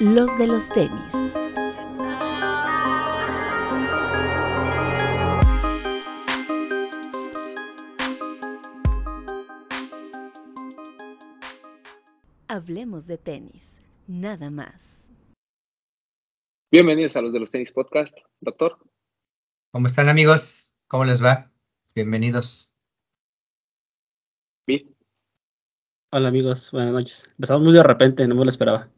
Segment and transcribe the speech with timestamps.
[0.00, 1.12] los de los tenis.
[12.46, 15.04] Hablemos de tenis, nada más.
[16.70, 18.78] Bienvenidos a los de los tenis podcast, doctor.
[19.72, 20.74] ¿Cómo están amigos?
[20.86, 21.50] ¿Cómo les va?
[21.94, 22.72] Bienvenidos.
[24.64, 24.94] Pete.
[26.12, 27.28] Hola amigos, buenas noches.
[27.32, 28.88] Empezamos muy de repente, no me lo esperaba.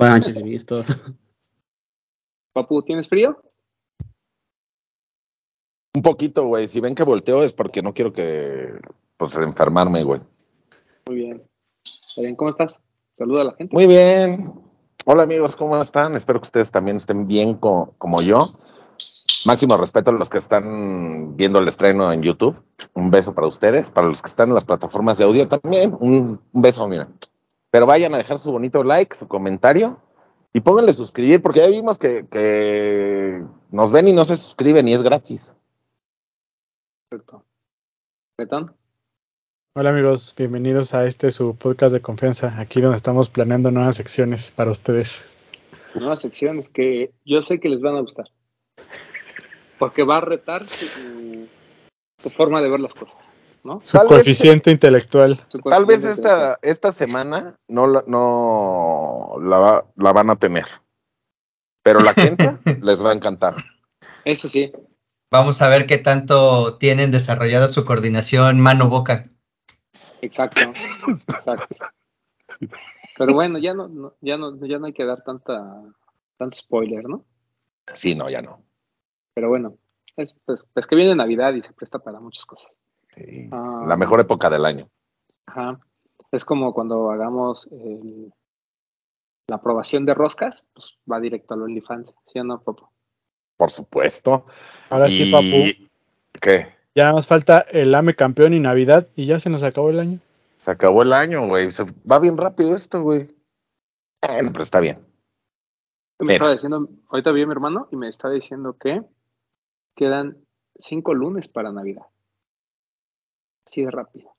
[0.00, 0.86] Buenas noches, amigos todos.
[2.54, 3.38] Papu, ¿tienes frío?
[5.94, 6.66] Un poquito, güey.
[6.68, 8.80] Si ven que volteo es porque no quiero que,
[9.18, 10.22] pues, enfermarme, güey.
[11.06, 11.42] Muy bien.
[12.16, 12.80] Bien, ¿cómo estás?
[13.12, 13.74] Saluda a la gente.
[13.74, 14.54] Muy bien.
[15.04, 16.14] Hola, amigos, ¿cómo están?
[16.16, 18.54] Espero que ustedes también estén bien co- como yo.
[19.44, 22.62] Máximo respeto a los que están viendo el estreno en YouTube.
[22.94, 23.90] Un beso para ustedes.
[23.90, 25.94] Para los que están en las plataformas de audio también.
[26.00, 27.06] Un, un beso, mira.
[27.70, 30.00] Pero vayan a dejar su bonito like, su comentario.
[30.52, 34.94] Y pónganle suscribir, porque ya vimos que, que nos ven y no se suscriben y
[34.94, 35.54] es gratis.
[37.08, 37.44] Perfecto.
[38.36, 38.74] Betón.
[39.76, 44.50] Hola amigos, bienvenidos a este su podcast de confianza, aquí donde estamos planeando nuevas secciones
[44.50, 45.24] para ustedes.
[45.94, 48.26] Nuevas secciones que yo sé que les van a gustar.
[49.78, 51.46] Porque va a retar su,
[52.20, 53.14] su forma de ver las cosas,
[53.64, 53.80] ¿no?
[53.84, 55.44] Su Tal vez- coeficiente intelectual.
[55.48, 60.66] Su Tal vez esta, esta semana no, la, no la, la van a tener.
[61.82, 63.54] Pero la que entra les va a encantar.
[64.24, 64.72] Eso sí.
[65.30, 69.24] Vamos a ver qué tanto tienen desarrollada su coordinación mano-boca.
[70.20, 70.60] Exacto.
[71.28, 71.66] Exacto.
[73.16, 75.82] Pero bueno, ya no, no- ya no, ya no hay que dar tanta,
[76.36, 77.24] tanto spoiler, ¿no?
[77.94, 78.62] Sí, no, ya no.
[79.34, 79.76] Pero bueno,
[80.16, 82.74] es, pues, pues que viene Navidad y se presta para muchas cosas.
[83.14, 83.48] Sí.
[83.52, 83.84] Ah.
[83.86, 84.88] La mejor época del año.
[85.46, 85.80] Ajá.
[86.30, 88.32] Es como cuando hagamos el-
[89.48, 92.92] la aprobación de roscas, pues va directo al OnlyFans, ¿sí o no, Popo?
[93.56, 94.46] Por supuesto.
[94.90, 95.88] Ahora sí, papu,
[96.40, 96.68] ¿Qué?
[96.94, 99.98] ya nada más falta el AME campeón y Navidad y ya se nos acabó el
[100.00, 100.18] año.
[100.56, 101.70] Se acabó el año, güey.
[101.72, 103.34] Se va bien rápido esto, güey.
[104.26, 104.98] Bueno, pero está bien.
[106.20, 106.34] Me Mira.
[106.34, 109.02] estaba diciendo, ahorita vi a mi hermano y me está diciendo que
[109.96, 110.36] quedan
[110.78, 112.06] cinco lunes para Navidad.
[113.70, 114.34] Así de rápido.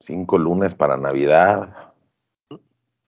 [0.00, 1.92] Cinco lunes para Navidad.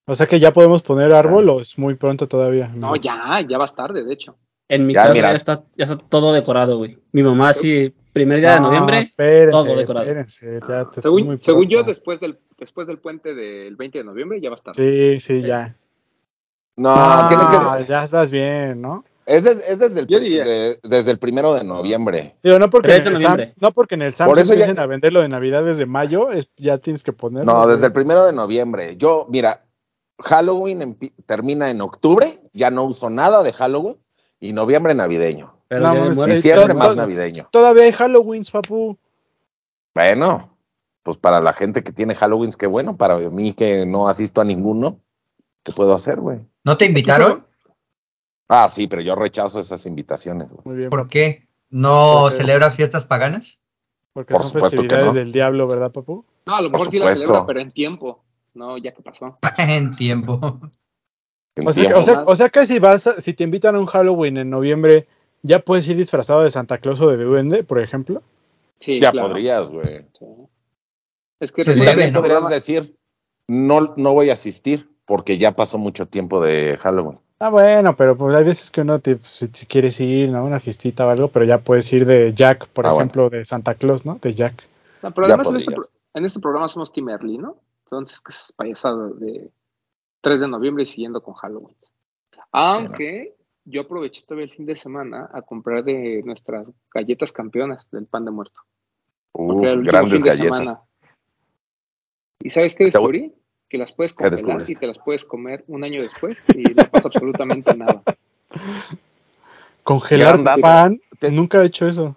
[0.06, 2.68] O sea que ya podemos poner árbol o es muy pronto todavía.
[2.68, 4.36] No, ya, ya vas tarde, de hecho.
[4.68, 5.30] En mi Ya, casa mira.
[5.30, 6.96] ya está, ya está todo decorado, güey.
[7.10, 10.06] Mi mamá sí, primer día de No, noviembre, espérense, todo decorado.
[10.06, 14.04] espérense, ya te- según muy según yo, después del, después del puente del 20 de
[14.04, 14.74] noviembre ya va a estar.
[14.76, 15.76] Sí, sí, ya.
[16.76, 17.88] No, Ah, tiene que.
[17.88, 19.04] ya estás bien, ¿no?
[19.26, 22.36] Es, des- es desde, el, de- desde el primero de noviembre.
[22.42, 23.54] Digo, no porque, en el Sam, noviembre.
[23.58, 25.86] no porque en el Sam Por eso ya- empiecen a vender lo de Navidad desde
[25.86, 27.50] mayo, es, ya tienes que ponerlo.
[27.52, 28.96] No, desde el primero de noviembre.
[28.96, 29.64] Yo, mira,
[30.20, 32.40] Halloween termina en octubre.
[32.52, 33.96] Ya no uso nada de Halloween.
[34.40, 35.54] Y noviembre navideño.
[35.68, 37.48] pero No, Diciembre todo- más todo- navideño.
[37.50, 38.98] Todavía hay Halloween, papu.
[39.94, 40.56] Bueno,
[41.02, 42.94] pues para la gente que tiene Halloween, qué bueno.
[42.96, 44.98] Para mí que no asisto a ninguno,
[45.62, 46.40] ¿qué puedo hacer, güey?
[46.64, 47.46] ¿No te invitaron?
[48.48, 50.62] Ah, sí, pero yo rechazo esas invitaciones, güey.
[50.64, 51.48] Muy bien, ¿Por papu, qué?
[51.70, 53.60] ¿No Porque- celebras fiestas paganas?
[54.12, 55.18] porque por son supuesto que festividades no.
[55.18, 56.24] del diablo, ¿verdad, papu?
[56.46, 58.22] No, a lo Por mejor sí la celebra, pero en tiempo.
[58.54, 59.38] No, ya que pasó.
[59.58, 60.60] en tiempo.
[61.64, 63.80] O sea, que, o, sea, o sea que si vas, a- si te invitan a
[63.80, 65.08] un Halloween en noviembre,
[65.42, 68.22] ya puedes ir disfrazado de Santa Claus o de duende, por ejemplo.
[68.78, 69.28] Sí, ya claro.
[69.28, 70.06] podrías, güey.
[70.18, 70.26] Sí.
[71.40, 72.20] Es que debe, también ¿no?
[72.20, 72.96] podrías decir,
[73.48, 77.18] no, no voy a asistir porque ya pasó mucho tiempo de Halloween.
[77.44, 80.42] Ah, bueno, pero pues hay veces que uno te, si, si quieres ir, ¿no?
[80.46, 83.00] Una fiestita o algo, pero ya puedes ir de Jack, por Ah, bueno.
[83.02, 84.14] ejemplo, de Santa Claus, ¿no?
[84.14, 84.66] De Jack.
[85.02, 85.74] No, pero además en este,
[86.14, 87.58] en este programa somos Early, ¿no?
[87.84, 89.50] Entonces, que es payasado de
[90.22, 91.76] 3 de noviembre y siguiendo con Halloween.
[92.50, 98.06] Aunque yo aproveché todavía el fin de semana a comprar de nuestras galletas campeonas del
[98.06, 98.58] pan de muerto.
[99.32, 100.58] Porque Uf, era el último grandes fin de galletas.
[100.60, 100.80] semana.
[102.40, 103.34] ¿Y sabes qué Te voy- descubrí?
[103.74, 106.88] Que las puedes ¿Qué congelar y te las puedes comer un año después y no
[106.88, 108.04] pasa absolutamente nada.
[109.82, 112.14] Congelar pan, Te- nunca he hecho eso.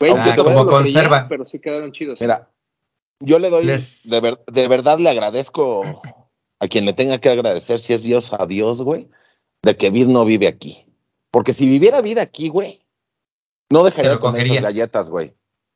[0.00, 1.26] Güey, Ah, yo como conserva.
[1.28, 2.20] pero sí quedaron chidos.
[2.20, 2.48] Mira,
[3.20, 6.02] yo le doy, Les- de, ver- de verdad le agradezco
[6.58, 9.08] a quien le tenga que agradecer, si es Dios a Dios, güey,
[9.62, 10.86] de que Vid no vive aquí.
[11.30, 12.82] Porque si viviera vida aquí, güey,
[13.70, 15.34] no dejaría de comer esas galletas, güey.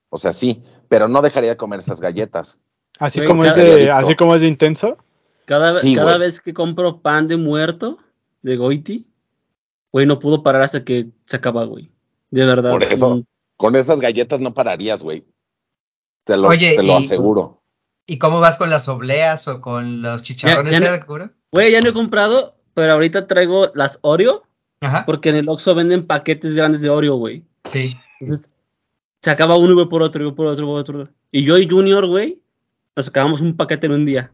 [0.08, 2.58] O sea, sí, pero no dejaría de comer esas galletas.
[2.98, 4.98] Así como es de, así como es de intenso.
[5.50, 6.20] Cada, Sí, cada güey.
[6.28, 7.98] vez que compro pan de muerto
[8.42, 9.08] de Goiti,
[9.90, 11.90] güey, no pudo parar hasta que se acaba, güey.
[12.30, 12.70] De verdad.
[12.70, 13.16] Por eso.
[13.16, 13.24] Mm,
[13.56, 15.26] Con esas galletas no pararías, güey.
[16.22, 17.64] Te lo, Oye, te lo y- aseguro.
[18.06, 20.70] ¿Y cómo vas con las obleas o con los chicharrones?
[20.72, 21.32] Ya- ya ¿Qué no- era, cura?
[21.50, 24.44] Güey, ya no he comprado, pero ahorita traigo las Oreo,
[24.80, 25.04] Ajá.
[25.04, 27.44] porque en el Oxxo venden paquetes grandes de Oreo, güey.
[27.64, 27.96] Sí.
[28.20, 28.54] Entonces,
[29.20, 31.08] se acaba uno, güey, por otro, güey, por otro, por otro.
[31.32, 32.40] Y yo y Junior, güey,
[32.94, 34.32] nos acabamos un paquete en un día.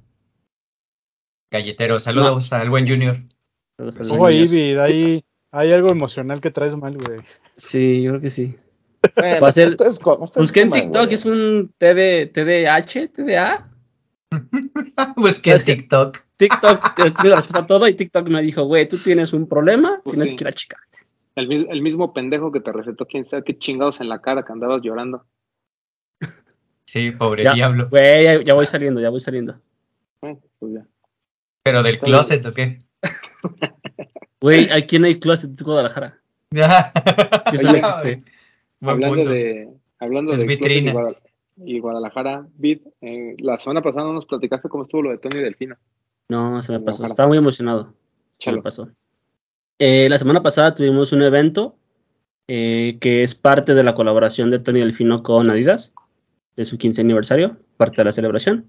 [1.50, 3.16] Galletero, saludos al buen Junior.
[3.78, 7.18] Entonces, Ojo ahí, hay algo emocional que traes mal, güey.
[7.56, 8.56] Sí, yo creo que sí.
[9.14, 11.14] Bueno, Va a ser- ustedes ustedes Busqué en TikTok, güey.
[11.14, 13.68] es un TD, TDH, TDA.
[15.16, 16.18] Busqué en TikTok.
[16.36, 20.36] TikTok respuesta todo y TikTok me dijo, güey, tú tienes un problema, Pues tienes sí.
[20.36, 20.80] que ir a chicar.
[21.36, 24.42] El, mi- el mismo pendejo que te recetó quién sabe qué chingados en la cara
[24.44, 25.24] que andabas llorando.
[26.86, 27.88] Sí, pobre Ya, diablo.
[27.90, 29.60] Güey, ya, ya voy saliendo, ya voy saliendo.
[30.22, 30.86] Eh, pues ya.
[31.66, 32.78] Pero del closet, ¿o qué?
[34.40, 36.20] Güey, aquí no hay closet, es Guadalajara.
[36.50, 36.60] Que
[37.56, 38.22] eso no existe.
[38.78, 39.30] Buen hablando punto.
[39.30, 39.68] de
[39.98, 40.90] hablando Es de vitrina.
[40.90, 41.16] y, Guadal-
[41.56, 42.46] y Guadalajara,
[43.00, 45.76] eh, la semana pasada no nos platicaste cómo estuvo lo de Tony Delfino.
[46.28, 47.04] No, se me pasó.
[47.04, 47.94] Estaba muy emocionado.
[48.38, 48.88] Se me pasó.
[49.80, 51.76] Eh, la semana pasada tuvimos un evento
[52.46, 55.92] eh, que es parte de la colaboración de Tony Delfino con Adidas,
[56.54, 58.66] de su 15 aniversario, parte de la celebración.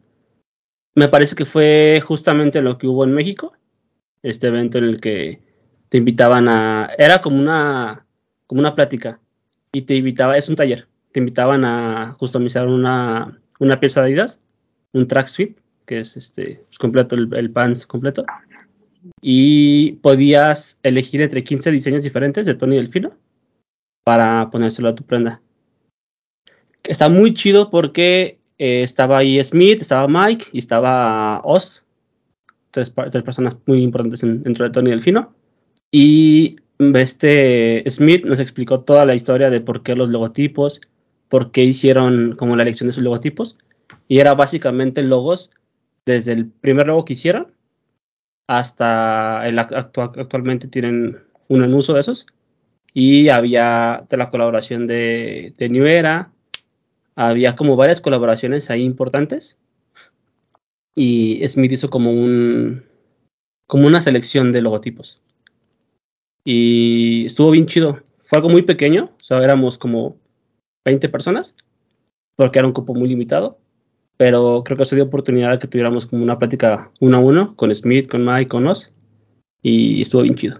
[0.97, 3.53] Me parece que fue justamente lo que hubo en México,
[4.23, 5.39] este evento en el que
[5.89, 6.89] te invitaban a...
[6.97, 8.07] Era como una,
[8.47, 9.19] como una plática
[9.71, 14.39] y te invitaba, es un taller, te invitaban a customizar una, una pieza de Adidas,
[14.91, 18.25] un track suite, que es este pues, completo, el, el pants completo
[19.21, 23.15] y podías elegir entre 15 diseños diferentes de Tony Delfino
[24.03, 25.43] para ponérselo a tu prenda.
[26.81, 31.83] Está muy chido porque eh, estaba ahí Smith, estaba Mike y estaba Oz,
[32.71, 35.33] tres, tres personas muy importantes en- dentro de Tony Delfino.
[35.91, 40.81] Y este Smith nos explicó toda la historia de por qué los logotipos,
[41.29, 43.57] por qué hicieron como la elección de sus logotipos.
[44.07, 45.49] Y era básicamente logos
[46.05, 47.53] desde el primer logo que hicieron
[48.47, 51.17] hasta el act- actua- actualmente tienen
[51.47, 52.25] uno en uso de esos.
[52.93, 56.31] Y había de la colaboración de, de New Era,
[57.17, 59.57] había como varias colaboraciones ahí importantes.
[60.95, 62.83] Y Smith hizo como un
[63.67, 65.21] como una selección de logotipos.
[66.45, 68.01] Y estuvo bien chido.
[68.23, 70.17] Fue algo muy pequeño, o sea, éramos como
[70.85, 71.55] 20 personas,
[72.37, 73.59] porque era un cupo muy limitado
[74.17, 77.55] pero creo que eso dio oportunidad de que tuviéramos como una plática uno a uno
[77.55, 78.91] con Smith, con Mike, con Oz,
[79.61, 80.59] y estuvo bien chido.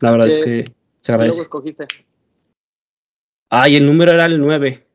[0.00, 1.40] La verdad es ¿Qué- que se ¿Qué agradece.
[1.40, 1.86] escogiste?
[3.50, 4.85] Ah, y el número era el 9.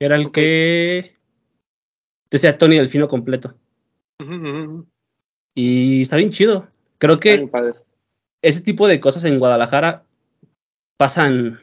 [0.00, 1.16] Era el que
[2.30, 3.54] decía Tony Delfino completo.
[5.54, 6.68] Y está bien chido.
[6.98, 7.48] Creo que
[8.42, 10.04] ese tipo de cosas en Guadalajara
[10.96, 11.60] pasan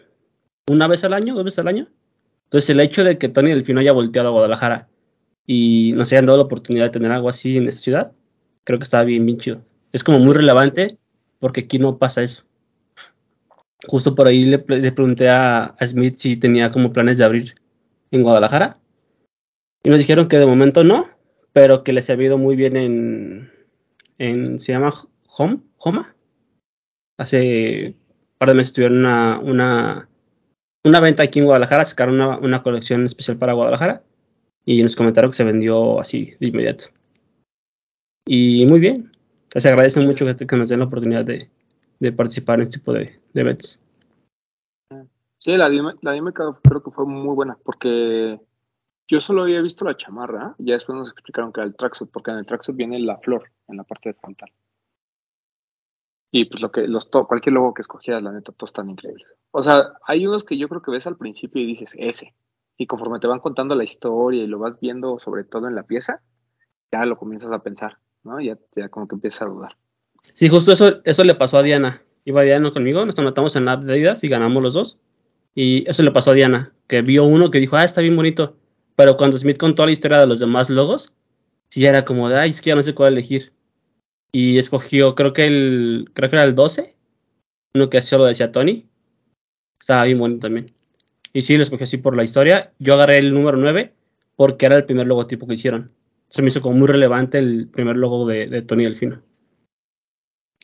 [0.68, 1.88] una vez al año, dos veces al año.
[2.46, 4.90] Entonces el hecho de que Tony Delfino haya volteado a Guadalajara
[5.48, 8.12] y nos hayan dado la oportunidad de tener algo así en esta ciudad,
[8.64, 9.62] creo que está bien, bien chido.
[9.92, 10.98] Es como muy relevante
[11.40, 12.44] porque aquí no pasa eso.
[13.88, 17.56] Justo por ahí le, le pregunté a, a Smith si tenía como planes de abrir
[18.16, 18.80] en Guadalajara.
[19.84, 21.08] Y nos dijeron que de momento no,
[21.54, 23.52] pero que les había ido muy bien en,
[24.18, 24.94] en se llama
[25.38, 26.16] Home, Homa.
[27.18, 30.10] Hace un par de meses tuvieron una, una,
[30.84, 34.04] una venta aquí en Guadalajara, sacaron una, una colección especial para Guadalajara
[34.66, 36.86] y nos comentaron que se vendió así de inmediato.
[38.26, 39.12] Y muy bien,
[39.54, 41.50] les agradece mucho que, que nos den la oportunidad de,
[42.00, 43.80] de participar en este tipo de, de eventos.
[45.46, 46.34] Sí, la, la
[46.64, 48.42] creo que fue muy buena porque
[49.08, 52.32] yo solo había visto la chamarra ya después nos explicaron que era el tracksuit, porque
[52.32, 54.50] en el tracksuit viene la flor en la parte de frontal.
[56.32, 59.28] Y pues lo que los to- cualquier logo que escogieras, la neta, todos están increíbles.
[59.52, 62.34] O sea, hay unos que yo creo que ves al principio y dices ese.
[62.76, 65.84] Y conforme te van contando la historia y lo vas viendo sobre todo en la
[65.84, 66.24] pieza,
[66.92, 68.42] ya lo comienzas a pensar, ¿no?
[68.42, 68.58] Ya,
[68.90, 69.78] como que empiezas a dudar.
[70.24, 72.02] Sí, justo eso, eso le pasó a Diana.
[72.24, 74.98] Iba Diana conmigo, nos anotamos en la Adidas y ganamos los dos.
[75.56, 78.58] Y eso le pasó a Diana, que vio uno que dijo, ah, está bien bonito.
[78.96, 81.14] Pero cuando Smith contó la historia de los demás logos,
[81.70, 83.54] sí era como de, ay, es que ya no sé cuál elegir.
[84.32, 86.94] Y escogió, creo que el, creo que era el 12,
[87.74, 88.86] uno que solo decía Tony.
[89.80, 90.68] Estaba bien bonito también.
[91.32, 92.74] Y sí, lo escogí así por la historia.
[92.80, 93.94] Yo agarré el número 9
[94.36, 95.92] porque era el primer logotipo que hicieron.
[96.30, 99.22] Se me hizo como muy relevante el primer logo de, de Tony Delfino.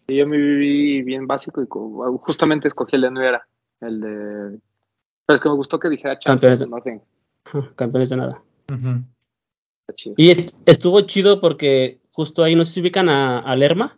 [0.07, 3.47] Yo me viví bien básico y justamente escogí el de Nuera,
[3.79, 4.59] el de...
[5.31, 7.01] Pero es que me gustó que dijera Campeones Champions de- Nothing.
[7.45, 8.43] Ajá, Campeones de nada.
[10.17, 13.97] Y est- estuvo chido porque justo ahí no si ubican a, a Lerma.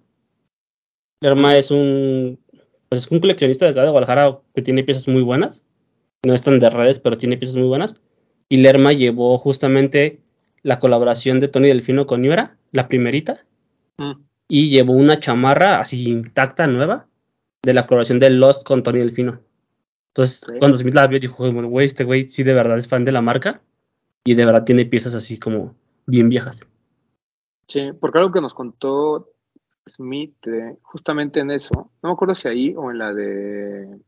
[1.21, 2.39] Lerma es un,
[2.89, 5.63] pues es un coleccionista de acá de Guadalajara que tiene piezas muy buenas.
[6.25, 8.01] No están de redes, pero tiene piezas muy buenas.
[8.49, 10.21] Y Lerma llevó justamente
[10.61, 13.45] la colaboración de Tony Delfino con Niora, la primerita.
[13.97, 14.13] Mm.
[14.49, 17.07] y llevó una chamarra así intacta, nueva,
[17.63, 19.39] de la colaboración de Lost con Tony Delfino.
[20.13, 23.03] Entonces, cuando Smith la vio, dijo, bueno, güey, este güey sí de verdad es fan
[23.03, 23.61] de la marca
[24.23, 25.73] y de verdad tiene piezas así como
[26.05, 26.67] bien viejas.
[27.67, 29.31] Sí, porque algo que nos contó
[29.87, 33.99] Smith eh, justamente en eso, no me acuerdo si ahí o en la de,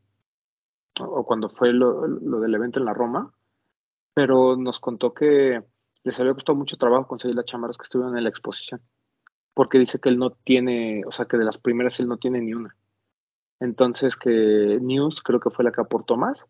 [1.00, 3.34] o, o cuando fue lo, lo del evento en la Roma,
[4.14, 5.64] pero nos contó que
[6.04, 8.80] les había costado mucho trabajo conseguir las chamarras que estuvieron en la exposición,
[9.56, 12.42] porque dice que él no tiene, o sea, que de las primeras él no tiene
[12.42, 12.76] ni una.
[13.66, 16.46] Entonces que News creo que fue la que aportó más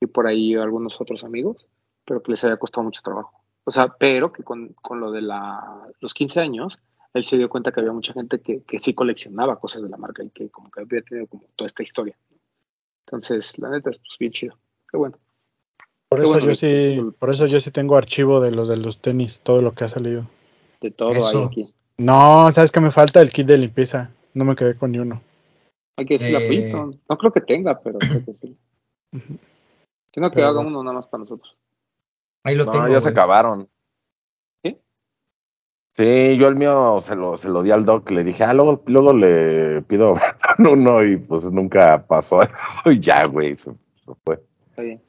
[0.00, 1.66] y por ahí algunos otros amigos,
[2.04, 3.40] pero que les había costado mucho trabajo.
[3.64, 6.78] O sea, pero que con, con lo de la, los 15 años,
[7.14, 9.96] él se dio cuenta que había mucha gente que, que sí coleccionaba cosas de la
[9.96, 12.16] marca y que como que había tenido como toda esta historia.
[13.06, 14.58] Entonces, la neta es pues, bien chido.
[14.90, 15.18] Qué bueno.
[16.08, 18.76] Por Qué eso bueno yo sí, por eso yo sí tengo archivo de los de
[18.76, 20.26] los tenis, todo lo que ha salido.
[20.80, 21.72] De todo hay aquí.
[21.96, 24.10] No, sabes que me falta el kit de limpieza.
[24.34, 25.22] No me quedé con ni uno.
[25.96, 26.72] Hay que decirle a Eh.
[27.08, 28.30] No creo que tenga, pero hay que.
[29.12, 29.38] Ujú.
[30.14, 31.56] Sino que Pero haga uno nada más para nosotros.
[32.44, 32.88] Ahí lo No, tengo.
[32.88, 33.68] ya se acabaron.
[34.64, 34.78] ¿Sí?
[35.94, 38.82] Sí, yo el mío se lo, se lo di al doc, le dije, ah, luego,
[38.86, 40.14] luego le pido
[40.58, 44.42] uno y pues nunca pasó eso y ya, güey, se, se fue.
[44.70, 45.02] Está bien.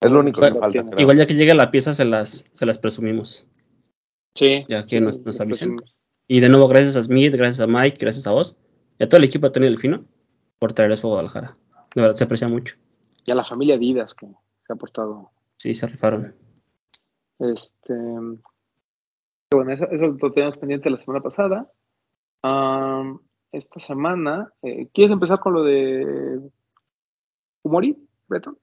[0.00, 1.00] Es lo único que falta, creo.
[1.00, 3.46] Igual ya que llegue la pieza se las, se las presumimos.
[4.36, 4.64] Sí.
[4.68, 5.76] Ya que sí, nos- sí, nos sí, avisen.
[6.28, 8.56] Y de nuevo, gracias a Smith, gracias a Mike, gracias a vos
[8.98, 10.04] y a todo el equipo de Tony Delfino
[10.58, 11.56] por traer eso a Guadalajara.
[11.94, 12.76] De verdad, se aprecia mucho.
[13.24, 16.34] Y a la familia Adidas que se ha portado Sí, se rifaron.
[17.38, 17.94] Este,
[19.50, 21.70] bueno, eso, eso lo teníamos pendiente la semana pasada.
[23.52, 26.40] Esta semana, eh, ¿quieres empezar con lo de
[27.62, 27.96] Humori,
[28.28, 28.58] Beto?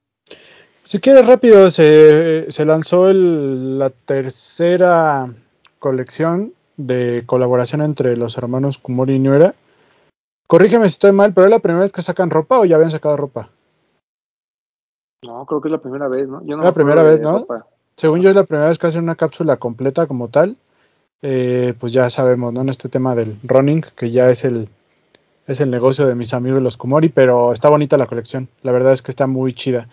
[0.83, 5.33] Si quieres rápido, se, se lanzó el- la tercera
[5.79, 9.55] colección de colaboración entre los hermanos Kumori y Nuera.
[10.51, 12.91] Corrígeme si estoy mal, pero es la primera vez que sacan ropa o ya habían
[12.91, 13.48] sacado ropa.
[15.24, 16.46] No, creo que es la primera vez, ¿no?
[16.46, 17.38] Yo no La primera vez, ¿no?
[17.38, 17.67] ropa.
[17.96, 20.58] Según yo es la primera vez que hacen una cápsula completa como tal.
[21.22, 22.60] Eh, pues ya sabemos, ¿no?
[22.60, 24.67] En este tema del running, que ya es el,
[25.48, 28.50] es el negocio de mis amigos los Kumori, pero está bonita la colección.
[28.62, 29.88] La verdad es que está muy chida.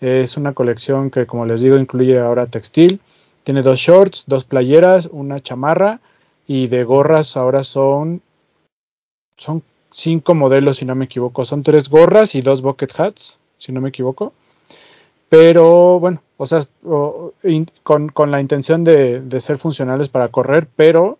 [0.00, 3.00] Es una colección que, como les digo, incluye ahora textil.
[3.42, 5.98] Tiene dos shorts, dos playeras, una chamarra
[6.46, 8.22] y de gorras ahora son
[9.36, 9.62] son
[9.98, 11.44] cinco modelos si no me equivoco.
[11.44, 14.32] Son tres gorras y dos bucket hats, si no me equivoco.
[15.28, 20.28] Pero bueno, o sea, o- in- con, con la intención de, de ser funcionales para
[20.28, 21.18] correr, pero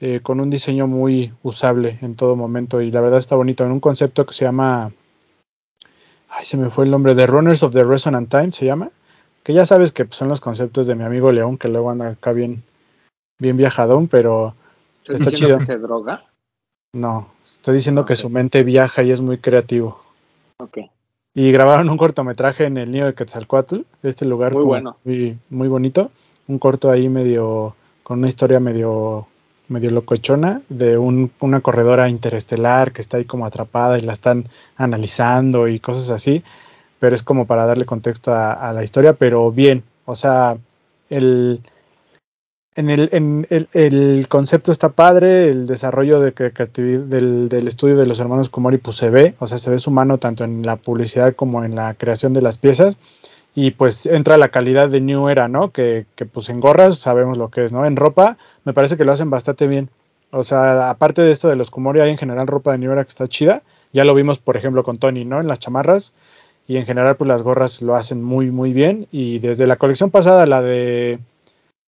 [0.00, 2.80] eh, con un diseño muy usable en todo momento.
[2.80, 3.64] Y la verdad está bonito.
[3.64, 4.92] En un concepto que se llama.
[6.28, 7.14] Ay, se me fue el nombre.
[7.14, 8.90] The Runners of the Resonant Time se llama.
[9.42, 12.32] Que ya sabes que son los conceptos de mi amigo León, que luego anda acá
[12.32, 12.62] bien,
[13.38, 14.54] bien viajadón, pero
[15.02, 15.58] ¿Estás Está chido.
[15.58, 16.24] que se droga?
[16.92, 17.28] No.
[17.44, 20.00] Estoy diciendo que su mente viaja y es muy creativo.
[20.58, 20.78] Ok.
[21.34, 24.96] Y grabaron un cortometraje en el Nido de Quetzalcoatl, este lugar Muy bueno.
[25.04, 26.10] muy, muy bonito.
[26.48, 29.28] Un corto ahí medio, con una historia medio,
[29.68, 34.46] medio locochona de un- una corredora interestelar que está ahí como atrapada y la están
[34.76, 36.42] analizando y cosas así.
[36.98, 39.84] Pero es como para darle contexto a, a la historia, pero bien.
[40.04, 40.56] O sea,
[41.08, 41.60] el,
[42.80, 48.78] en el, en el, concepto está padre, el desarrollo del, estudio de los hermanos Komori
[48.78, 51.74] pues se ve, o sea, se ve su mano tanto en la publicidad como en
[51.74, 52.96] la creación de las piezas.
[53.54, 55.72] Y pues entra la calidad de New Era, ¿no?
[55.72, 57.84] Que, que pues en gorras sabemos lo que es, ¿no?
[57.84, 59.90] En ropa me parece que lo hacen bastante bien.
[60.30, 63.04] O sea, aparte de esto de los Komori, hay en general ropa de New Era
[63.04, 63.62] que está chida.
[63.92, 65.40] Ya lo vimos, por ejemplo, con Tony, ¿no?
[65.40, 66.12] En las chamarras.
[66.68, 69.08] Y en general, pues las gorras lo hacen muy, muy bien.
[69.10, 71.18] Y desde la colección pasada, la de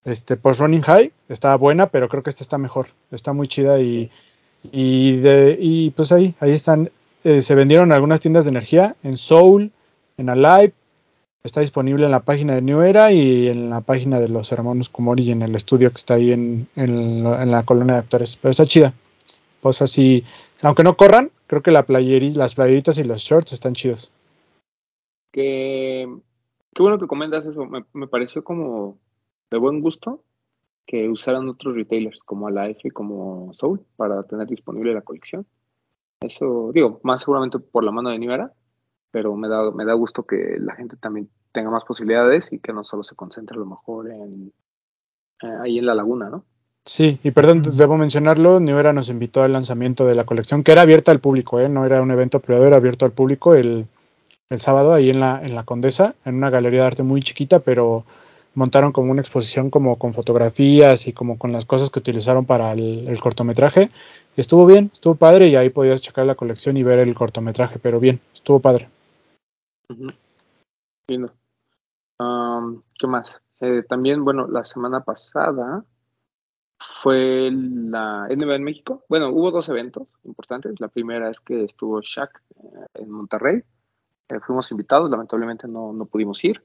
[0.04, 2.86] este Post Running High, está buena, pero creo que esta está mejor.
[3.10, 4.10] Está muy chida y,
[4.70, 6.90] y, de, y pues ahí, ahí están.
[7.24, 9.70] Eh, se vendieron en algunas tiendas de energía, en Soul,
[10.16, 10.72] en Alive.
[11.44, 14.88] Está disponible en la página de New Era y en la página de los hermanos
[14.88, 18.36] Kumori y en el estudio que está ahí en, en, la- colonia de actores.
[18.36, 18.94] Pero está chida.
[19.60, 20.24] Pues así,
[20.62, 24.10] aunque no corran, creo que la playeri, las playeritas y los shorts están chidos.
[25.32, 26.08] Que,
[26.74, 27.68] qué bueno que comentas eso.
[27.92, 28.98] Me pareció como
[29.52, 30.22] de buen gusto
[30.86, 35.46] que usaran otros retailers como Alive y como Soul para tener disponible la colección.
[36.20, 38.52] Eso, digo, más seguramente por la mano de Nivera,
[39.10, 42.72] pero me da, me da gusto que la gente también tenga más posibilidades y que
[42.72, 44.52] no solo se concentre a lo mejor en
[45.42, 46.44] eh, ahí en la laguna, ¿no?
[46.84, 50.72] Sí, y perdón, debo mencionarlo, New Era nos invitó al lanzamiento de la colección, que
[50.72, 51.68] era abierta al público, ¿eh?
[51.68, 53.86] no era un evento privado, era abierto al público el,
[54.50, 57.60] el sábado ahí en la, en la Condesa, en una galería de arte muy chiquita,
[57.60, 58.04] pero
[58.54, 62.72] montaron como una exposición como con fotografías y como con las cosas que utilizaron para
[62.72, 63.90] el, el cortometraje,
[64.36, 68.00] estuvo bien, estuvo padre y ahí podías checar la colección y ver el cortometraje, pero
[68.00, 68.88] bien, estuvo padre.
[69.88, 70.08] Ujú.
[71.08, 71.32] Lindo.
[72.18, 73.34] Am, ¿Qué más?
[73.60, 75.84] Eh, también, bueno, la semana pasada
[76.78, 79.04] fue la NBA en México.
[79.08, 80.80] Bueno, hubo dos eventos importantes.
[80.80, 83.62] La primera es que estuvo Shaq eh, en Monterrey.
[84.28, 86.62] Eh, fuimos invitados, lamentablemente no, no pudimos ir,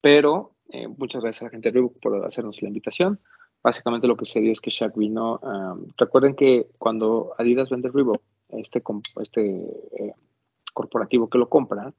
[0.00, 3.20] pero eh, muchas gracias a la gente de Reebok por hacernos la invitación.
[3.62, 5.40] Básicamente lo que sucedió es que Shaq vino.
[5.42, 8.82] am, recuerden que cuando Adidas vende Reebok, este,
[9.20, 9.42] este
[9.98, 10.14] eh,
[10.72, 11.92] corporativo que lo compra,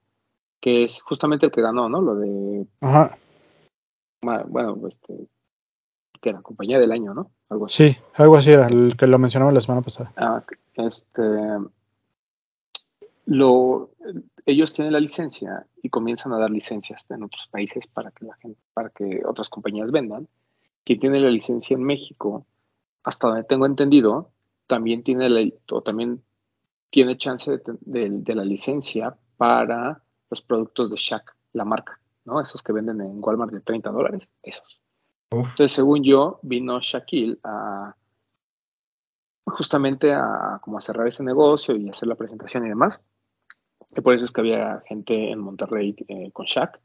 [0.62, 2.01] que es justamente el que ganó, ¿no?
[2.01, 3.17] Lo de, Ajá,
[4.21, 5.27] bueno, este,
[6.21, 7.31] que era compañía del año, ¿no?
[7.50, 7.91] Algo así.
[7.91, 10.12] sí, algo así era, el que lo mencionamos la semana pasada.
[10.17, 10.43] Ah,
[10.75, 11.21] este,
[13.27, 13.91] lo,
[14.46, 18.36] ellos tienen la licencia y comienzan a dar licencias en otros países para que la
[18.38, 20.29] gente, para que otras compañías vendan.
[20.86, 22.46] Quien tiene la licencia en México,
[23.03, 24.31] hasta donde tengo entendido,
[24.65, 26.24] también tiene la, o también
[26.89, 32.39] tiene chance de, de- de la licencia para los productos de Shaq, la marca, ¿no?
[32.39, 34.79] Esos que venden en Walmart de 30 dólares, esos.
[35.31, 35.51] Uf.
[35.51, 37.93] Entonces, según yo, vino Shaquille a
[39.46, 43.01] justamente a como a cerrar ese negocio y hacer la presentación y demás.
[44.03, 46.79] Por eso es que había gente en Monterrey eh, con Shaq.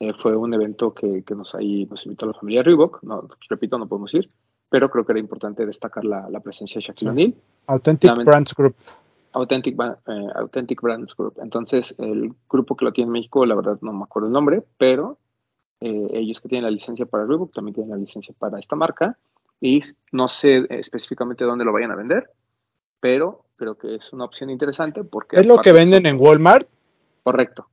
[0.00, 3.02] Eh, fue un evento que, que nos ahí nos invitó a la familia Reebok.
[3.02, 4.30] No, repito, no podemos ir,
[4.68, 7.10] pero creo que era importante destacar la, la presencia de Shaquille.
[7.10, 7.34] O'Neal.
[7.66, 8.76] Authentic Brands Group.
[9.32, 11.34] Authentic, eh, Authentic Brands Group.
[11.42, 14.62] Entonces, el grupo que lo tiene en México, la verdad no me acuerdo el nombre,
[14.78, 15.18] pero
[15.80, 19.16] ellos que tienen la licencia para Reebok también tienen la licencia para esta marca
[19.60, 22.32] y no sé específicamente dónde lo vayan a vender,
[23.00, 25.38] pero creo que es una opción interesante porque...
[25.40, 26.68] Es lo que venden en Walmart.
[27.22, 27.68] Correcto,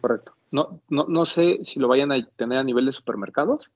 [0.00, 0.32] correcto.
[0.50, 3.70] No, no, no sé si lo vayan a tener a nivel de supermercados.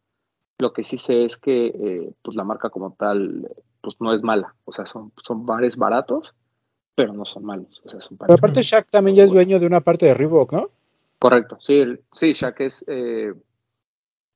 [0.58, 3.48] Lo que sí sé es que eh, pues la marca como tal
[3.80, 4.54] pues no es mala.
[4.64, 6.34] O sea, son, son bares baratos,
[6.94, 7.80] pero no son malos.
[7.84, 10.52] O sea, son Pero aparte Shaq también ya es dueño de una parte de Reebok,
[10.52, 10.70] ¿no?
[11.18, 13.32] Correcto, sí, el- sí, Shaq es eh,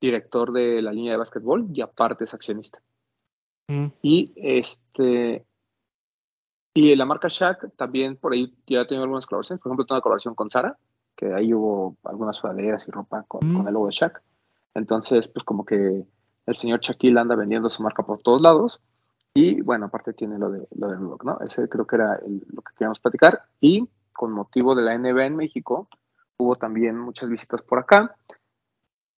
[0.01, 2.81] director de la línea de básquetbol y aparte es accionista.
[3.69, 3.87] Mm.
[4.03, 5.45] Y este
[6.75, 9.61] y la marca Shaq también por ahí ya ha tenido algunas colaboraciones.
[9.63, 10.77] Por ejemplo, tuvo una colaboración con Sara,
[11.17, 13.57] que ahí hubo algunas sudaderas y ropa con, Mm.
[13.57, 14.23] con el logo de Shaq.
[14.75, 16.05] Entonces, pues como que
[16.47, 18.81] el señor Shaquille anda vendiendo su marca por todos lados.
[19.35, 21.39] Y bueno, aparte tiene lo de lo de Reebok, ¿no?
[21.41, 23.43] Ese creo que era el- lo que queríamos platicar.
[23.61, 25.89] Y con motivo de la NBA en México,
[26.39, 28.17] hubo también muchas visitas por acá.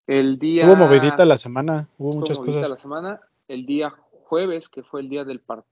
[0.07, 2.71] El día Estuvo movidita la semana, hubo muchas movidita cosas.
[2.71, 3.21] la semana.
[3.49, 3.91] El día
[4.25, 5.72] jueves, que fue el día del partido,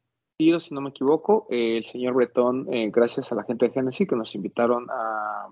[0.60, 4.08] si no me equivoco, eh, el señor Bretón, eh, gracias a la gente de Genesis
[4.08, 5.48] que nos invitaron a,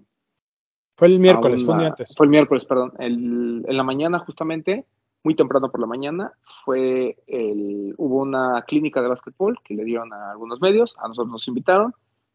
[0.96, 2.14] Fue el miércoles, fue un una- día antes.
[2.16, 2.92] Fue el miércoles, perdón.
[2.98, 4.85] El- en la mañana, justamente,
[5.22, 6.33] muy temprano por la mañana,
[6.64, 11.31] fue el, hubo una clínica de básquetbol que le dieron a algunos medios, a nosotros
[11.33, 11.92] nos invitaron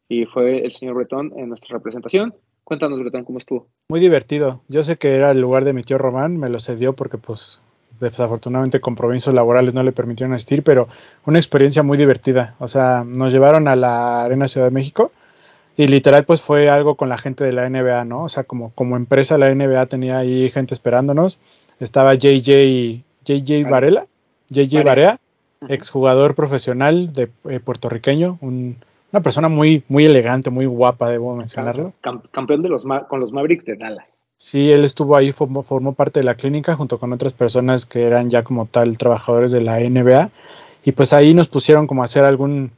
[0.08, 2.34] y fue el señor Bretón en nuestra representación.
[2.62, 3.66] Cuéntanos, Bretón, cómo estuvo.
[3.88, 4.62] Muy divertido.
[4.68, 7.62] Yo sé que era el lugar de mi tío Román, me lo cedió porque pues
[8.00, 10.88] desafortunadamente compromisos laborales no le permitieron asistir, pero
[11.26, 12.54] una experiencia muy divertida.
[12.58, 15.12] O sea, nos llevaron a la Arena Ciudad de México
[15.76, 18.24] y literal pues fue algo con la gente de la NBA, ¿no?
[18.24, 21.38] O sea, como, como empresa la NBA tenía ahí gente esperándonos.
[21.80, 24.06] Estaba JJ, JJ Varela,
[24.50, 25.18] JJ
[25.60, 25.72] Ujú.
[25.72, 28.76] exjugador profesional de eh, puertorriqueño, un-
[29.12, 31.92] una persona muy, muy elegante, muy guapa, debo mencionarlo.
[32.02, 34.18] Cam- campeón de los con los Mavericks de Dallas.
[34.46, 38.02] Sí, él estuvo ahí, formó, formó parte de la clínica junto con otras personas que
[38.04, 40.30] eran ya como tal trabajadores de la NBA.
[40.84, 42.70] Y pues ahí nos pusieron como a hacer algún...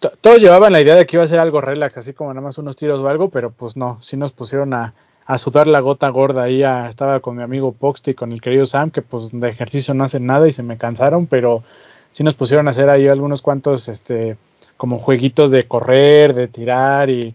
[0.00, 2.44] to- Todos llevaban la idea de que iba a ser algo relax, así como nada
[2.46, 4.94] más unos tiros o algo, pero pues no, sí nos pusieron a,
[5.26, 6.62] a sudar la gota gorda ahí.
[6.62, 9.94] a- estaba con mi amigo Poxty y con el querido Sam, que pues de ejercicio
[9.94, 11.64] no hacen nada y se me cansaron, pero
[12.12, 14.36] sí nos pusieron a hacer ahí algunos cuantos, este,
[14.76, 17.34] como jueguitos de correr, de tirar y,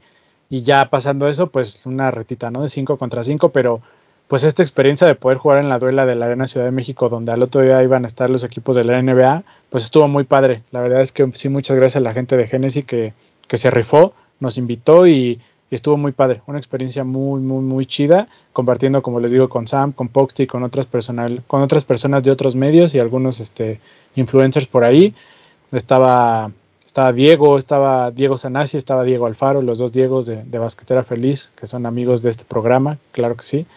[0.49, 2.61] y ya pasando eso, pues una retita, ¿no?
[2.61, 3.81] De 5 contra 5, pero
[4.27, 7.09] pues esta experiencia de poder jugar en la duela de la Arena Ciudad de México,
[7.09, 10.25] donde al otro día iban a estar los equipos de la NBA, pues estuvo muy
[10.25, 10.63] padre.
[10.71, 13.13] La verdad es que sí, muchas gracias a la gente de Genesis que,
[13.47, 16.41] que se rifó, nos invitó y, estuvo muy padre.
[16.47, 20.63] Una experiencia muy, muy, muy chida, compartiendo, como les digo, con Sam, con Poxty, con
[20.63, 23.81] otras, personal, con otras personas de otros medios y algunos este,
[24.15, 25.13] influencers por ahí.
[25.73, 26.51] Estaba
[26.97, 31.67] estaba Diego, estaba Diego Sanasi, estaba Diego Alfaro, los dos Diegos de, Basquetera Feliz, que
[31.67, 33.67] son amigos de este programa, claro que sí.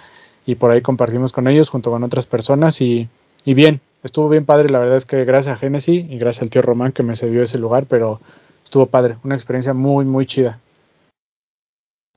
[0.47, 3.11] Y por ahí compartimos con ellos junto con otras personas y,
[3.45, 6.49] y bien, estuvo bien padre, la verdad es que gracias a Genesis y gracias al
[6.49, 8.23] tío Román que me cedió ese lugar, pero
[8.65, 10.59] estuvo padre, una experiencia muy, muy chida.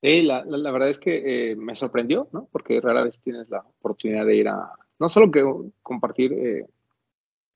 [0.02, 2.48] Sí, la, la, la verdad es que eh, me sorprendió, ¿no?
[2.50, 5.44] Porque rara vez tienes la oportunidad de ir a, no solo que
[5.82, 6.66] compartir eh,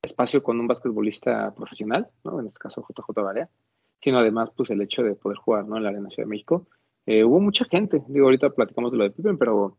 [0.08, 2.40] espacio con un basquetbolista profesional, ¿no?
[2.40, 3.48] En este caso JJ Barea,
[4.00, 5.76] sino además pues el hecho de poder jugar ¿no?
[5.76, 6.66] en la Arena Ciudad de México.
[7.06, 9.76] Eh, hubo mucha gente, digo, ahorita platicamos de lo de Pippen, pero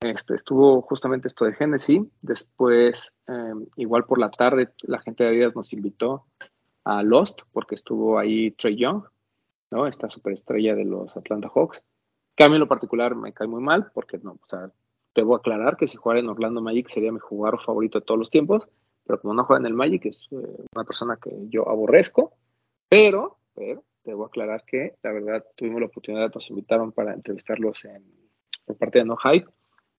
[0.00, 5.30] este, estuvo justamente esto de Genesis, después em, igual por la tarde la gente de
[5.30, 6.26] Adidas nos invitó
[6.84, 9.04] a Lost, porque estuvo ahí Trey Young,
[9.70, 9.86] ¿no?
[9.86, 11.82] Esta superestrella de los Atlanta Hawks,
[12.36, 14.70] que a mí en lo particular me cae muy mal, porque no, o sea,
[15.14, 18.30] debo aclarar que si jugara en Orlando Magic sería mi jugador favorito de todos los
[18.30, 18.68] tiempos,
[19.06, 22.32] pero como no juega en el Magic es eh, una persona que yo aborrezco,
[22.88, 28.04] pero, pero debo aclarar que la verdad tuvimos la oportunidad, nos invitaron para entrevistarlos en,
[28.64, 29.46] por parte de No Hype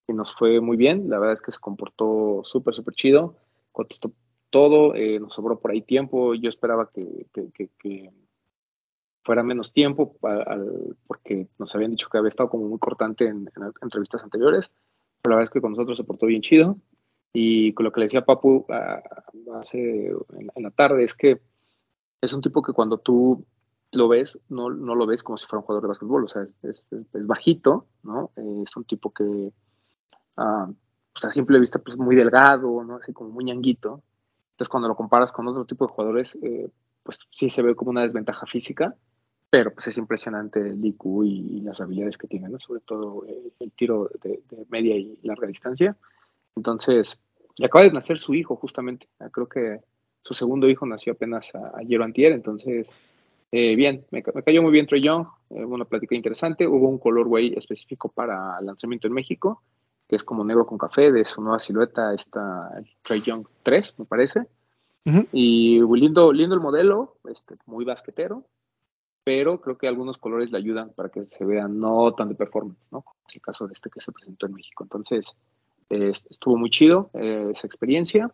[0.08, 3.36] y nos fue muy bien, la verdad es que se comportó súper, súper chido,
[3.72, 4.12] contestó
[4.50, 7.26] todo, eh, nos sobró por ahí tiempo, yo esperaba que,
[9.24, 10.16] fuera menos tiempo
[11.08, 14.70] porque nos habían dicho que había estado como muy cortante en, en, entrevistas anteriores,
[15.22, 16.78] pero la verdad es que con nosotros se portó bien chido
[17.36, 21.42] y lo que le decía Papu uh, hace en, en, la tarde es que
[22.22, 23.46] es un tipo que cuando tú
[23.92, 26.44] lo ves, no, no lo ves como si fuera un jugador de básquetbol, o sea,
[26.64, 28.32] es, es, es bajito, ¿no?
[28.36, 30.74] Eh, es un tipo que, uh,
[31.24, 32.98] a simple vista, pues muy delgado, ¿no?
[32.98, 34.04] Así como muy ñanguito.
[34.52, 36.70] Entonces, cuando lo comparas con otro tipo de jugadores, eh,
[37.04, 38.96] pues sí se ve como una desventaja física,
[39.50, 42.60] pero pues es impresionante el IQ y, y las habilidades que tiene, ¿no?
[42.60, 45.96] Sobre todo eh, el tiro de, de, media y larga distancia.
[46.56, 47.20] Entonces,
[47.58, 49.08] le acaba de nacer su hijo, justamente.
[49.32, 49.80] Creo que
[50.22, 52.90] su segundo hijo nació apenas ayer o antier, entonces
[53.52, 56.68] eh, bien, me, me, cayó muy bien Trey Young, eh, una plática interesante.
[56.68, 59.64] Hubo un colorway específico para lanzamiento en México,
[60.08, 62.70] que es como negro con café, de su nueva silueta, está
[63.02, 64.42] Trey Young 3, me parece.
[65.06, 65.28] Uh -huh.
[65.32, 68.44] Y lindo, lindo el modelo, este, muy basquetero,
[69.24, 72.86] pero creo que algunos colores le ayudan para que se vea no tan de performance,
[72.92, 73.06] ¿no?
[73.28, 74.84] Es el caso de este que se presentó en México.
[74.84, 75.26] Entonces,
[75.90, 78.32] estuvo muy chido eh, esa experiencia.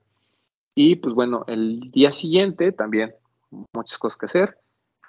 [0.75, 3.13] Y pues bueno, el día siguiente también
[3.73, 4.57] muchas cosas que hacer.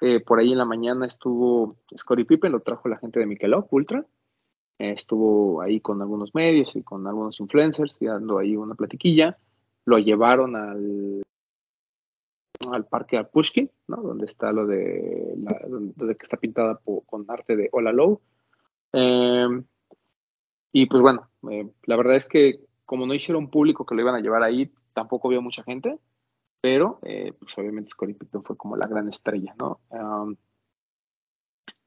[0.01, 3.69] Eh, por ahí en la mañana estuvo Scottie Pippen, lo trajo la gente de Michelob
[3.71, 4.05] Ultra.
[4.79, 9.39] Estuvo ahí con algunos medios y con algunos influencers y dando ahí una platiquilla.
[9.85, 11.23] Lo llevaron al,
[12.73, 13.97] al parque a Pushkin, ¿no?
[13.99, 18.21] Donde está lo de, la, donde está pintada con arte de Ola Low.
[18.93, 19.63] Eh,
[20.73, 24.21] y pues bueno, la verdad es que como no hicieron público que lo iban a
[24.21, 25.99] llevar ahí, tampoco vio mucha gente
[26.63, 29.81] pero eh, pues obviamente Scottie Pippen fue como la gran estrella, ¿no?
[29.91, 30.37] Um,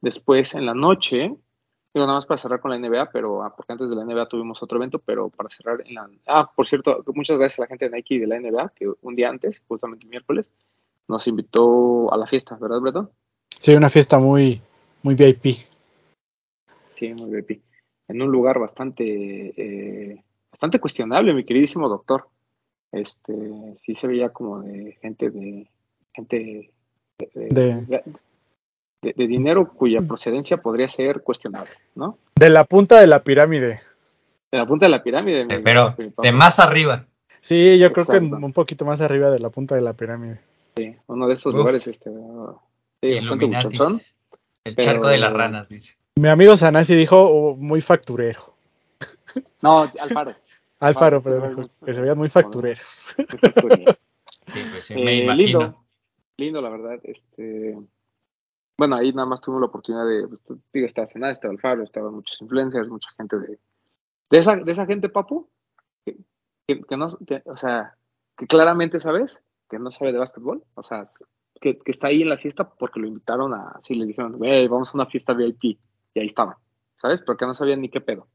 [0.02, 1.34] después en la noche,
[1.94, 4.28] digo nada más para cerrar con la NBA, pero ah, porque antes de la NBA
[4.28, 6.10] tuvimos otro evento, pero para cerrar en la...
[6.28, 8.92] Ah, por cierto, muchas gracias a la gente de Nike y de la NBA, que
[9.02, 10.52] un día antes, justamente el miércoles,
[11.08, 13.10] nos invitó a la fiesta, ¿verdad, Breton?
[13.58, 14.62] Sí, una fiesta muy,
[15.04, 15.60] muy VIP.
[16.96, 17.62] Sí, muy VIP.
[18.08, 22.28] En un lugar bastante, eh, bastante cuestionable, mi queridísimo doctor
[22.92, 23.34] este
[23.86, 25.68] sí se veía como de gente de
[26.14, 26.72] gente
[27.18, 28.02] de, de,
[29.02, 32.18] de, de, dinero cuya procedencia podría ser cuestionable, ¿no?
[32.36, 33.82] De la punta de la pirámide.
[34.52, 35.46] De la punta de la pirámide.
[35.46, 37.06] Mi, Pero mi de más arriba.
[37.42, 38.12] Sí, yo Exacto.
[38.12, 40.40] creo que un poquito más arriba de la punta de la pirámide.
[40.76, 41.60] Sí, uno de esos Uf.
[41.60, 42.10] lugares, este,
[43.02, 44.00] sí, bastante muchachón.
[44.64, 44.86] El pero...
[44.86, 45.96] charco de las ranas, dice.
[46.18, 48.56] Mi amigo Sanasi dijo oh, muy facturero.
[49.62, 50.34] No, Alfaro.
[50.80, 53.16] Alfaro, pero dijo que se veían muy factureros.
[53.18, 53.26] sí,
[54.72, 55.60] pues sí, me eh, imagino.
[55.60, 55.86] Lindo,
[56.38, 57.00] lindo, la verdad.
[57.04, 57.78] Este,
[58.78, 62.14] bueno, ahí nada más tuve la oportunidad de, pues, digo, estaba Senada, estaba Alfaro, estaban
[62.14, 63.60] muchos influencers, mucha gente de,
[64.30, 65.50] de esa, de esa gente, papu,
[66.06, 66.18] que,
[66.66, 67.98] que, que no, que, o sea,
[68.38, 71.04] que claramente sabes que no sabe de básquetbol, o sea,
[71.60, 74.68] que, que, está ahí en la fiesta porque lo invitaron a, así le dijeron, hey,
[74.68, 75.78] vamos a una fiesta VIP,
[76.16, 76.56] y ahí estaban,
[77.00, 77.22] ¿sabes?
[77.22, 78.28] Porque no sabían ni qué pedo.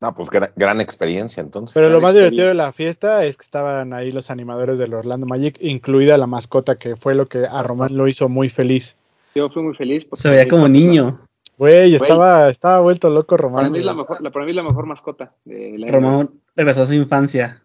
[0.00, 1.74] No, pues gran, gran experiencia entonces.
[1.74, 5.26] Pero lo más divertido de la fiesta es que estaban ahí los animadores del Orlando
[5.26, 8.96] Magic, incluida la mascota, que fue lo que a Román lo hizo muy feliz.
[9.34, 10.06] Yo fui muy feliz.
[10.12, 11.20] Se veía como niño.
[11.58, 13.60] Güey, estaba, estaba vuelto loco Román.
[13.60, 16.30] Para mí, es la mejor, la, para mí es la mejor mascota de la Román
[16.54, 17.62] regresó a su infancia.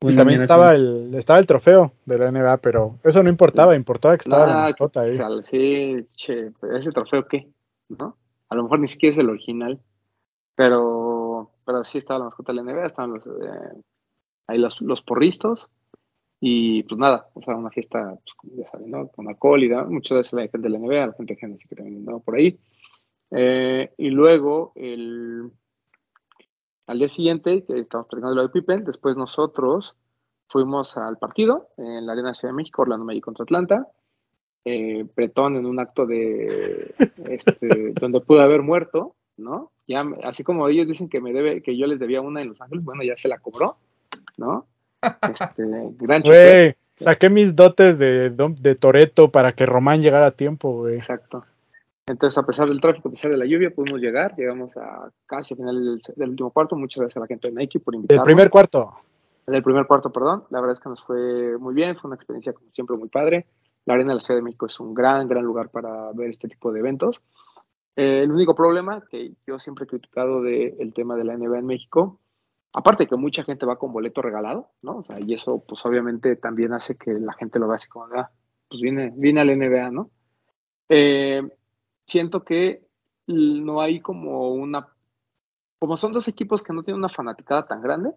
[0.00, 4.16] Y también estaba el, estaba el trofeo de la NBA, pero eso no importaba, importaba
[4.16, 5.16] que estaba nah, la mascota ahí.
[5.44, 7.48] Sí, che, ese trofeo qué,
[7.88, 8.16] ¿no?
[8.52, 9.80] A lo mejor ni siquiera es el original,
[10.54, 13.82] pero pero sí estaba la mascota de la NBA, estaban los, eh,
[14.46, 15.70] ahí los, los, porristos,
[16.38, 19.08] y pues nada, o sea, una fiesta, pues, ya saben, ¿no?
[19.08, 21.76] Con alcohol y muchas veces la gente de la NBA, la gente de Genesis que
[21.76, 22.58] también andaba por ahí.
[23.30, 25.50] Eh, y luego, el,
[26.88, 29.96] al día siguiente, que estamos platicando lo de Pippen, después nosotros
[30.48, 33.88] fuimos al partido en la Arena Ciudad de México, Orlando Magic contra Atlanta.
[34.64, 36.94] Eh, Bretón en un acto de
[37.28, 37.68] este,
[38.00, 39.72] donde pudo haber muerto, ¿no?
[39.88, 42.60] Ya, así como ellos dicen que me debe, que yo les debía una en Los
[42.60, 43.76] Ángeles, bueno, ya se la cobró,
[44.36, 44.66] ¿no?
[45.02, 45.64] Este,
[45.98, 50.96] gran Güey, Saqué mis dotes de, de Toreto para que Román llegara a tiempo, güey.
[50.96, 51.44] Exacto.
[52.06, 54.34] Entonces, a pesar del tráfico, a pesar de la lluvia, pudimos llegar.
[54.36, 56.76] Llegamos a casi a finales del, último cuarto.
[56.76, 58.24] Muchas gracias a la gente de Nike por invitarnos.
[58.24, 58.92] Del primer cuarto.
[59.46, 60.44] Del primer cuarto, perdón.
[60.50, 61.96] La verdad es que nos fue muy bien.
[61.96, 63.46] Fue una experiencia, como siempre, muy padre.
[63.84, 66.48] La Arena de la Ciudad de México es un gran, gran lugar para ver este
[66.48, 67.20] tipo de eventos.
[67.96, 71.66] Eh, el único problema que yo siempre he criticado del tema de la NBA en
[71.66, 72.20] México,
[72.72, 75.04] aparte de que mucha gente va con boleto regalado, ¿no?
[75.26, 78.30] Y eso, pues obviamente también hace que la gente lo vea así como, ah,
[78.68, 80.10] pues viene, viene al NBA, ¿no?
[80.88, 81.42] Eh,
[82.06, 82.86] siento que
[83.26, 84.88] no hay como una,
[85.78, 88.12] como son dos equipos que no tienen una fanaticada tan grande,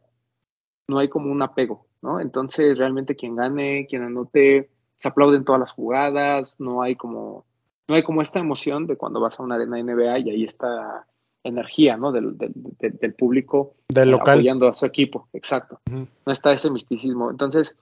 [0.87, 2.19] no hay como un apego, ¿no?
[2.19, 7.45] Entonces, realmente quien gane, quien anote, se aplauden todas las jugadas, no hay como,
[7.87, 11.05] no hay como esta emoción de cuando vas a una arena NBA y ahí está
[11.43, 12.11] energía, ¿no?
[12.11, 14.39] Del, del, público del local.
[14.39, 15.79] apoyando a su equipo, exacto.
[15.89, 17.29] No está ese misticismo.
[17.29, 17.77] Entonces,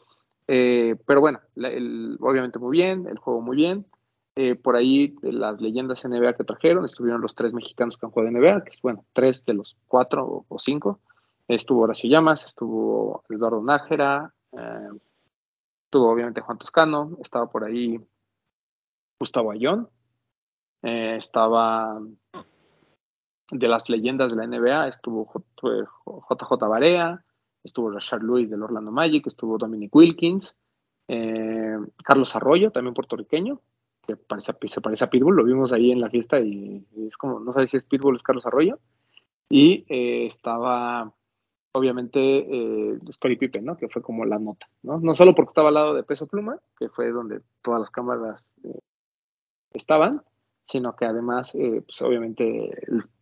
[0.47, 1.39] eh, pero bueno,
[2.19, 3.85] obviamente muy bien, el juego muy bien.
[4.35, 8.11] Eh, por ahí de las leyendas NBA que trajeron, estuvieron los tres mexicanos que han
[8.11, 10.99] jugado NBA, que es bueno, tres de los cuatro o, cinco.
[11.47, 14.89] Estuvo Horacio Llamas, estuvo Eduardo Nájera, eh,
[15.93, 17.99] estuvo obviamente Juan Toscano, estaba por ahí
[19.19, 19.87] Gustavo Ayón,
[20.81, 22.01] eh, estaba
[23.51, 27.23] de las leyendas de la NBA, estuvo JJ Barea,
[27.63, 30.55] estuvo Rashard Lewis del Orlando Magic, estuvo Dominic Wilkins,
[31.09, 33.61] eh, Carlos Arroyo, también puertorriqueño,
[34.01, 34.17] que
[34.67, 37.69] se parece a Pitbull, lo vimos ahí en la fiesta y, es como, no sabes
[37.69, 38.79] si es Pitbull o es Carlos Arroyo,
[39.47, 41.13] y eh, estaba
[41.73, 43.77] obviamente eh, Scottie Pippen, ¿no?
[43.77, 44.99] Que fue como la nota, ¿no?
[44.99, 48.45] No solo porque estaba al lado de Peso Pluma, que fue donde todas las cámaras
[48.63, 48.79] eh,
[49.73, 50.21] estaban,
[50.65, 52.71] sino que además, eh, pues obviamente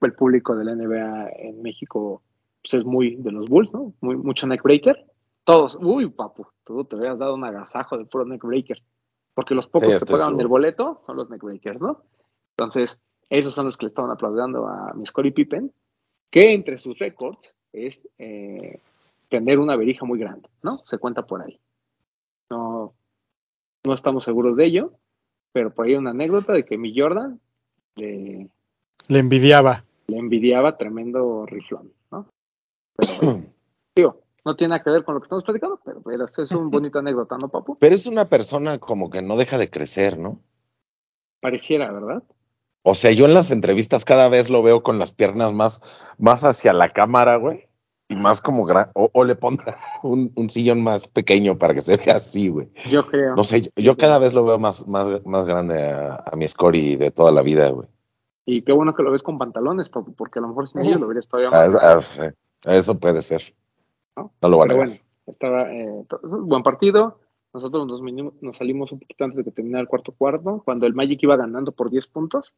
[0.02, 2.22] el, público de la NBA en México
[2.62, 3.94] pues es muy de los Bulls, ¿no?
[4.02, 5.06] Muy, mucho neckbreaker.
[5.44, 8.84] Todos, uy, papu, tú te habías dado un agasajo de puro neckbreaker.
[9.34, 12.04] Porque los pocos que pagan el boleto son los neckbreakers, ¿no?
[12.58, 15.74] Entonces, esos son los que le estaban aplaudiendo a mi Scottie Pippen,
[16.30, 18.80] que entre sus récords es eh,
[19.30, 20.82] tener una verija muy grande, ¿no?
[20.86, 21.60] Se cuenta por ahí.
[22.50, 22.94] No,
[23.86, 24.94] no estamos seguros de ello,
[25.54, 27.40] pero por ahí hay una anécdota de que mi Jordan
[27.96, 28.50] le,
[29.08, 29.86] envidiaba.
[30.08, 32.28] Le envidiaba tremendo riflón, ¿no?
[32.98, 33.44] Pero,
[33.96, 36.70] digo, no tiene nada que ver con lo que estamos platicando, pero, pero es un
[36.72, 37.78] bonito anécdota, ¿no, papu?
[37.80, 40.40] Pero es una persona como que no deja de crecer, ¿no?
[41.40, 42.24] Pareciera, ¿verdad?
[42.84, 45.82] O sea, yo en las entrevistas cada vez lo veo con las piernas más,
[46.18, 47.68] más hacia la cámara, güey.
[48.10, 52.18] Y más como gran, o, le pondrá un, sillón más pequeño para que se vea
[52.18, 52.70] así, güey.
[52.90, 53.36] Yo creo.
[53.38, 57.12] No sé, yo, cada vez lo veo más, más, más grande a, mi Scori de
[57.12, 57.88] toda la vida, güey.
[58.46, 61.08] Y qué bueno que lo ves con pantalones, porque a lo mejor sin ellos lo
[61.08, 61.76] verías todavía más.
[61.76, 62.02] Ah,
[62.76, 63.56] eso puede ser.
[64.18, 64.88] No, lo van a ver.
[64.88, 67.21] bueno, estaba eh, buen partido.
[67.54, 67.88] Nosotros
[68.42, 71.36] nos, salimos un poquito antes de que terminara el cuarto cuarto, cuando el Magic iba
[71.36, 72.54] ganando por 10 puntos.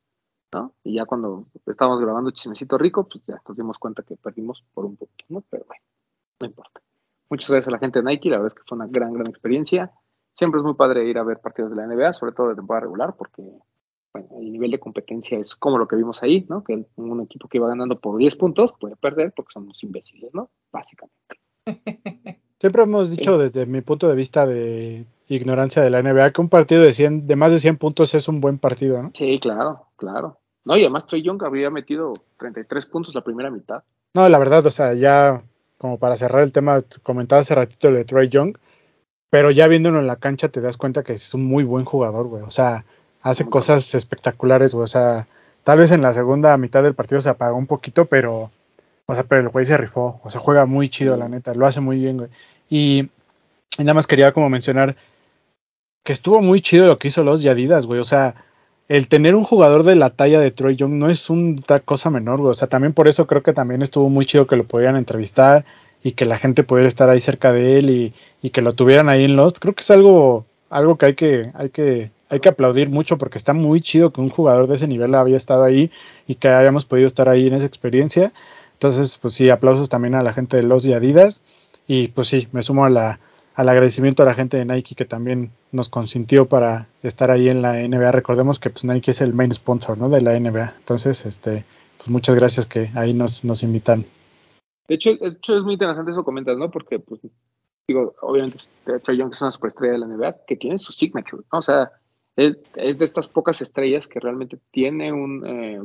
[0.83, 4.85] Y ya cuando estábamos grabando Chismecito Rico, pues ya nos dimos cuenta que perdimos por
[4.85, 5.41] un poquito, ¿no?
[5.49, 5.83] Pero bueno,
[6.41, 6.79] no importa.
[7.27, 9.27] Muchas gracias a la gente de Nike, la verdad es que fue una gran, gran
[9.27, 9.91] experiencia.
[10.37, 12.81] Siempre es muy padre ir a ver partidos de la NBA, sobre todo de temporada
[12.81, 13.41] regular, porque
[14.13, 16.63] bueno, el nivel de competencia es como lo que vimos ahí, ¿no?
[16.63, 20.51] Que un equipo que iba ganando por 10 puntos puede perder porque somos imbéciles, ¿no?
[20.71, 21.42] Básicamente.
[22.63, 26.47] Siempre hemos dicho desde mi punto de vista de ignorancia de la NBA que un
[26.47, 29.11] partido de 100, de más de 100 puntos es un buen partido, ¿no?
[29.13, 30.39] Sí, claro, claro.
[30.63, 33.83] No, y además Trey Young había metido 33 puntos la primera mitad.
[34.13, 35.43] No, la verdad, o sea, ya
[35.77, 38.55] como para cerrar el tema, comentaba hace ratito de Trey Young,
[39.29, 42.27] pero ya viéndolo en la cancha te das cuenta que es un muy buen jugador,
[42.27, 42.43] güey.
[42.43, 42.85] O sea,
[43.21, 44.85] hace cosas espectaculares, güey.
[44.85, 45.27] O sea,
[45.65, 48.51] tal vez en la segunda mitad del partido se apagó un poquito, pero,
[49.05, 50.21] o sea, pero el güey se rifó.
[50.23, 51.53] O sea, juega muy chido, la neta.
[51.53, 52.29] Lo hace muy bien, güey.
[52.69, 53.09] Y,
[53.77, 54.95] y nada más quería como mencionar
[56.03, 57.99] que estuvo muy chido lo que hizo los Yadidas, güey.
[57.99, 58.35] O sea,
[58.89, 62.39] el tener un jugador de la talla de Troy Young no es una cosa menor,
[62.39, 62.51] güey.
[62.51, 65.65] O sea, también por eso creo que también estuvo muy chido que lo pudieran entrevistar
[66.03, 69.23] y que la gente pudiera estar ahí cerca de él y, que lo tuvieran ahí
[69.23, 69.59] en Lost.
[69.59, 73.37] Creo que es algo, algo que hay que, hay que, hay que aplaudir mucho porque
[73.37, 75.91] está muy chido que un jugador de ese nivel había estado ahí
[76.27, 78.33] y que hayamos podido estar ahí en esa experiencia.
[78.83, 81.41] Entonces, pues sí, aplausos también a la gente de Lost y Adidas.
[81.87, 83.21] Y pues sí, me sumo a la,
[83.55, 87.61] al agradecimiento a la gente de Nike que también nos consintió para estar ahí en
[87.61, 88.11] la NBA.
[88.11, 90.09] Recordemos que pues Nike es el main sponsor ¿no?
[90.09, 90.75] de la NBA.
[90.79, 91.63] Entonces, este,
[91.97, 94.05] pues muchas gracias que ahí nos, nos invitan.
[94.89, 96.69] De hecho, de hecho, es muy interesante eso comentas, ¿no?
[96.69, 97.21] Porque, pues,
[97.87, 98.57] digo, obviamente
[99.01, 101.59] Trey Young es una superestrella de la NBA que tiene su signature, ¿no?
[101.59, 101.89] O sea,
[102.35, 105.79] es, de estas pocas estrellas que realmente tiene un, eh,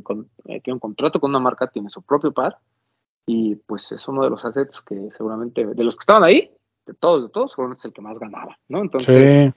[0.46, 2.58] eh, tiene un contrato con una marca, tiene su propio par,
[3.31, 6.51] y pues es uno de los assets que seguramente, de los que estaban ahí,
[6.87, 8.79] de todos, de todos, seguramente es el que más ganaba, ¿no?
[8.81, 9.53] Entonces,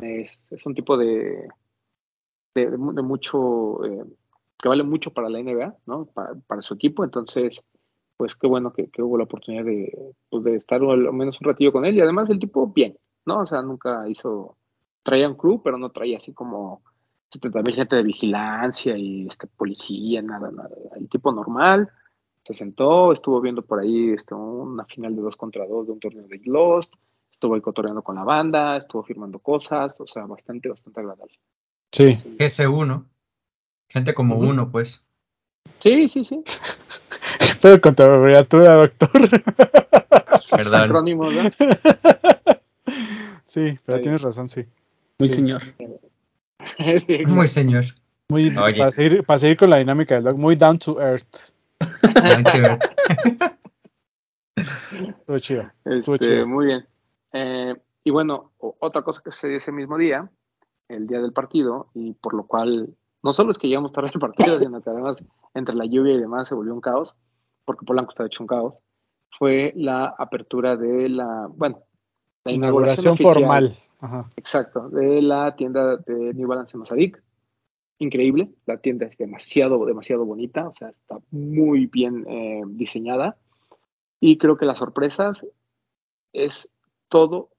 [0.00, 1.48] Sí, es, es un tipo de,
[2.54, 4.04] de, de mu- de mucho, eh,
[4.58, 6.06] que vale mucho para la NBA, ¿no?
[6.06, 7.60] Para, para su equipo, entonces,
[8.16, 11.46] pues qué bueno que, que hubo la oportunidad de, pues, de estar al menos un
[11.46, 13.40] ratillo con él, y además el tipo, bien, ¿no?
[13.40, 14.56] O sea, nunca hizo,
[15.02, 16.82] traía un crew, pero no traía así como
[17.30, 21.88] 70 mil gente de vigilancia y este, policía, nada, nada, el tipo normal,
[22.48, 26.00] se sentó, estuvo viendo por ahí este, una final de dos contra dos de un
[26.00, 26.94] torneo de Lost,
[27.30, 31.34] estuvo ahí cotorreando con la banda, estuvo firmando cosas, o sea, bastante, bastante agradable.
[31.92, 32.18] sí.
[32.38, 33.04] GS1.
[33.90, 35.06] Gente como uno, pues.
[35.80, 36.42] Sí, sí, sí.
[37.62, 39.10] Pero con tu abreviatura, doctor.
[40.50, 40.80] Perdón.
[40.82, 41.50] Acrónimos, ¿no?
[43.46, 44.64] sí, pero tienes razón, sí.
[45.18, 45.34] Muy Sí.
[45.36, 45.62] señor.
[47.06, 47.24] Sí.
[47.26, 47.84] Muy señor.
[48.28, 48.76] Muy, Oye.
[48.78, 51.50] para, seguir, para seguir con la dinámica del doc, muy down to earth.
[54.56, 55.62] Estuvo chido.
[55.84, 56.46] Estuvo Este, chido.
[56.46, 56.86] muy bien.
[57.32, 60.30] Eh, y bueno, otra cosa que sucedió ese mismo día,
[60.88, 64.20] el día del partido, y por lo cual no solo es que llegamos tarde al
[64.20, 67.14] partido, sino que además entre la lluvia y demás se volvió un caos,
[67.64, 68.74] porque Polanco estaba hecho un caos,
[69.38, 71.82] fue la apertura de la, bueno,
[72.44, 73.78] la Inauguración inauguración, oficial, formal.
[74.00, 74.30] Ajá.
[74.36, 77.18] Exacto, de la tienda de New Balance en.
[78.00, 83.36] Increíble, la tienda es demasiado, demasiado bonita, o sea, está muy bien eh, diseñada.
[84.20, 85.44] Y creo que las sorpresas
[86.32, 86.68] es
[87.08, 87.50] todo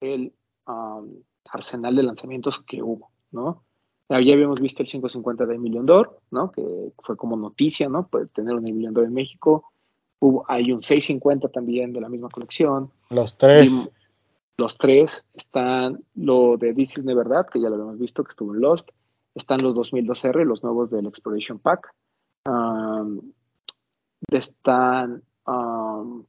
[0.00, 0.32] el
[0.66, 1.08] um,
[1.50, 3.62] arsenal de lanzamientos que hubo, ¿no?
[4.08, 6.52] Ya habíamos visto el 550 de Million Door, ¿no?
[6.52, 8.06] Que fue como noticia, ¿no?
[8.06, 9.72] Pues tener un Million Door en México.
[10.20, 12.90] Hubo, hay un 650 también de la misma colección.
[13.10, 13.72] Los tres.
[13.72, 13.90] Vim-
[14.56, 18.54] los tres están lo de This is That, que ya lo habíamos visto, que estuvo
[18.54, 18.90] en Lost.
[19.34, 21.92] Están los 2002R, los nuevos del Exploration Pack.
[22.48, 23.32] Um,
[24.28, 26.24] están um,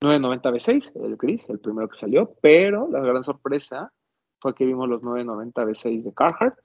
[0.00, 3.92] 990 V6, el gris, el primero que salió, pero la gran sorpresa
[4.40, 6.58] fue que vimos los 990 V6 de Carhartt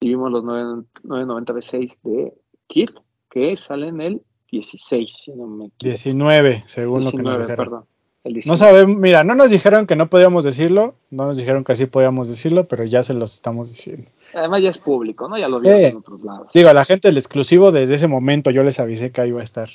[0.00, 2.34] y vimos los 9- 990 V6 de
[2.66, 2.90] Kit,
[3.30, 5.84] que salen el 16, si no me equivoco.
[5.84, 7.64] 19, según lo que nos 19, dijeron.
[7.64, 7.86] perdón.
[8.24, 8.56] El No 19.
[8.58, 12.28] sabemos, mira, no nos dijeron que no podíamos decirlo, no nos dijeron que sí podíamos
[12.28, 14.10] decirlo, pero ya se los estamos diciendo.
[14.32, 15.36] Además ya es público, ¿no?
[15.36, 15.86] Ya lo vieron Sí.
[15.86, 16.50] en otros lados.
[16.54, 19.42] Digo, a la gente el exclusivo desde ese momento yo les avisé que ahí iba
[19.42, 19.68] a estar.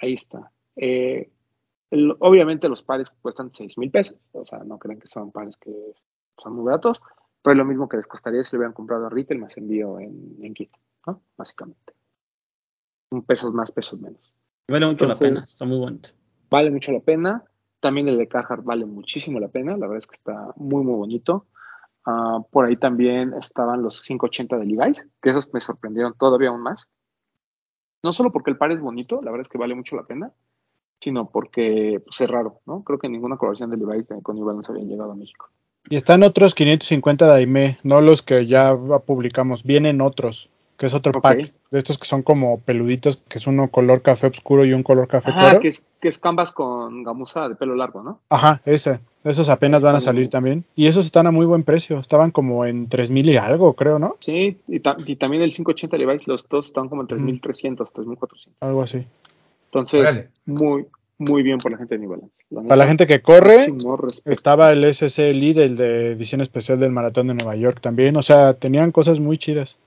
[0.00, 0.50] Ahí está.
[0.74, 1.30] Eh,
[1.92, 5.56] el- obviamente los pares cuestan 6 mil pesos, o sea, no crean que son pares
[5.56, 5.70] que
[6.42, 7.00] son muy baratos,
[7.40, 10.00] pero es lo mismo que les costaría si lo hubieran comprado a retail más envío
[10.00, 10.72] en, en kit,
[11.06, 11.22] ¿no?
[11.36, 11.94] Básicamente.
[13.12, 14.34] Un pesos más, pesos menos.
[14.68, 16.08] Vale mucho Entonces- la pena, está muy bonito.
[16.50, 17.44] Vale mucho la pena.
[17.80, 20.94] También el de Carhartt vale muchísimo la pena, la verdad es que está muy, muy
[20.94, 21.46] bonito.
[22.04, 26.62] Ah, por ahí también estaban los 580 de Levi's, que esos me sorprendieron todavía aún
[26.62, 26.86] más.
[28.02, 30.32] No solo porque el par es bonito, la verdad es que vale mucho la pena,
[31.00, 32.84] sino porque pues, es raro, ¿no?
[32.84, 35.50] Creo que ninguna colaboración de Levi's con New Balance habían llegado a México.
[35.88, 40.94] Y están otros 550 de Aime, no los que ya publicamos, vienen otros, que es
[40.94, 44.72] otro pack, de estos que son como peluditos, que es uno color café oscuro y
[44.72, 45.60] un color café claro.
[45.60, 48.20] que es, que es canvas con gamuza de pelo largo, ¿no?
[48.28, 49.00] Ajá, ese.
[49.24, 50.64] Esos apenas van a salir también.
[50.76, 51.98] Y esos están a muy buen precio.
[51.98, 54.16] Estaban como en 3000 y algo, creo, ¿no?
[54.20, 58.48] Sí, y, ta- y también el 580 Levi's, los dos están como en 3.300, 3.400.
[58.60, 59.04] Algo así.
[59.72, 60.86] Entonces, muy,
[61.18, 62.32] muy bien por la gente de New Balance.
[62.68, 63.66] Para la gente que corre,
[64.24, 68.16] estaba el SC Lead, el de edición especial del Maratón de Nueva York también.
[68.16, 69.78] O sea, tenían cosas muy chidas.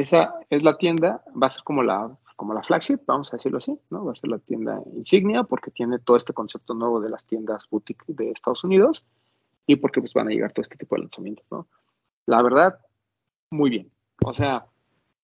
[0.00, 3.58] Esa es la tienda, va a ser como la, como la flagship, vamos a decirlo
[3.58, 4.06] así, ¿no?
[4.06, 7.68] Va a ser la tienda insignia porque tiene todo este concepto nuevo de las tiendas
[7.68, 9.04] boutique de Estados Unidos
[9.66, 11.68] y porque pues van a llegar todo este tipo de lanzamientos, ¿no?
[12.24, 12.80] La verdad,
[13.50, 13.90] muy bien.
[14.24, 14.64] O sea,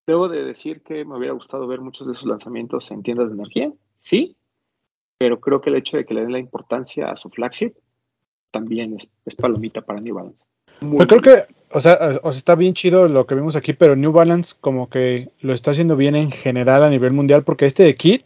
[0.07, 3.35] debo de decir que me hubiera gustado ver muchos de esos lanzamientos en tiendas de
[3.35, 4.37] energía, sí,
[5.17, 7.73] pero creo que el hecho de que le den la importancia a su flagship
[8.51, 10.45] también es, es palomita para New Balance.
[10.81, 13.73] Muy Yo creo que, o sea, o sea, está bien chido lo que vimos aquí,
[13.73, 17.67] pero New Balance como que lo está haciendo bien en general a nivel mundial, porque
[17.67, 18.25] este de Kit,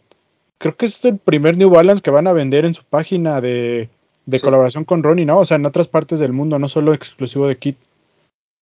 [0.57, 3.89] creo que es el primer New Balance que van a vender en su página de,
[4.25, 4.43] de Sí.
[4.43, 5.39] colaboración con Ronnie, ¿no?
[5.39, 7.77] O sea, en otras partes del mundo, no solo exclusivo de Kit.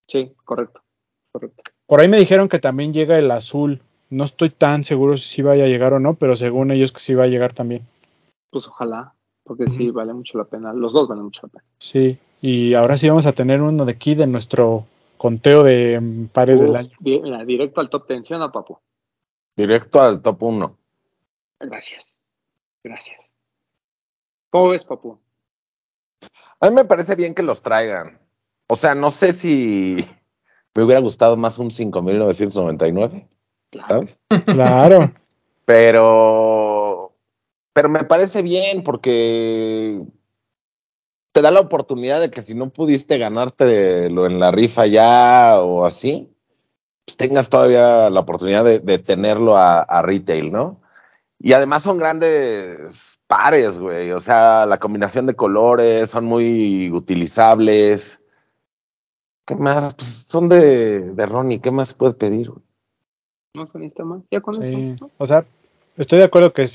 [0.08, 0.82] Sí, correcto,
[1.32, 1.64] correcto.
[1.86, 3.82] Por ahí me dijeron que también llega el azul.
[4.10, 7.00] No estoy tan seguro si sí vaya a llegar o no, pero según ellos que
[7.00, 7.84] sí va a llegar también.
[8.52, 9.14] Pues ojalá,
[9.44, 10.74] porque sí, vale mucho la pena.
[10.74, 11.64] Los dos valen mucho la pena.
[11.80, 14.86] Sí, y ahora sí vamos a tener uno de Kit en nuestro
[15.18, 16.92] conteo de mm, pares del año.
[17.00, 18.78] mira, directo al top tensión a Papu.
[19.56, 20.78] Directo al top 1.
[21.60, 22.16] Gracias.
[22.84, 23.32] Gracias.
[24.52, 25.20] ¿Cómo ves, Papu?
[26.62, 28.20] A mí me parece bien que los traigan.
[28.68, 29.98] O sea, no sé si
[30.76, 33.28] me hubiera gustado más un 5999,
[33.72, 33.88] Claro.
[33.90, 34.20] ¿sabes?
[34.46, 35.12] Claro.
[35.66, 37.14] Pero,
[37.74, 40.02] pero me parece bien porque
[41.32, 45.86] te da la oportunidad de que si no pudiste ganártelo en la rifa ya o
[45.86, 46.30] así,
[47.06, 50.82] pues tengas todavía la oportunidad de, de tenerlo a, a retail, ¿no?
[51.40, 54.12] Y además son grandes pares, güey.
[54.12, 58.22] O sea, la combinación de colores son muy utilizables.
[59.46, 59.94] ¿Qué más?
[59.94, 61.62] Pues son de, de Ronnie.
[61.62, 62.50] ¿Qué más puedes pedir?
[62.50, 62.64] güey?
[63.54, 64.22] No se necesita más.
[64.30, 64.96] Ya con Sí.
[65.00, 65.12] ¿no?
[65.18, 65.46] O sea,
[65.96, 66.68] estoy de acuerdo que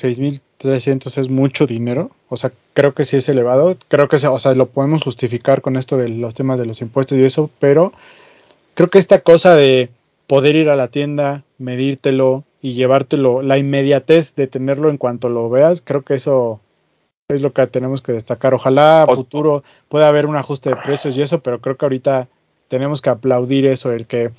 [0.64, 2.10] 6.300 es mucho dinero.
[2.28, 3.76] O sea, creo que sí es elevado.
[3.88, 7.18] Creo que, o sea, lo podemos justificar con esto de los temas de los impuestos
[7.18, 7.92] y eso, pero
[8.74, 9.90] creo que esta cosa de
[10.26, 15.50] poder ir a la tienda, medírtelo y llevártelo, la inmediatez de tenerlo en cuanto lo
[15.50, 16.60] veas, creo que eso
[17.28, 18.54] es lo que tenemos que destacar.
[18.54, 22.28] Ojalá a futuro pueda haber un ajuste de precios y eso, pero creo que ahorita
[22.68, 24.32] tenemos que aplaudir eso, el que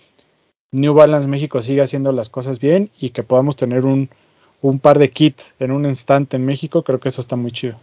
[0.72, 4.10] New Balance México siga haciendo las cosas bien y que podamos tener un,
[4.62, 7.78] un par de kit en un instante en México, creo que eso está muy chido.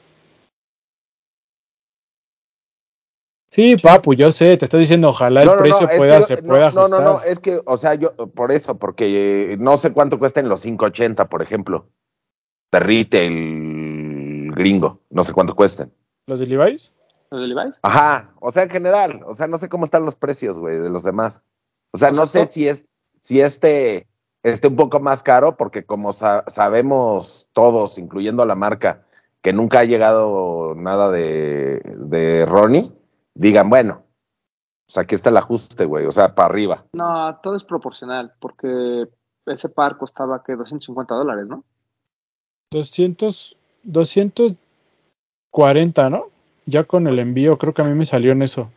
[3.50, 6.70] Sí, papu, yo sé, te estoy diciendo, ojalá el precio pueda, que- se no, pueda
[6.70, 7.02] no, ajustar.
[7.04, 10.48] no, no, es que, o sea, yo, por eso, porque eh, no sé cuánto cuestan
[10.48, 11.86] los 580, por ejemplo,
[12.72, 15.92] de retail gringo, no sé cuánto cuesten.
[16.26, 16.94] ¿Los de Levi's?
[17.30, 17.74] ¿Los de Levi's?
[17.82, 20.88] Ajá, o sea, en general, o sea, no sé cómo están los precios, güey, de
[20.88, 21.42] los demás.
[21.92, 22.86] O sea, no sea, sé si es,
[23.20, 24.06] si este
[24.42, 29.04] esté un poco más caro, porque como sa- sabemos todos, incluyendo la marca,
[29.40, 32.92] que nunca ha llegado nada de, de Ronnie,
[33.34, 34.02] digan, bueno,
[34.86, 36.84] pues aquí está el ajuste, güey, o sea, para arriba.
[36.92, 39.08] No, todo es proporcional, porque
[39.46, 41.64] ese par costaba que 250 dólares, ¿no?
[42.70, 46.26] 200, 240, ¿no?
[46.66, 48.70] Ya con el envío, creo que a mí me salió en eso.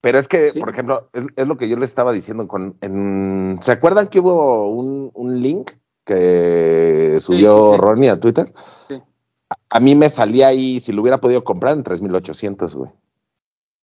[0.00, 0.60] Pero es que, Sí.
[0.60, 4.20] por ejemplo, es, es lo que yo les estaba diciendo con, en- ¿se acuerdan que
[4.20, 5.72] hubo un, un link
[6.04, 7.80] que subió sí, sí.
[7.80, 8.52] Ronnie a Twitter?
[8.88, 8.94] Sí.
[9.50, 12.90] A, a mí me salía ahí, si lo hubiera podido comprar, en 3,800, güey.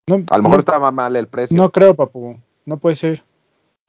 [0.08, 1.58] No, A lo mejor no, estaba mal el precio.
[1.58, 2.38] no creo, papu.
[2.66, 3.24] No puede ser.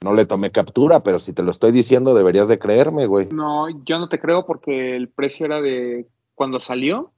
[0.03, 3.27] No le tomé captura, pero si te lo estoy diciendo, deberías de creerme, güey.
[3.31, 7.11] No, yo no te creo porque el precio era de cuando salió,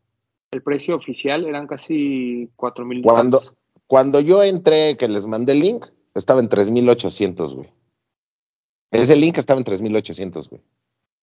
[0.51, 3.01] el precio oficial eran casi 4 mil.
[3.01, 3.41] Cuando,
[3.89, 7.69] cuando yo entré, que les mandé el link, estaba en 3,800, güey.
[8.91, 10.61] Ese link estaba en 3,800, güey.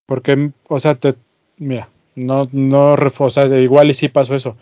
[0.05, 1.14] Porque, o sea, te,
[1.59, 4.57] mira, no, no, o sea, de igual y sí pasó eso.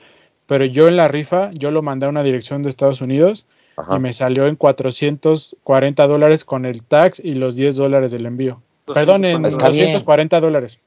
[0.47, 3.47] Pero yo en la rifa, yo lo mandé a una dirección de Estados Unidos
[3.79, 3.97] Ajá.
[3.97, 8.63] y me salió en 440 dólares con el tax y los 10 dólares del envío.
[8.85, 9.85] Perdón, en Está bien.
[9.87, 10.79] 240 dólares.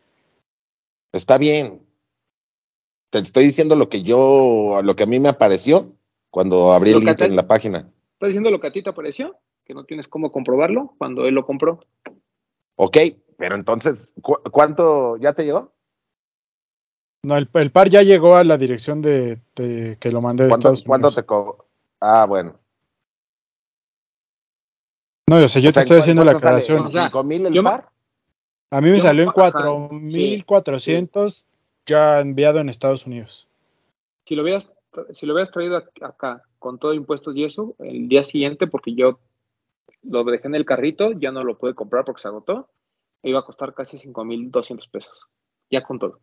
[1.14, 1.82] Está bien.
[3.10, 5.97] Te estoy diciendo lo que yo, lo que a mí me apareció
[6.38, 7.80] cuando abrí el link en la página.
[8.14, 9.40] ¿Estás diciendo lo que a ti te pareció?
[9.66, 11.80] Que no tienes cómo comprobarlo cuando él lo compró.
[12.76, 12.96] Ok,
[13.40, 15.74] pero entonces, ¿cu- ¿cuánto ya te llegó?
[17.24, 20.50] No, el, el par ya llegó a la dirección de, de- que lo mandé de
[20.52, 21.16] ¿Cuánto, Estados cuánto Unidos.
[21.16, 21.66] te co
[22.00, 22.60] Ah, bueno.
[25.28, 26.58] No, o sea, yo O sea, te estoy ¿en haciendo la cuánto sale?
[26.58, 26.80] aclaración.
[26.82, 27.90] ¿En O sea, cinco mil el yo par?
[28.70, 31.46] A mí me yo- salió en ajá, 4.400
[31.88, 33.48] ya enviado en Estados Unidos.
[34.26, 34.72] Si lo hubieras,
[35.14, 38.94] si lo hubieras traído ac- acá con todo impuestos y eso, el día siguiente, porque
[38.96, 39.20] yo
[40.04, 42.70] lo dejé en el carrito, ya no lo pude comprar porque se agotó,
[43.24, 45.28] iba a costar casi 5.200 pesos.
[45.70, 46.20] Ya con todo.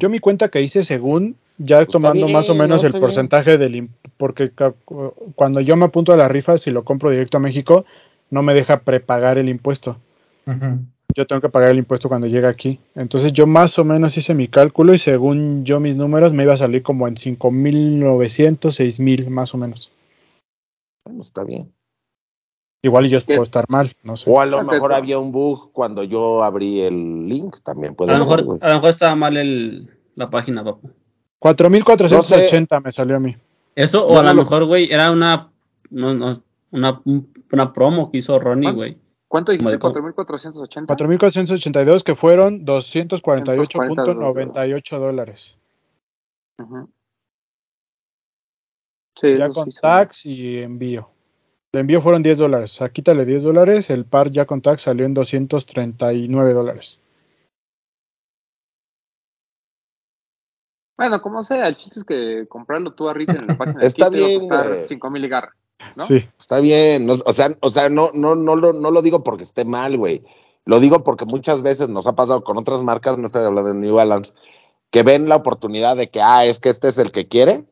[0.00, 3.00] Yo mi cuenta que hice según ya Pues tomando más o bien, menos no, el
[3.00, 4.52] porcentaje del imp- porque
[5.34, 7.84] cuando yo me apunto a la rifa si lo compro directo a México
[8.30, 9.98] no me deja prepagar el impuesto.
[11.16, 12.78] Yo tengo que pagar el impuesto cuando llega aquí.
[12.94, 16.54] Entonces yo más o menos hice mi cálculo y según yo mis números me iba
[16.54, 19.90] a salir como en 5.900, 6.000 más o menos.
[21.04, 21.72] Bueno, está bien.
[22.82, 23.34] Igual y yo ¿Qué?
[23.34, 24.30] puedo estar mal, no sé.
[24.30, 28.12] O a lo Ah, mejor había un bug cuando yo abrí el link, también puede
[28.12, 30.90] A lo ser, mejor, a lo mejor estaba mal el, la página, papu.
[31.40, 33.36] 4.480 me salió a mí.
[33.74, 35.50] Eso, o a no lo lo- mejor, güey, era una,
[35.90, 37.02] no, no, una,
[37.52, 38.76] una promo que hizo Ronnie, ¿Cuánto?
[38.76, 38.96] güey.
[39.28, 39.78] ¿Cuánto dijiste?
[39.78, 40.86] Como de- 4.480.
[40.86, 45.58] 4.482 que fueron 248.98 dólares.
[49.20, 51.10] Sí, Ya con sí son- tax y envío.
[51.72, 52.72] El envío fueron 10 dólares.
[52.74, 53.90] O sea, quítale 10 dólares.
[53.90, 57.02] El par ya con tax salió en 239 dólares.
[60.96, 64.08] Bueno, como sea, el chiste es que comprarlo tú a retail en la página Está
[64.10, 64.88] de aquí te bien, va a costar güey.
[64.88, 65.54] 5.000 y garra,
[65.96, 66.04] ¿no?
[66.04, 66.28] Sí.
[66.38, 69.44] Está bien, no- o sea, o sea, no, no, no, lo, no lo digo porque
[69.44, 70.24] esté mal, güey.
[70.64, 73.78] Lo digo porque muchas veces nos ha pasado con otras marcas, no estoy hablando de
[73.78, 74.32] New Balance,
[74.90, 77.64] que ven la oportunidad de que, ah, es que este es el que quiere.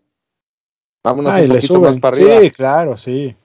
[1.04, 2.38] Vámonos Ah, y un le poquito más para arriba.
[2.40, 3.36] Sí, claro, sí.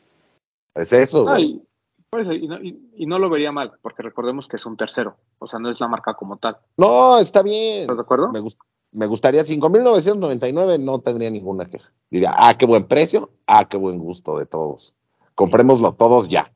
[0.73, 4.75] Es eso, y, no, y- y no lo vería mal, porque recordemos que es un
[4.75, 6.57] tercero, o sea, no es la marca como tal.
[6.77, 7.83] No, está bien.
[7.83, 8.29] ¿Estás de acuerdo?
[8.31, 8.63] Me gusta.
[8.91, 11.91] Me gustaría 5.999, no tendría ninguna queja.
[12.09, 14.95] Diría, ah, qué buen precio, ah, qué buen gusto de todos.
[15.35, 16.53] Comprémoslo todos ya.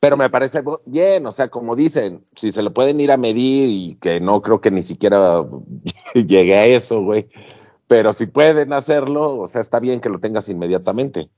[0.00, 3.68] Pero me parece bien, o sea, como dicen, si se le pueden ir a medir
[3.68, 5.44] y que no creo que ni siquiera
[6.14, 7.28] llegue a eso, güey.
[7.86, 11.28] Pero si pueden hacerlo, o sea, está bien que lo tengas inmediatamente.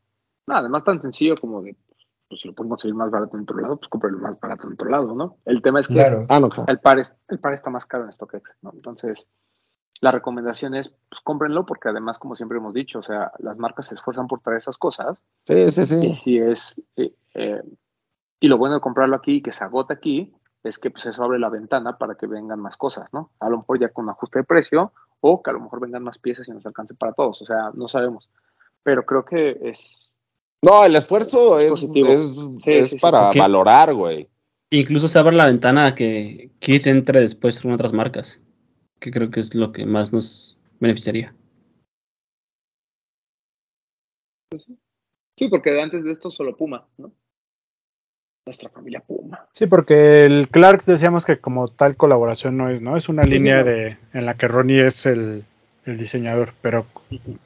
[0.47, 1.77] No, además tan sencillo como de,
[2.33, 4.73] pues si lo pueden conseguir más barato en otro lado, pues cómpralo más barato en
[4.73, 5.37] otro lado, ¿no?
[5.45, 6.25] El tema es que Claro.
[6.31, 6.65] Ah, no, claro.
[6.73, 8.71] el, par es- el par está más caro en StockX, ¿no?
[8.73, 9.29] Entonces,
[10.01, 13.85] la recomendación es, pues cómprenlo porque además, como siempre hemos dicho, o sea, las marcas
[13.89, 16.15] se esfuerzan por traer esas cosas Sí, sí, y sí.
[16.25, 17.63] si es, eh, eh,
[18.41, 21.23] y lo bueno de comprarlo aquí y que se agota aquí, es que pues eso
[21.23, 23.31] abre la ventana para que vengan más cosas, ¿no?
[23.41, 26.17] A lo mejor ya con ajuste de precio o que a lo mejor vengan más
[26.19, 28.31] piezas y nos alcance para todos, o sea, no sabemos.
[28.83, 30.02] Pero creo que es,
[30.65, 32.09] No, el esfuerzo es, Positivo.
[32.09, 32.99] es, Sí, es sí, sí.
[33.01, 34.29] para valorar, güey.
[34.71, 38.41] Incluso se abre la ventana a que Kit entre después con otras marcas,
[39.01, 41.35] que creo que es lo que más nos beneficiaría.
[45.37, 47.13] sí, porque antes de esto solo Puma, ¿no?
[48.47, 49.49] Nuestra familia Puma.
[49.53, 52.97] Sí, porque el Clarks decíamos que como tal colaboración no es, ¿no?
[52.97, 53.65] Es una Sí, línea no.
[53.65, 55.45] de en la que Ronnie es el,
[55.87, 56.87] el diseñador, pero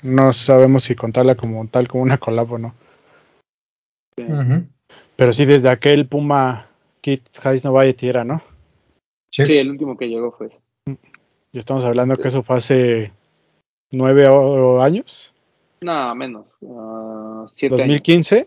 [0.03, 2.75] no sabemos si contarla como tal como una colab o no.
[5.17, 6.67] Pero sí, desde aquel Puma
[7.01, 8.41] Kit High No Valle Tierra, ¿no?
[9.31, 9.45] Sí.
[9.47, 10.61] Sí, el último que llegó fue ese.
[11.53, 13.12] Y estamos hablando que eso fue hace
[13.91, 15.35] nueve o- años,
[15.83, 16.47] No, menos.
[16.69, 18.47] ah, siete años, 2015,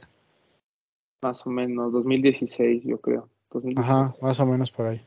[1.24, 1.92] más o menos.
[1.92, 3.30] 2016, yo creo.
[3.52, 3.90] 2016.
[3.90, 5.02] ajá, más o menos por ahí.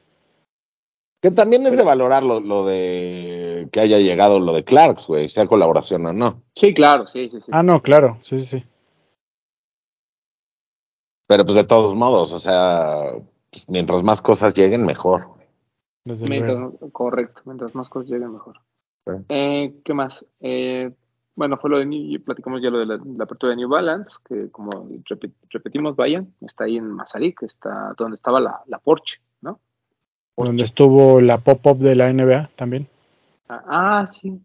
[1.22, 5.28] Que también es de valorar lo, lo de que haya llegado lo de Clarks, güey,
[5.28, 6.42] sea colaboración o no.
[6.56, 7.46] Sí, claro, sí, sí, sí.
[7.52, 8.64] Ah, no, claro, sí, sí, sí.
[11.26, 13.12] Pero pues de todos modos, o sea,
[13.50, 15.26] pues, mientras más cosas lleguen, mejor.
[16.04, 18.58] Desde Mientras- correcto, mientras más cosas lleguen mejor.
[19.28, 20.24] Eh, ¿Qué más?
[20.40, 20.90] Eh,
[21.34, 24.10] bueno, fue lo de New, platicamos ya lo de la, la apertura de New Balance,
[24.24, 24.88] que como
[25.50, 29.58] repetimos, vayan, está ahí en Mazarik, está donde estaba la, la Porsche, ¿no?
[30.36, 32.88] Donde estuvo la pop-up de la NBA también.
[33.48, 33.62] Ah,
[34.00, 34.40] ah, sí.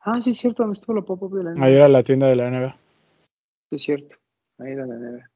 [0.00, 1.64] Ah, sí, es cierto, donde estuvo la pop-up de la NBA.
[1.64, 2.76] Ahí era la tienda de la NBA.
[3.70, 4.16] Sí, es cierto.
[4.58, 5.30] Ahí era la NBA.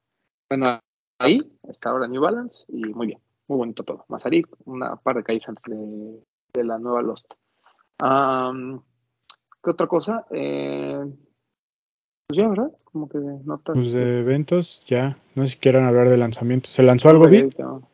[0.49, 0.79] Bueno,
[1.19, 4.05] ahí está ahora New Balance y muy bien, muy bonito todo.
[4.07, 6.23] Mazarik, una par de calles antes de,
[6.53, 7.25] de la nueva Lost.
[7.99, 8.81] Am,
[9.63, 10.25] ¿Qué otra cosa?
[10.31, 10.99] Eh,
[12.27, 12.71] pues ya, ¿verdad?
[12.85, 13.75] Como que notas.
[13.75, 15.17] Pues de eventos, ya.
[15.35, 16.69] No sé si quieran hablar de lanzamientos.
[16.71, 17.59] ¿Se lanzó No, algo, Bit?
[17.59, 17.87] ahorita.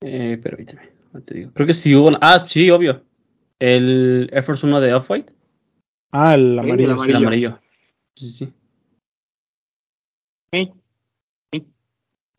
[0.00, 1.52] Eh, permíteme, no te digo.
[1.52, 2.10] Creo que sí hubo.
[2.20, 3.02] Ah, sí, obvio.
[3.58, 5.32] El Air Force 1 de Off-White,
[6.10, 6.98] Ah, el el amarillo.
[6.98, 7.10] sí.
[7.10, 7.48] el Amarillo.
[7.48, 7.58] amarillo.
[8.16, 8.46] Sí, sí, sí.
[8.46, 8.52] Sí,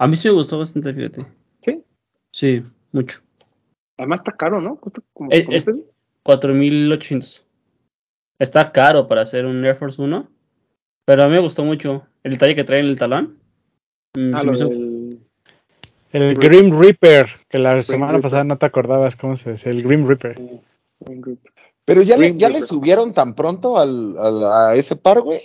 [0.03, 1.25] A mí sí me gustó bastante, fíjate.
[1.61, 1.81] sí.
[2.31, 3.21] Sí, mucho.
[3.97, 4.75] Además está caro, ¿no?
[4.75, 5.85] Cuesta como Eh, es- este-
[6.23, 7.45] 4800.
[8.37, 10.27] Está caro para hacer un Air Force 1,
[11.05, 13.37] pero a mí me gustó mucho el detalle que trae en el talón.
[14.17, 15.19] Mm, Ah, lo del.
[16.11, 18.21] El Grim Reaper, que la semana Reaper.
[18.23, 19.71] pasada no te acordabas cómo se decía.
[19.71, 20.35] El Grim Reaper.
[21.85, 25.39] Pero ya, le, ya le subieron tan pronto al, al- a ese par, güey.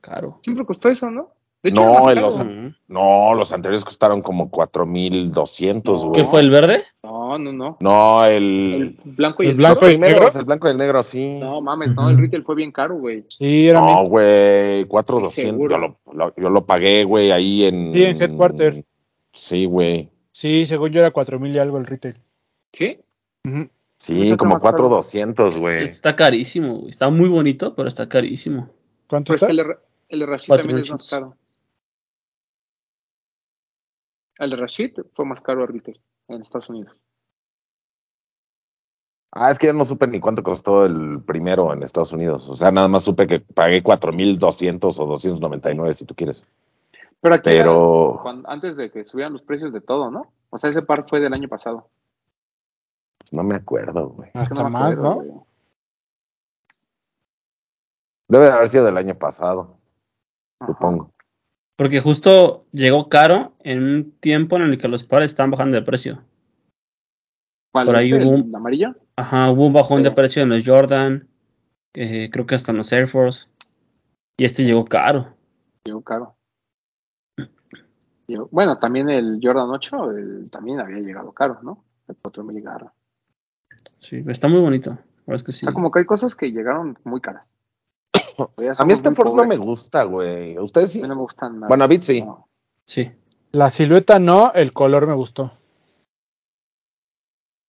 [0.00, 0.38] caro.
[0.44, 1.32] Siempre costó eso, ¿no?
[1.64, 2.44] No, en los-.
[2.88, 6.08] No, los anteriores costaron como 4.200, No.
[6.08, 6.12] güey.
[6.22, 6.82] ¿Qué fue el verde?
[7.02, 7.76] No, no, no.
[7.80, 9.12] No, El el...
[9.14, 10.28] blanco y ¿El el, blanco y el negro?
[10.34, 11.36] el blanco y el negro, sí.
[11.40, 13.24] No, mames, no, el retail fue bien caro, güey.
[13.28, 15.30] Sí, era No, güey, 4.200.
[15.30, 15.70] ¿Seguro?
[15.76, 17.92] Yo lo, lo- yo lo pagué, güey, ahí en...
[17.92, 18.84] Sí, en Headquarter.
[19.32, 20.10] Sí, güey.
[20.32, 22.16] Sí, según yo era 4000 y algo el retail.
[22.72, 22.98] ¿Sí?
[23.98, 24.88] Sí, Está como más caro.
[25.00, 25.84] 4.200, güey.
[25.84, 26.90] Está carísimo, güey.
[26.90, 28.68] Está muy bonito, pero está carísimo.
[29.06, 29.46] ¿Cuánto Pero es está?
[30.08, 31.36] que el, el también es más caro.
[34.42, 36.96] El Rashid fue más caro a retail en Estados Unidos.
[39.30, 42.48] Ah, es que yo no supe ni cuánto costó el primero en Estados Unidos.
[42.48, 46.44] O sea, nada más supe que pagué 4.200 o 299, si tú quieres.
[47.20, 48.18] Pero aquí era Pero...
[48.20, 50.32] cuando- antes de que subieran los precios de todo, ¿no?
[50.50, 51.88] O sea, ese par fue del año pasado.
[53.30, 54.30] No me acuerdo, güey.
[54.34, 55.14] Hasta me más, acuerdo, ¿no?
[55.14, 55.30] güey.
[58.26, 59.78] Debe de haber sido del año pasado,
[60.58, 60.72] Ajá.
[60.72, 61.11] supongo.
[61.76, 65.82] Porque justo llegó caro en un tiempo en el que los pares estaban bajando de
[65.82, 66.22] precio.
[67.72, 68.94] ¿Cuál Por ahí este, hubo un- amarillo?
[69.16, 71.28] Ajá, hubo un bajón de precio en los Jordan,
[71.94, 73.46] eh, creo que hasta en los Air Force.
[74.38, 75.34] Y este llegó caro.
[75.84, 76.36] Llegó caro.
[78.26, 81.84] Llegó- Bueno, también el Jordan 8 el- también había llegado caro, ¿no?
[82.08, 82.92] El 4000 y garra.
[83.98, 84.98] Sí, está muy bonito.
[85.26, 85.60] Es que O sí.
[85.66, 87.44] sea, como que hay cosas que llegaron muy caras.
[88.78, 90.56] A mí este Force no me gusta, güey.
[90.56, 91.02] ¿A ustedes A sí?
[91.02, 91.68] mí no me gustan nada.
[91.68, 92.22] Bueno, a Bit sí.
[92.22, 92.48] No.
[92.86, 93.10] Sí.
[93.52, 95.52] La silueta no, el color me gustó.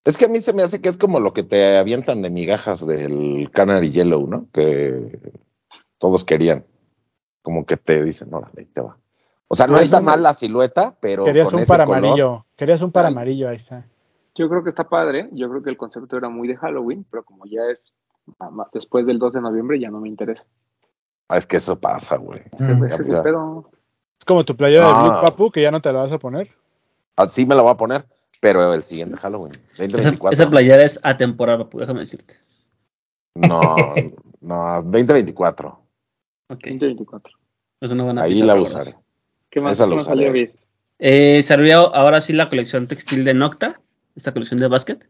[0.05, 2.29] Es que a mí se me hace que es como lo que te avientan de
[2.29, 4.47] migajas del Canary Yellow, ¿no?
[4.51, 5.17] Que
[5.97, 6.65] todos querían.
[7.41, 8.97] Como que te dicen, no, ahí te va.
[9.47, 11.23] O sea, no No, está mal la silueta, pero.
[11.25, 12.45] Querías con un ese para color- amarillo.
[12.55, 13.85] Querías un para amarillo, ahí está.
[14.35, 15.29] Yo creo que está padre.
[15.33, 18.02] Yo creo que el concepto era muy de Halloween, pero como ya es a-
[18.73, 20.45] después del 2 de noviembre, ya no me interesa.
[21.27, 22.41] Ah, es que eso pasa, güey.
[22.59, 22.85] Mm.
[22.85, 25.03] es como tu playera de Ah.
[25.03, 26.49] Blue Papu, que ya no te la vas a poner.
[27.15, 28.05] Así me la voy a poner,
[28.41, 30.31] pero el siguiente Halloween, Esa, 2024.
[30.31, 32.35] esa playera es atemporal, papu, déjame decirte.
[33.35, 33.59] No,
[34.41, 35.69] no, 2024.
[36.49, 37.33] Ok, 2024.
[37.81, 38.95] es una buena Ahí la usaré.
[39.49, 40.31] ¿Qué más, Esa qué la más salió.
[40.31, 40.53] Viz?
[40.99, 43.81] Eh, salió ahora sí la colección textil de Nocta,
[44.15, 45.09] esta colección de básquet.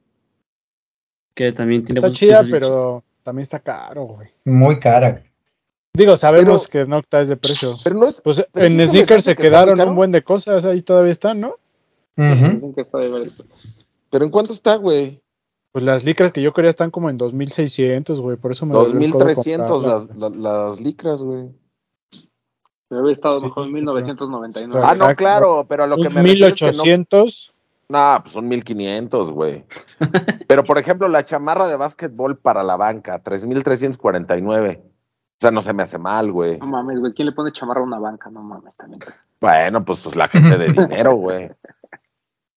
[1.33, 4.29] Que también tiene Está chida, pero también está caro, güey.
[4.45, 5.23] Muy cara.
[5.95, 7.75] Digo, sabemos Pero- que Nocta es de precio.
[7.83, 8.21] Pero no es.
[8.21, 11.39] Pues pero en sí sneakers se que quedaron un buen de cosas, ahí todavía están,
[11.39, 11.55] ¿no?
[12.17, 12.49] Ujú.
[12.53, 13.27] Dicen que está de ver-
[14.09, 15.21] ¿Pero en cuánto está, güey?
[15.71, 18.99] Pues las licras que yo quería están como en 2600, güey, por eso me dolió
[18.99, 20.37] el codo 2300 las, comprarlas.
[20.37, 21.49] la- las licras, güey.
[22.91, 24.85] Haber estado Sí, mejor en pero- 1999.
[24.87, 26.71] Ah, no, claro, pero a lo que me refiero es que
[27.09, 27.25] no.
[27.89, 29.65] 1800, No, pues son 1500, güey.
[30.47, 34.81] Pero por ejemplo, la chamarra de básquetbol para la banca, 3349.
[34.85, 34.89] O
[35.39, 36.59] sea, no se me hace mal, güey.
[36.59, 37.13] No mames, güey.
[37.13, 38.29] ¿Quién le pone chamarra a una banca?
[38.29, 39.01] No mames, también.
[39.41, 41.51] Bueno, pues, pues la gente de dinero, güey.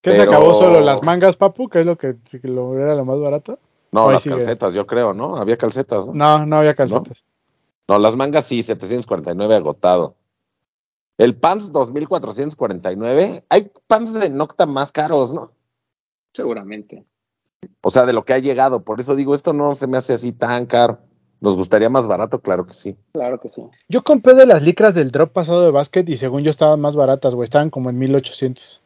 [0.03, 1.68] ¿qué se acabó solo las mangas, Papu?
[1.68, 3.59] que es lo que sí que lo era lo más barato?
[3.91, 4.37] No, las sigue.
[4.37, 5.37] calcetas, yo creo, ¿no?
[5.37, 6.12] Había calcetas, ¿no?
[6.14, 7.24] No, no había calcetas.
[7.89, 10.14] No, las mangas sí, 749 agotado.
[11.19, 13.45] El pants 2449.
[13.49, 15.53] Hay pants de Nocta más caros, ¿no?
[16.33, 17.05] Seguramente.
[17.81, 18.85] O sea, de lo que ha llegado.
[18.85, 20.99] Por eso digo, esto no se me hace así tan caro.
[21.41, 22.41] ¿Nos gustaría más barato?
[22.41, 22.97] Claro que sí.
[23.12, 23.62] Claro que sí.
[23.89, 26.97] Yo compré de las licras del drop pasado de básquet y según yo estaban más
[26.97, 28.83] baratas, güey, estaban como en 1800.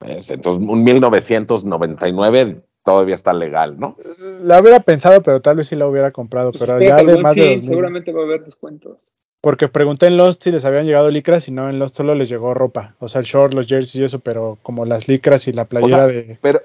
[0.00, 3.96] Es, entonces, un 1999 todavía está legal, ¿no?
[4.42, 7.34] La hubiera pensado, pero tal vez sí la hubiera comprado, Pues pero ya de más
[7.36, 7.68] de Fin, 2000.
[7.68, 8.96] Seguramente va a haber descuentos.
[9.42, 12.28] Porque pregunté en Lost si les habían llegado licras y no, en Lost solo les
[12.28, 12.94] llegó ropa.
[13.00, 15.96] O sea, el short, los jerseys y eso, pero como las licras y la playera
[15.96, 16.62] sea, de Pero,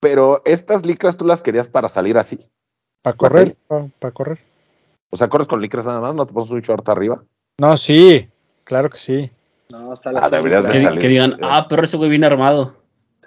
[0.00, 2.38] pero estas licras tú las querías para salir así.
[3.02, 3.54] para correr,
[3.98, 4.38] para correr.
[5.10, 7.22] O sea, corres con licras nada más, no te pones un short arriba.
[7.60, 8.28] No, sí,
[8.64, 9.30] claro que sí.
[9.70, 11.00] No, sale Ah, deberías de Que, salir.
[11.00, 12.74] que digan, ah, pero ese güey viene armado.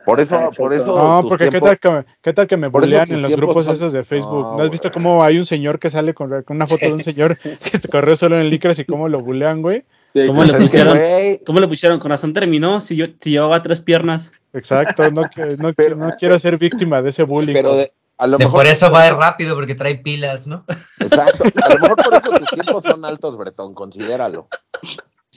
[0.07, 0.57] Por eso, Exacto.
[0.57, 0.97] por eso.
[0.97, 3.91] No, porque qué tal que, qué tal que me tus en los grupos son- esos
[3.91, 4.41] de Facebook.
[4.41, 6.93] No, ¿No, has visto cómo hay un señor que sale con, con una foto de
[6.93, 9.83] un señor que se corrió solo en licras y cómo lo bullean, güey?
[10.13, 10.97] Sí, ¿Cómo Pues le que, pusieron?
[10.97, 11.99] güey, ¿Cómo le pusieron?
[11.99, 14.31] Con razón terminó si, yo, si llevaba tres piernas.
[14.53, 17.53] Exacto, no, que- no, Pero- no quiero ser víctima de ese bullying.
[17.53, 20.63] pero de- a lo De mejor por eso va rápido, porque trae pilas, ¿no?
[21.01, 21.43] Exacto.
[21.63, 24.47] A lo mejor por eso tus tiempos son altos, Bretón, considéralo.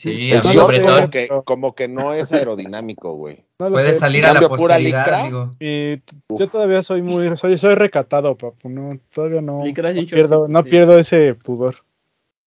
[0.01, 0.95] Sí, sé, Bretón.
[0.97, 3.45] como que, pero- como que no es aerodinámico, güey.
[3.59, 4.01] No Puede sé.
[4.01, 5.51] salir a la posteridad, amigo.
[5.61, 5.97] Y
[6.39, 8.69] yo todavía soy muy, soy, soy recatado, papu.
[8.69, 10.69] No, todavía no, pierdo, shortcito, no sí.
[10.71, 11.85] pierdo ese pudor.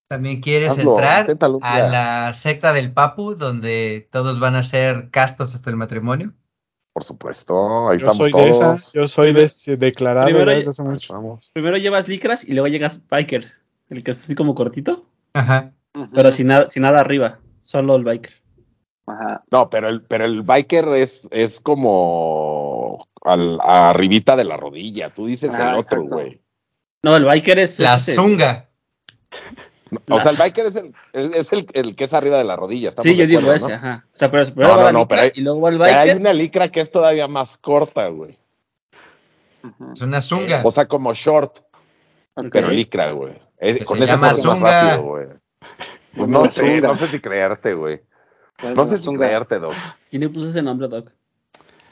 [0.10, 1.28] También quieres Hazlo, entrar
[1.62, 6.34] a la secta del Papu, donde todos van a ser castos hasta el matrimonio.
[6.93, 8.43] Por supuesto, ahí Yo estamos soy todos.
[8.45, 9.34] de esa, yo soy
[9.78, 11.39] declarado Primero desde hace mucho.
[11.78, 13.51] llevas licras y luego llegas biker.
[13.89, 15.72] El que es así como cortito, Ajá.
[16.14, 17.39] Pero sin nada, sin nada arriba.
[17.64, 18.34] Solo el biker.
[19.07, 19.43] Ajá.
[19.51, 25.09] No, pero el, pero el biker es, es como al, arribita de la rodilla.
[25.09, 26.39] Tú dices Ajá, el otro, güey.
[27.01, 27.80] No, el biker es.
[27.80, 28.14] La ese.
[28.16, 28.70] zunga.
[30.07, 32.43] No, O sea, el biker es el, es, es el, el que es arriba de
[32.45, 32.91] la rodilla.
[32.97, 33.76] Sí, yo digo acuerdo, ese, ¿no?
[33.76, 34.05] ajá.
[34.11, 35.70] O sea, pero primero No, va no, la no, licra pero hay- y luego va
[35.70, 38.38] el Pero hay una licra que es todavía más corta, güey.
[39.93, 40.61] Es una zunga.
[40.66, 41.59] O sea, como short,
[42.51, 43.34] pero licra, güey.
[43.57, 44.82] Es- Que con se eso llama corres más zunga.
[44.89, 45.28] rápido, güey.
[46.16, 48.01] Pues no sé, no sé si creerte, güey.
[48.76, 49.74] No sé si creerte, Doc.
[50.09, 51.11] ¿Quién le puso ese nombre, Doc?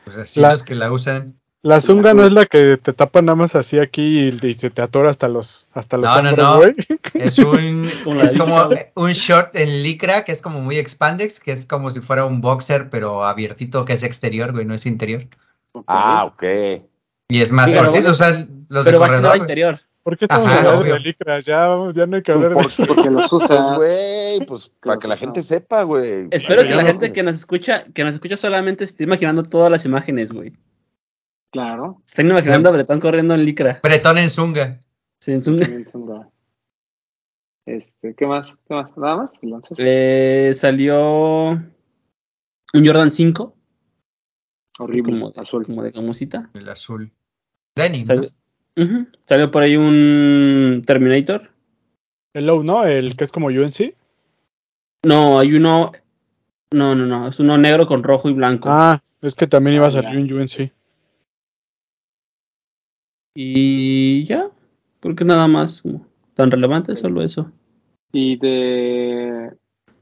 [0.05, 1.37] Pues así La- los que la usan.
[1.63, 4.71] La zunga no es la que te tapa nada más así aquí y, y se
[4.71, 6.57] te atora hasta los, hasta los No, no, hombros, no.
[6.57, 6.75] güey.
[7.13, 7.85] Es un,
[8.23, 11.99] es como un short en licra que es como muy expandex, que es como si
[11.99, 15.27] fuera un boxer, pero abiertito, que es exterior, güey, no es interior.
[15.85, 16.43] Ah, ok.
[17.27, 18.31] Y es más cortito, va- o sea,
[18.69, 19.29] los Pero de va corredor.
[19.29, 19.39] güey.
[19.41, 19.81] interior.
[20.03, 20.93] ¿Por qué estamos Ajá, hablando obvio.
[20.95, 21.45] de licras?
[21.45, 23.75] Ya, ya no hay que hablar Pues de por- Porque los usa.
[23.75, 25.19] Pues, güey, pues para que la no.
[25.19, 26.27] gente sepa, güey.
[26.31, 29.69] Espero que la no- gente que nos escucha, que nos escucha solamente esté imaginando todas
[29.69, 30.53] las imágenes, güey.
[31.51, 32.01] Claro.
[32.07, 33.79] Están imaginando a Bretón corriendo en licra.
[33.83, 34.79] Bretón en zunga.
[35.19, 36.29] Sí, en zunga.
[37.67, 38.57] Este, ¿qué más?
[38.67, 38.97] ¿Qué más?
[38.97, 39.33] ¿Nada más?
[39.77, 41.71] Eh, salió un
[42.85, 43.55] Jordan 5,
[44.79, 45.03] Horrible.
[45.13, 45.65] como de, azul.
[45.65, 46.49] como de gamusita.
[46.55, 47.11] El azul.
[47.75, 48.21] Denim, ¿no?
[49.25, 51.49] Salió, por ahí un Terminator.
[52.33, 52.85] El low, ¿no?
[52.85, 53.95] El que es como UNC.
[55.05, 55.91] No, hay uno.
[56.73, 57.27] No, no, no.
[57.27, 58.69] Es uno negro con rojo y blanco.
[58.71, 60.71] Ah, Es que también iba a Ah, salir un UNC.
[63.35, 64.49] Y ya,
[64.99, 65.83] creo que nada más
[66.33, 67.51] tan relevante, solo eso.
[68.11, 69.55] Y de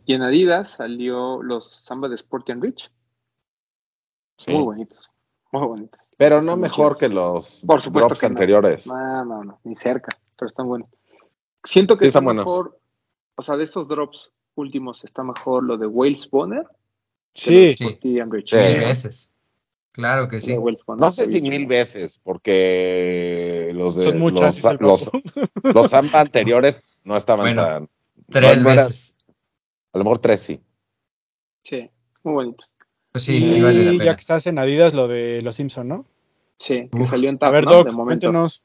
[0.06, 2.92] y en Adidas salió los Samba de Sport and Rich.
[4.38, 4.52] Sí.
[4.52, 5.10] Muy bonitos.
[5.52, 6.00] Muy bonitos.
[6.20, 8.32] Pero no mejor que los Por supuesto drops que no.
[8.34, 8.88] anteriores.
[8.88, 10.90] No, no, no, ni cerca, pero están buenos.
[11.64, 12.46] Siento que Sí, está buenos.
[12.46, 12.78] mejor,
[13.36, 16.66] o sea, de estos drops últimos está mejor lo de Wales Bonner
[17.34, 17.74] Sí.
[17.80, 19.34] Mil veces.
[19.94, 20.58] Claro que sí.
[20.98, 24.62] No sé si mil veces, porque los de son muchas.
[24.82, 25.10] los,
[25.90, 27.90] Samba anteriores no estaban Bueno, tan.
[28.30, 29.18] Tres no era- veces.
[29.94, 30.62] A lo mejor tres sí.
[31.64, 31.90] Sí,
[32.24, 32.66] muy bonito.
[33.12, 35.88] Pues sí, y sí vale la ya que estás en Adidas, lo de los Simpson,
[35.88, 36.06] ¿no?
[36.60, 37.10] Sí, que Uf.
[37.10, 37.72] salió en A tap, ver, ¿no?
[37.72, 38.28] Doc, de momento.
[38.28, 38.64] cuéntenos.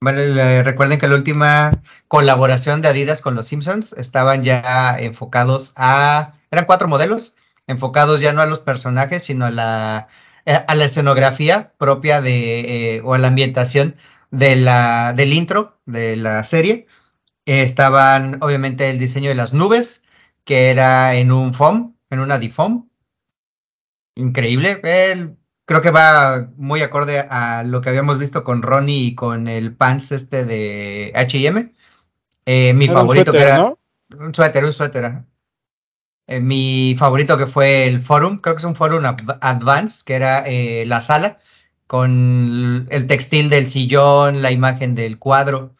[0.00, 1.72] Vale, le- recuerden que la última
[2.08, 7.36] colaboración de Adidas con los Simpsons estaban ya enfocados a, eran cuatro modelos,
[7.66, 10.08] enfocados ya no a los personajes, sino a la,
[10.44, 13.96] a la escenografía propia de, eh, o a la ambientación
[14.30, 16.86] de la, del intro de la serie.
[17.46, 20.04] Eh, estaban obviamente el diseño de las nubes,
[20.44, 22.88] que era en un foam, en una defoam.
[24.16, 24.80] Increíble.
[24.82, 25.36] El-
[25.66, 29.74] creo que va muy acorde a lo que habíamos visto con Ronnie y con el
[29.74, 31.72] pants este de H&M.
[32.46, 33.78] Eh, mi Era un favorito que suéter, era ¿no?
[34.18, 35.12] un suéter, un suéter.
[36.28, 40.14] Eh, mi favorito que fue el Forum, creo que es un Forum Adv- Advance, que
[40.14, 41.38] era eh, la sala
[41.86, 45.74] con el textil del sillón, la imagen del cuadro.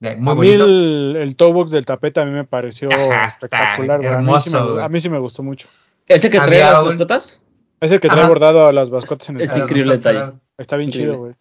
[0.00, 3.26] Eh, muy a mí el, el toe box del tapete a mí me pareció Ajá,
[3.40, 3.96] está espectacular.
[3.96, 4.16] A, mí sí me,
[4.58, 4.84] hermoso, gu- güey.
[4.84, 5.68] a mí sí me gustó mucho.
[6.08, 7.40] ¿Ese que trae Había las un- mascotas?
[7.82, 8.28] Es el que trae Ajá.
[8.28, 10.32] bordado a las mascotas en el Es increíble el detalle.
[10.56, 11.12] Está bien increíble.
[11.14, 11.34] chido, güey.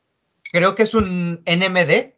[0.51, 2.13] Creo que es un NMD.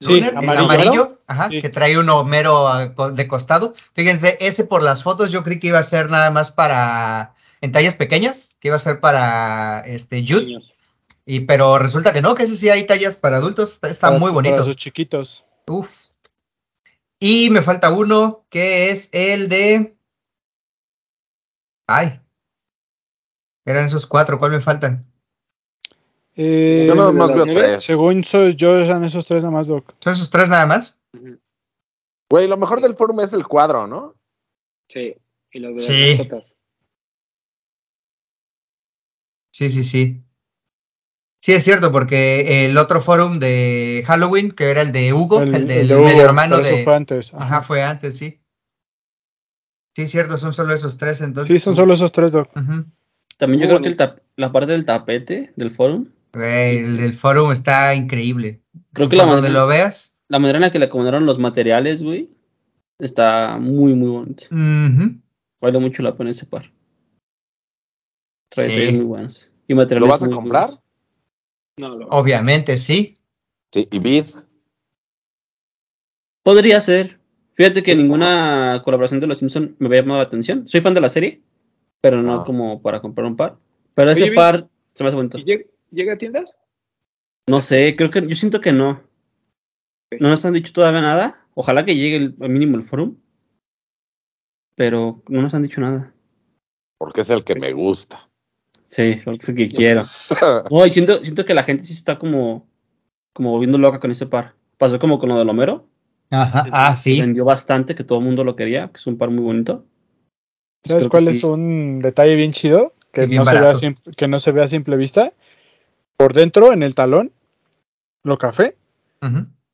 [0.00, 0.64] Sí, amarillo.
[0.64, 1.60] amarillo, ajá, Sí.
[1.60, 2.68] que trae un Homero
[3.12, 3.74] de costado.
[3.94, 7.72] Fíjense, ese por las fotos yo creí que iba a ser nada más para en
[7.72, 10.60] tallas pequeñas, que iba a ser para este Jude,
[11.26, 14.20] y pero resulta que no, que ese sí hay tallas para adultos, está, está Para-
[14.20, 14.54] muy bonito.
[14.54, 15.44] Para sus chiquitos.
[15.66, 15.90] Uf.
[17.18, 19.96] Y me falta uno que es el de
[21.88, 22.20] Ay.
[23.66, 25.00] Eran esos cuatro, ¿cuál me falta?
[26.36, 27.82] Eh, Yo nada más veo tres.
[27.82, 29.94] según soy yo, eran esos tres nada más, Doc.
[29.98, 31.00] ¿Son esos tres nada más?
[32.30, 34.14] Güey, lo mejor del forum es el cuadro, ¿no?
[34.88, 35.16] Sí,
[35.50, 35.92] y los de Sí.
[35.92, 36.52] las mascotas.
[39.52, 40.22] Sí, sí, sí.
[41.42, 45.66] Sí, es cierto, porque el otro forum de Halloween, que era el de Hugo, el,
[45.66, 46.84] del de Hugo, medio hermano de.
[46.84, 47.32] fue antes.
[47.32, 47.62] Ajá, Ajá.
[47.62, 48.40] fue antes, sí.
[49.98, 51.48] Sí, cierto, son solo esos tres, entonces.
[51.52, 52.50] Sí, son solo esos tres, Doc.
[53.36, 57.14] También yo creo que el tap- la parte del tapete del forum, Güey, el, el
[57.14, 58.62] forum está increíble.
[58.92, 60.16] Creo que la donde manera- lo veas.
[60.28, 62.30] la manera en la que le acomodaron los materiales, güey,
[63.00, 64.44] está muy, muy bonito.
[64.52, 65.20] ujú.
[65.60, 66.70] Vale mucho la pena ese par.
[68.50, 68.94] Trae Sí.
[68.94, 69.50] muy buenos.
[69.66, 70.64] Y materiales ¿Lo vas a muy comprar?
[70.66, 70.82] buenos.
[71.78, 73.18] No, lo- Obviamente, sí.
[73.72, 74.26] Sí, y Bid.
[76.44, 77.17] Podría ser.
[77.58, 80.68] Fíjate que ninguna colaboración de los Simpsons me había llamado la atención.
[80.68, 81.42] Soy fan de la serie,
[82.00, 82.44] pero no Ah.
[82.46, 83.58] como para comprar un par.
[83.94, 85.38] Pero ese Oye, par se me hace bonito.
[85.38, 86.54] ¿Y llega, llega a tiendas?
[87.48, 89.02] No sé, creo que yo siento que no.
[90.20, 91.44] No nos han dicho todavía nada.
[91.54, 93.16] Ojalá que llegue el, al mínimo el forum.
[94.76, 96.14] Pero no nos han dicho nada.
[96.96, 98.28] Porque es el que me gusta.
[98.84, 100.06] Sí, porque es el que quiero.
[100.70, 102.68] No, y siento, siento que la gente sí está como,
[103.32, 104.54] como volviendo loca con ese par.
[104.76, 105.88] Pasó como con lo del Homero.
[106.30, 107.20] Ajá, ah, sí.
[107.20, 109.86] Vendió bastante, que todo el mundo lo quería, que es un par muy bonito.
[110.84, 111.38] ¿Sabes Creo que cuál sí.
[111.38, 112.94] es un detalle bien chido?
[113.12, 113.78] Que, bien no se vea a barato.
[113.78, 115.32] sim- que no se ve a simple vista.
[116.16, 117.32] Por dentro, en el talón,
[118.24, 118.76] lo café,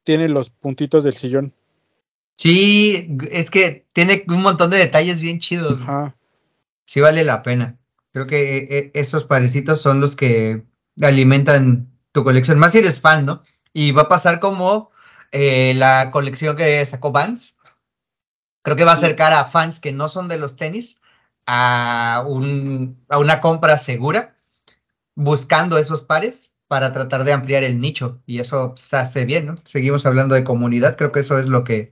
[0.05, 1.53] tiene los puntitos del sillón.
[2.37, 5.81] Sí, es que tiene un montón de detalles bien chidos.
[5.81, 6.17] Ajá.
[6.87, 7.79] Sí vale la pena.
[8.13, 10.65] Creo que eh, eh, esos parecitos son los que
[11.01, 12.59] alimentan tu colección.
[12.59, 13.43] Más si eres fan, ¿no?
[13.73, 14.91] Y va a pasar como
[15.35, 17.59] eh, la colección que sacó Vans.
[18.63, 21.01] Creo que va a acercar a fans que no son de los tenis
[21.45, 24.37] a, un, a una compra segura,
[25.17, 28.23] buscando esos pares para tratar de ampliar el nicho.
[28.27, 29.55] Y eso se hace bien, ¿no?
[29.65, 30.97] Seguimos hablando de comunidad.
[30.97, 31.91] Creo que eso es lo que,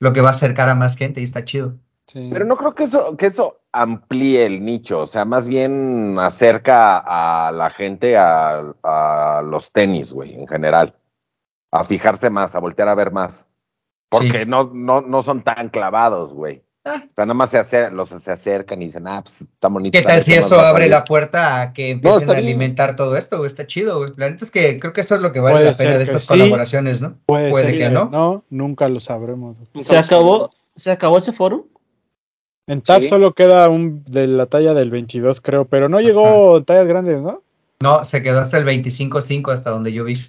[0.00, 1.76] lo que va a acercar a más gente y está chido.
[2.08, 2.30] Sí.
[2.32, 6.98] Pero no creo que eso, que eso amplíe el nicho, o sea, más bien acerca
[6.98, 10.94] a la gente a, a los tenis, güey, en general.
[11.76, 13.46] A fijarse más, a voltear a ver más.
[14.08, 14.46] Porque Sí.
[14.46, 16.62] no, no, no son tan clavados, güey.
[16.84, 17.02] Ah.
[17.04, 19.98] O sea, nada más se, acer- los, se acercan y dicen, ah, pues está bonito.
[19.98, 20.90] ¿Qué tal si eso abre salir".
[20.92, 22.46] la puerta a que empiecen está a bien.
[22.46, 23.38] alimentar todo esto?
[23.38, 23.48] güey?
[23.48, 24.10] Está chido, güey.
[24.16, 26.04] La neta es que creo que eso es lo que vale Puede la pena de
[26.04, 26.28] estas sí.
[26.28, 27.16] colaboraciones, ¿no?
[27.26, 28.08] Puede, puede ser que no.
[28.10, 29.58] No, nunca lo sabremos.
[29.74, 30.56] Nunca ¿Se lo acabó, sabremos.
[30.76, 31.62] ¿Se acabó ese forum?
[32.68, 33.08] En TAF Sí.
[33.08, 37.42] solo queda un de la talla del 22, creo, pero no llegó tallas grandes, ¿no?
[37.80, 40.24] No, se quedó hasta el 25.5 hasta donde yo vi.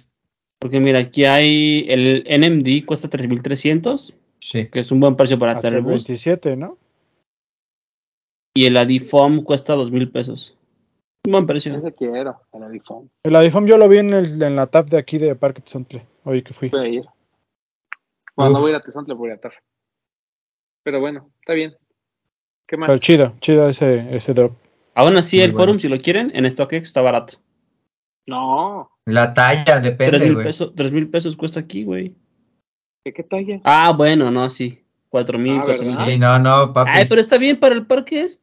[0.58, 4.68] Porque mira, aquí hay el NMD cuesta 3300, Sí.
[4.68, 6.08] que es un buen precio para tener el boost.
[6.08, 6.78] 27, ¿no?
[8.54, 10.56] Y el Adifom cuesta 2000 pesos.
[11.26, 11.74] Un buen precio.
[11.76, 13.10] Ese quiero, el iPhone.
[13.22, 16.06] El Adifom yo lo vi en, el, en la TAF de aquí de Parque Tzontle,
[16.24, 16.68] hoy que fui.
[16.70, 17.04] Voy a ir.
[18.36, 19.54] Bueno, no voy a ir a Tezontle, voy a TAF.
[20.84, 21.76] Pero bueno, está bien.
[22.66, 22.88] ¿Qué más?
[22.88, 24.52] Pero chido, chido ese, ese drop.
[24.94, 25.64] Aún así, Muy el bueno.
[25.64, 27.34] forum, si lo quieren, en StockX está barato.
[28.26, 30.46] No, La talla 3 depende, mil güey.
[30.46, 32.14] pesos, tres mil pesos cuesta aquí, güey.
[33.04, 33.60] ¿de qué talla?
[33.64, 34.84] Ah, bueno, no, sí.
[35.08, 35.90] 4 mil, Ah, 4 mil.
[35.96, 36.06] ¿verdad?
[36.06, 36.90] Sí, no, no, papi.
[36.92, 38.42] Ay, pero está bien para el parque, es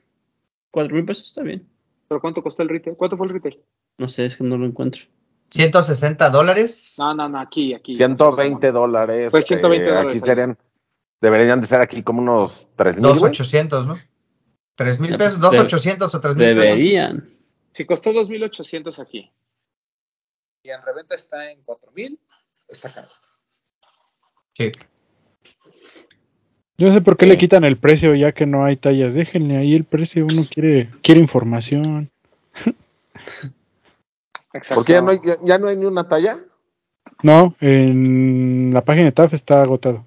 [0.72, 1.68] 4 mil pesos, está bien.
[2.07, 2.95] ¿Pero cuánto costó el retail?
[2.95, 3.59] ¿Cuánto fue el retail?
[3.99, 5.03] No sé, es que no lo encuentro.
[5.51, 6.95] 160 dólares.
[6.97, 7.93] No, no, no, aquí, aquí.
[7.93, 9.30] 120 dólares.
[9.30, 10.28] Fue 120 eh, dólares Aquí ahí.
[10.28, 10.57] serían,
[11.22, 13.03] deberían de ser aquí como unos 3 mil.
[13.03, 13.95] 2,800, ¿no?
[14.76, 16.63] 3 mil pesos, pues, 2,800 o 3 mil pesos.
[16.63, 17.30] Deberían.
[17.72, 19.32] Si costó 2.800 aquí
[20.66, 22.18] y en reventa está en 4.000,
[22.68, 23.07] está caro.
[24.53, 24.72] Sí.
[26.78, 27.30] Yo no sé por qué Sí.
[27.30, 29.13] le quitan el precio ya que no hay tallas.
[29.13, 32.09] Déjenle ahí el precio, uno quiere, quiere información.
[34.53, 34.76] Exacto.
[34.76, 36.39] ¿Por qué ya no, hay, ya, ya no hay ni una talla?
[37.22, 40.05] No, en la página de TAF está agotado.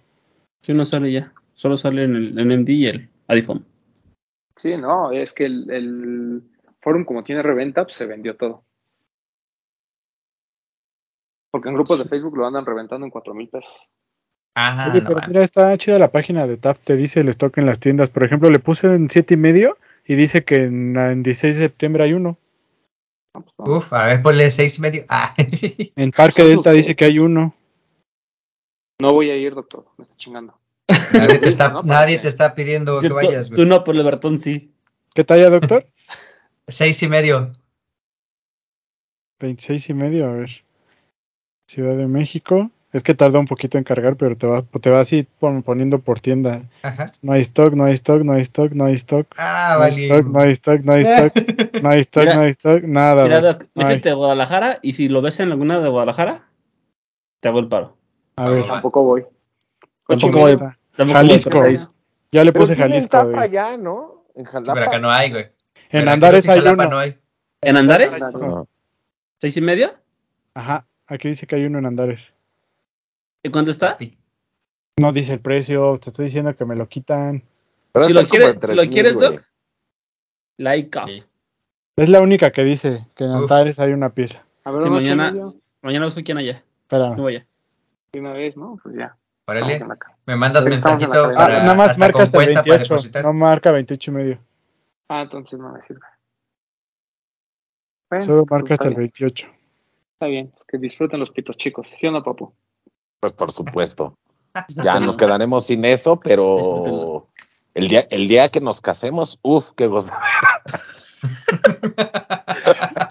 [0.63, 1.33] Si no sale ya.
[1.55, 3.63] Solo sale en el NMD y el Adifom.
[4.57, 6.43] Sí, no, es que el, el
[6.81, 8.65] forum como tiene reventa, pues se vendió todo.
[11.51, 13.73] Porque en grupos de Facebook lo andan reventando en 4.000 pesos.
[14.55, 17.57] Ah, Oye, no, pero mira, está chida la página de TAF, te dice el stock
[17.59, 18.11] en las tiendas.
[18.11, 21.63] Por ejemplo, le puse en siete y medio y dice que en, en 16 de
[21.67, 22.39] septiembre hay uno.
[23.35, 23.77] No, pues, no.
[23.77, 25.05] Uf, a ver, ponle 6 y medio.
[25.11, 25.35] Ah.
[25.37, 27.55] En Parque Delta dice que hay uno.
[29.01, 30.59] No voy a ir, doctor, me está chingando.
[31.13, 31.83] nadie te está, ¿no?
[31.83, 34.73] nadie te está pidiendo Sí, que vayas, tú, no, pero el Bertón sí.
[35.15, 35.87] ¿Qué talla, doctor?
[36.67, 37.53] 6 y medio.
[39.39, 40.65] 26 y medio, a ver.
[41.69, 42.71] Ciudad de México.
[42.91, 45.99] Es que tarda un poquito en cargar, pero te va, te va así pon- poniendo
[45.99, 46.63] por tienda.
[46.83, 47.13] Ajá.
[47.21, 49.27] No hay stock, no hay stock, no hay stock, no hay stock.
[49.37, 50.07] Ah, no hay vale.
[50.07, 53.23] stock, no hay stock, no hay stock, no hay stock, Mira- no hay stock, nada.
[53.25, 53.53] Mira, güey.
[53.53, 53.89] Doc, No hay.
[53.89, 56.49] métete a Guadalajara y si lo ves en alguna de Guadalajara,
[57.41, 57.95] te hago el paro.
[58.37, 59.27] A ver, Tampoco voy.
[60.07, 60.57] Tampoco ¿cómo voy.
[60.97, 61.59] Tampoco Jalisco.
[61.59, 61.77] voy.
[62.33, 63.25] Ya le Pero puse tienen Jalisco.
[63.27, 63.39] Güey.
[63.43, 64.25] allá, ¿no?
[64.35, 64.81] En Pero Jalapa.
[64.85, 65.47] acá no hay, güey.
[65.91, 66.89] En Andares hay uno.
[66.89, 67.19] no hay.
[67.61, 68.15] ¿En Andares?
[68.15, 68.41] Andares.
[68.41, 68.67] No.
[69.39, 69.93] ¿Seis y medio?
[70.55, 72.35] Ajá, aquí dice que hay uno en Andares.
[73.43, 73.99] ¿Y cuánto está?
[75.01, 77.43] No dice el precio, te estoy diciendo que me lo quitan.
[77.93, 79.33] Pero Si lo si 3,000, lo quieres, güey.
[79.33, 79.45] Doc.
[80.59, 81.07] Laika.
[81.07, 81.23] Sí.
[81.97, 83.37] Es la única que dice que en Uf.
[83.43, 84.45] Andares hay una pieza.
[84.65, 85.33] A ver, Sí, mañana-
[85.83, 86.63] Mañana no soy quien allá.
[86.83, 87.17] Espérame.
[87.17, 87.47] No vaya.
[88.13, 88.79] de una vez, ¿no?
[88.83, 89.17] Pues ya.
[89.47, 89.85] Órale,
[90.27, 91.25] me mandas mensajito.
[91.37, 93.25] Ah, nada más hasta marca hasta el cuenta para 28, depositar.
[93.25, 94.39] no marca 28 y medio.
[95.09, 96.01] Ah, entonces no me sirve.
[98.11, 99.49] Bueno, Solo pues marca hasta el bien, 28.
[100.19, 102.53] Está bien, es que disfruten los pitos chicos, ¿sí o no, papu?
[103.21, 104.19] Pues por supuesto.
[104.75, 107.29] Ya nos quedaremos sin eso, pero
[107.75, 110.13] el día, el día que nos casemos, uff, qué gozo.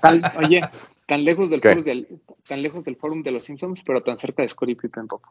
[0.02, 0.60] Tan- oye,
[1.06, 1.70] tan lejos del ¿Qué?
[1.70, 5.08] forum del, tan lejos del forum de los Simpsons, pero tan cerca de Scottie Pippen,
[5.08, 5.30] papu.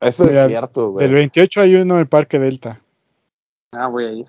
[0.00, 1.14] Eso es cierto, Del güey.
[1.22, 2.80] 28 hay uno en el Parque Delta.
[3.72, 4.26] Ah, voy a ir.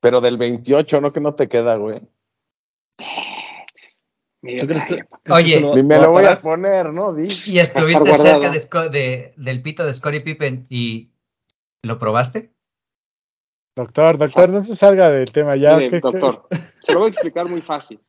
[0.00, 1.12] Pero del 28, ¿no?
[1.12, 2.00] Que no te queda, güey.
[4.42, 5.22] Mi ¿Tú crees, detalle, que- papu.
[5.22, 7.12] crees que Oye, lo me lo voy a poner, ¿no?
[7.14, 7.28] Di.
[7.46, 11.10] Y estuviste cerca de, Sco- de- del pito de Scottie Pippen y
[11.84, 12.52] ¿lo probaste?
[13.76, 15.76] Doctor, doctor, no se salga del tema ya.
[15.76, 16.46] Mire, ¿qué- qué- doctor,
[16.82, 18.00] se lo voy a explicar muy fácil.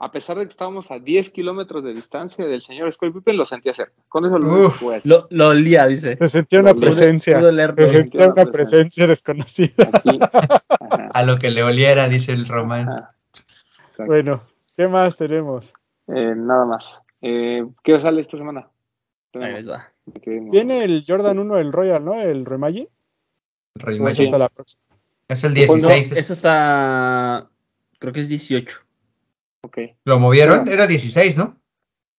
[0.00, 3.44] A pesar de que estábamos a 10 kilómetros de distancia del señor Scottie Pippen, lo
[3.44, 4.00] sentía cerca.
[4.08, 4.80] Con eso lo Uf.
[5.04, 6.16] Lo, lo olía, dice.
[6.16, 7.40] Se sentía una presencia.
[7.40, 8.52] Se sentía una presencia.
[8.52, 9.90] presencia desconocida.
[9.92, 10.18] Aquí.
[11.12, 12.88] A lo que le oliera, dice el Román.
[14.06, 14.40] Bueno,
[14.78, 15.74] ¿qué más tenemos?
[16.06, 17.02] Eh, nada más.
[17.20, 18.70] Eh, ¿Qué sale esta semana?
[19.34, 19.92] Ahí les va.
[20.22, 22.14] que no- Viene el Jordan 1, el Royal, ¿no?
[22.14, 22.88] El Remaggi.
[23.74, 24.26] Rey ¿O es Magic.
[24.26, 24.82] hasta la próxima?
[25.28, 26.12] Es el No, 16.
[26.12, 27.50] es- Eso está.
[27.98, 28.78] Creo que es 18.
[29.62, 29.78] Ok.
[30.04, 30.58] ¿Lo movieron?
[30.60, 30.70] Bueno.
[30.72, 31.56] Era 16, ¿no?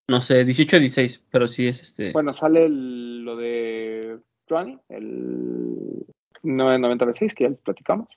[0.09, 2.11] No sé, 18 o 16, pero sí es este.
[2.11, 6.05] Bueno, sale el- lo de Johnny, el
[6.43, 8.07] 996, que ya les platicamos.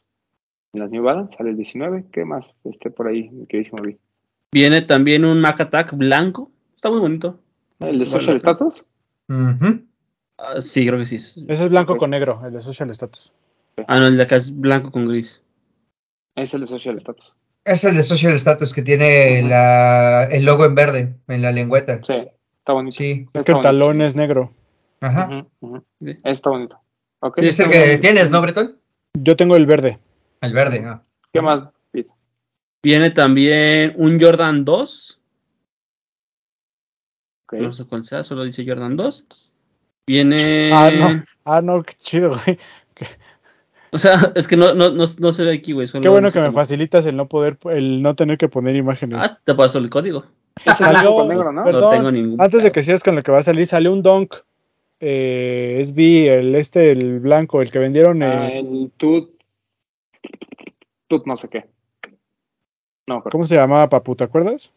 [0.75, 2.05] En las New Balance sale el 19.
[2.13, 2.51] ¿Qué más?
[2.65, 3.97] Este por ahí, mi queridísimo vi.
[4.53, 6.51] Viene también un Mac Attack blanco.
[6.77, 7.41] Está muy bonito.
[7.81, 8.37] ¿El de Social.
[8.37, 8.85] Status?
[9.31, 11.17] Ah, sí, creo que sí.
[11.17, 13.33] Ese es blanco con negro, el de Social Status.
[13.89, 15.41] Ah, no, el de acá es blanco con gris.
[16.37, 17.35] Es el de Social Status.
[17.65, 22.03] Es el de Social Status que tiene la, el logo en verde en la lengüeta.
[22.03, 22.15] Sí,
[22.59, 22.97] está bonito.
[22.97, 23.29] Sí.
[23.33, 24.53] Es que el talón es negro.
[25.01, 25.47] Ajá.
[26.01, 26.19] Sí.
[26.25, 26.79] Está bonito.
[27.21, 27.39] Ok.
[27.41, 28.77] Sí, es el que tienes, ¿no, Bretón?
[29.15, 29.99] Yo tengo el verde.
[30.41, 31.05] El verde, ¿no?
[31.33, 31.69] ¿Qué más?
[32.83, 35.21] Viene también un Jordan 2.
[37.47, 37.53] Ok.
[37.61, 39.27] No sé cuál sea, solo dice Jordan 2.
[40.07, 40.71] Viene.
[40.73, 41.25] Ah, no.
[41.45, 42.59] Ah, no, qué chido, güey.
[43.95, 45.87] O sea, es que no, no, no, no se ve aquí, güey.
[45.87, 49.19] solo Qué bueno que me facilitas el no poder, el no tener que poner imágenes.
[49.23, 50.25] Ah, te paso el código.
[50.79, 51.65] Salió- blanco con negro, ¿no?
[51.65, 52.41] Perdón, No tengo ningún.
[52.41, 54.35] Antes de que sigas con lo que va a salir, salió un Donk.
[54.99, 58.23] Eh, SB, el este, el blanco, el que vendieron.
[58.23, 59.31] Ah, eh, el tut.
[61.09, 61.67] Tut no sé qué.
[63.13, 64.15] No, pero ¿Cómo se llamaba, Papu?
[64.17, 64.73] ¿Te acuerdas?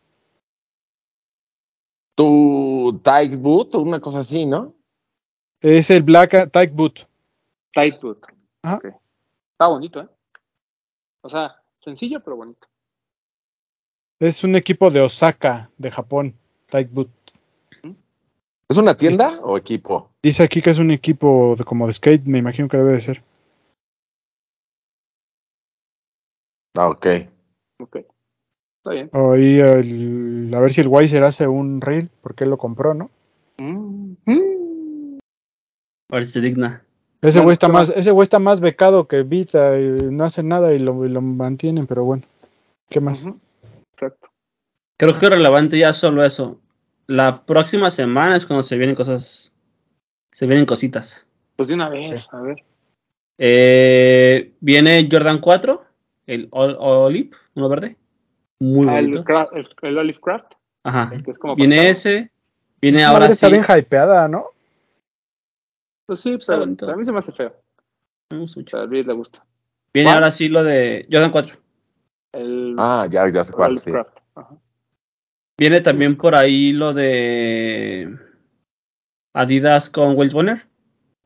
[2.15, 4.73] Tu Tight Boot, una cosa así, ¿no?
[5.61, 7.07] Es el Black Tight Boot.
[7.71, 8.25] tight boot.
[8.61, 8.81] Ajá.
[8.83, 10.09] Está bonito, ¿eh?
[11.21, 12.67] O sea, sencillo pero bonito.
[14.19, 16.35] Es un equipo de Osaka, de Japón.
[16.69, 17.09] Tight Boot.
[18.67, 20.09] ¿Es una tienda o equipo?
[20.21, 22.99] Dice aquí que es un equipo de, como de skate, me imagino que debe de
[22.99, 23.23] ser.
[26.77, 27.07] Ah, ok.
[27.79, 28.14] Ok.
[28.85, 29.09] Está bien.
[29.13, 33.09] Ahí el- a ver si el Weiser hace un reel, porque él lo compró, ¿no?
[33.57, 35.17] Mm, mm.
[36.11, 36.83] A ver si se digna.
[37.23, 40.43] Ese güey está ¿qué más, ese güey está más becado que Vita, y no hace
[40.43, 42.21] nada y lo, y lo mantienen, pero bueno.
[42.87, 43.25] ¿Qué más?
[43.93, 44.27] Exacto.
[44.97, 46.59] Creo que es relevante ya solo eso.
[47.07, 49.51] La próxima semana es cuando se vienen cosas.
[50.31, 51.25] Se vienen cositas.
[51.55, 52.63] Pues de una vez, a ver.
[53.39, 55.83] Eh, viene Jordan 4,
[56.27, 57.95] el Ol- Olive, uno verde.
[58.59, 59.23] Muy Ah, bonito.
[59.53, 60.53] el, el, el Olive Craft,
[60.83, 61.11] Ajá.
[61.23, 62.31] que es como Viene ese.
[62.81, 63.45] Viene Esa ahora madre sí.
[63.45, 64.45] está bien hypeada, ¿no?
[66.07, 67.55] Pues sí, Está pero, a mí se me hace feo.
[68.31, 68.71] Me gusta mucho.
[68.71, 69.45] Pero a Luis le gusta.
[69.93, 70.15] Viene ¿Cuál?
[70.15, 71.57] ahora sí lo de Jordan 4.
[72.33, 73.91] El Ah, ya, ya sé cuál, sí.
[74.35, 74.55] Ajá.
[75.57, 78.13] Viene también por ahí lo de
[79.33, 80.67] Adidas con Wales Bonner.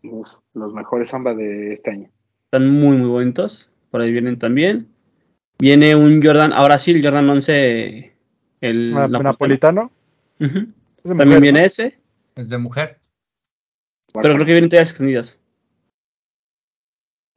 [0.04, 2.10] Uf, los mejores samba de este año.
[2.46, 3.72] Están muy, muy bonitos.
[3.92, 4.88] Por ahí vienen también.
[5.62, 8.16] Viene un Jordan, ahora sí, el Jordan 11,
[8.62, 9.92] el napolitano.
[10.38, 11.66] También mujer, viene ¿no?
[11.66, 12.00] ese,
[12.36, 13.00] Es de mujer.
[14.14, 15.38] pero creo que vienen tallas extendidas.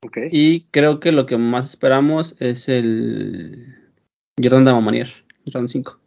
[0.04, 0.18] Ok.
[0.30, 3.90] Y creo que lo que más esperamos es el
[4.40, 5.10] Jordan de Mamanier,
[5.44, 5.98] Jordan 5.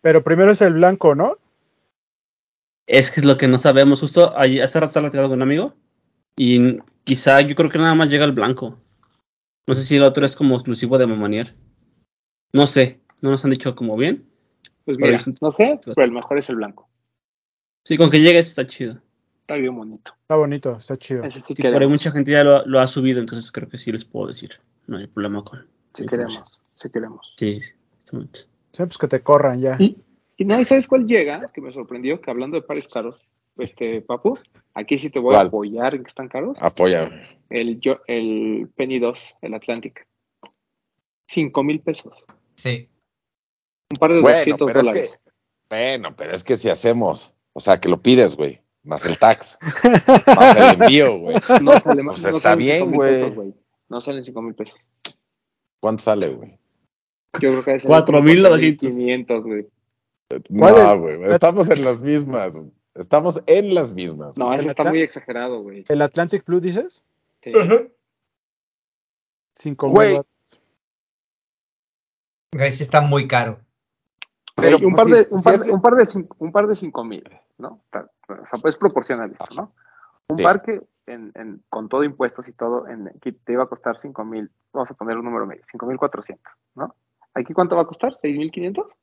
[0.00, 1.38] Pero primero es el blanco, ¿no?
[2.86, 4.00] Es que es lo que no sabemos.
[4.00, 5.74] Justo ahí, hace rato estaba platicando con un amigo
[6.36, 8.78] y quizá yo creo que nada más llega el blanco.
[9.66, 11.54] No sé si el otro es como exclusivo de Mamanier.
[12.52, 14.28] No sé, no nos han dicho como bien.
[14.84, 16.88] Pues mira, no sé, pero el mejor es el blanco.
[17.84, 19.00] Sí, con que llegue está chido.
[19.40, 20.12] Está bien bonito.
[20.22, 21.24] Está bonito, está chido.
[21.24, 21.92] Ese sí Sí, por ahí queremos.
[21.94, 24.52] mucha gente ya lo, lo ha subido, entonces creo que sí les puedo decir.
[24.86, 25.66] No hay problema con.
[25.92, 26.60] Con queremos.
[26.76, 27.34] Sí queremos.
[27.36, 27.60] Sí,
[28.12, 28.40] bonito.
[28.72, 29.76] Sí, pues que te corran ya.
[29.78, 29.96] Y,
[30.36, 33.20] y nadie sabes cuál llega, que me sorprendió, que hablando de pares caros,
[33.58, 34.38] este, Papu,
[34.74, 35.46] aquí sí te voy ¿Cuál?
[35.46, 36.58] a apoyar en que están caros.
[36.60, 37.10] Apoya.
[37.48, 40.06] El, yo, el Penny 2, el Atlantic.
[41.28, 42.12] Cinco mil pesos.
[42.56, 42.88] Sí.
[43.90, 45.20] Un par de Bueno, 200 pero es dólares.
[45.24, 45.30] que,
[45.70, 49.58] bueno, pero es que si hacemos, o sea, que lo pides, güey, más el tax,
[50.36, 51.36] más el envío, güey.
[51.62, 52.20] No sale más.
[52.20, 53.14] Pues no está bien, cinco mil güey.
[53.14, 53.54] pesos, güey.
[53.88, 54.76] No salen 5 mil pesos.
[55.78, 56.58] ¿Cuánto sale, güey?
[57.40, 58.88] Yo creo que es Cuatro mil novecientos.
[58.92, 59.66] 500, güey.
[60.28, 61.00] ¿Cuál No, es?
[61.00, 62.70] güey, estamos en las mismas, güey.
[62.94, 64.36] Estamos en las mismas.
[64.36, 65.84] No, ¿El está muy exagerado, güey.
[65.88, 67.04] ¿El Atlantic Blue dices?
[67.42, 67.52] Sí.
[69.54, 70.14] Cinco Güey.
[70.14, 70.22] mil.
[72.52, 73.60] Güey, sí está muy caro.
[74.56, 76.76] Pero, un, pues, par de, un, par, hace- un par de cinco, un par de
[76.76, 77.68] cinco mil, ¿no?
[77.68, 78.06] O sea,
[78.62, 79.72] pues proporcional esto, ¿no?
[80.28, 80.42] Un Sí.
[80.42, 83.96] par que en, en- con todo impuestos y todo, en, que te iba a costar
[83.96, 86.94] cinco mil, vamos a poner un número medio, cinco mil cuatrocientos, ¿no?
[87.34, 88.14] ¿Aquí cuánto va a costar?
[88.16, 88.96] ¿Seis mil quinientos?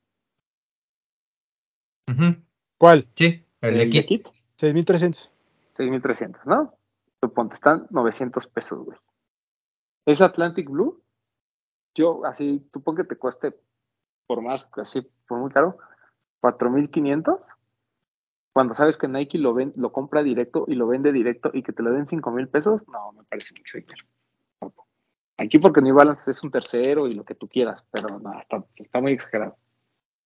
[2.10, 2.36] Ujú.
[2.78, 3.08] ¿Cuál?
[3.16, 4.08] Sí, el de kit.
[4.08, 4.28] kit.
[4.58, 5.34] 6300.
[5.78, 6.76] 6.300, ¿no?
[7.20, 8.98] Tu ponte, están 900 pesos, güey.
[10.06, 11.02] Es Atlantic Blue.
[11.96, 13.56] Yo, así, tú pon que te cueste
[14.28, 15.78] por más, así, por muy caro,
[16.42, 17.46] 4.500.
[18.52, 21.74] Cuando sabes que Nike lo, ven, lo compra directo y lo vende directo y que
[21.74, 24.06] te lo den 5,000 pesos, no, me parece mucho dinero.
[25.38, 28.64] Aquí porque New Balance es un tercero y lo que tú quieras, pero no, está,
[28.76, 29.58] está muy exagerado.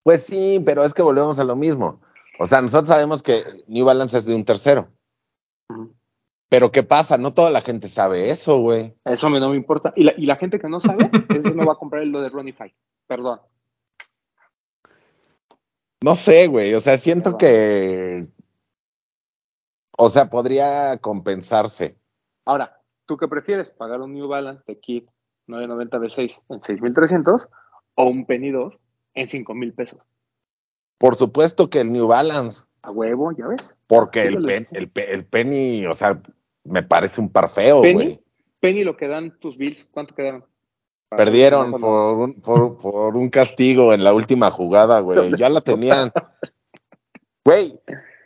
[0.07, 1.99] Pues sí, pero es que volvemos a lo mismo.
[2.39, 4.87] O sea, nosotros sabemos que New Balance es de un tercero.
[6.47, 7.17] Pero ¿qué pasa?
[7.17, 8.95] No toda la gente sabe eso, güey.
[9.03, 9.91] Eso me, no me importa.
[9.97, 12.29] Y la, y la gente que no sabe, ese no va a comprar lo de
[12.29, 12.73] Ronify.
[13.05, 13.41] Perdón.
[16.01, 16.73] No sé, güey.
[16.73, 18.27] O sea, siento que.
[19.97, 21.97] O sea, podría compensarse.
[22.45, 23.71] Ahora, ¿tú qué prefieres?
[23.71, 25.09] ¿Pagar un New Balance de Kit
[25.47, 27.49] 990 B6 en 6,300
[27.95, 28.73] o un Penny 2
[29.17, 29.99] en 5,000 pesos?
[30.97, 32.63] Por supuesto que el New Balance.
[32.81, 33.75] A huevo, ¿ya ves?
[33.87, 36.21] Porque el, pen- el, el penny, o sea,
[36.63, 38.21] me parece un par feo, Penny, güey.
[38.59, 40.45] Penny, lo que dan tus Bills, ¿cuánto quedaron?
[41.09, 45.31] Perdieron no, por un, por, por un castigo en la última jugada, güey.
[45.39, 46.11] Ya la tenían.
[47.45, 47.79] Güey,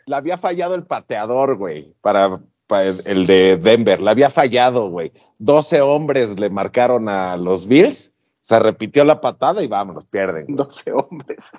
[0.06, 4.00] la había fallado el pateador, güey, para, para el de Denver.
[4.00, 5.12] La había fallado, güey.
[5.38, 8.11] 12 hombres le marcaron a los Bills.
[8.52, 10.44] Se repitió la patada y vámonos, pierden.
[10.44, 10.56] güey.
[10.56, 11.50] 12 hombres.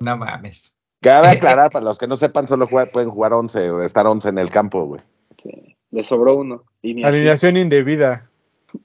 [0.00, 0.76] No mames.
[1.00, 4.28] Cabe aclarar, para los que no sepan, solo juega- pueden jugar 11 o estar 11
[4.28, 5.00] en el campo, güey.
[5.38, 6.62] sí, le sobró uno.
[6.82, 8.28] Alineación indebida.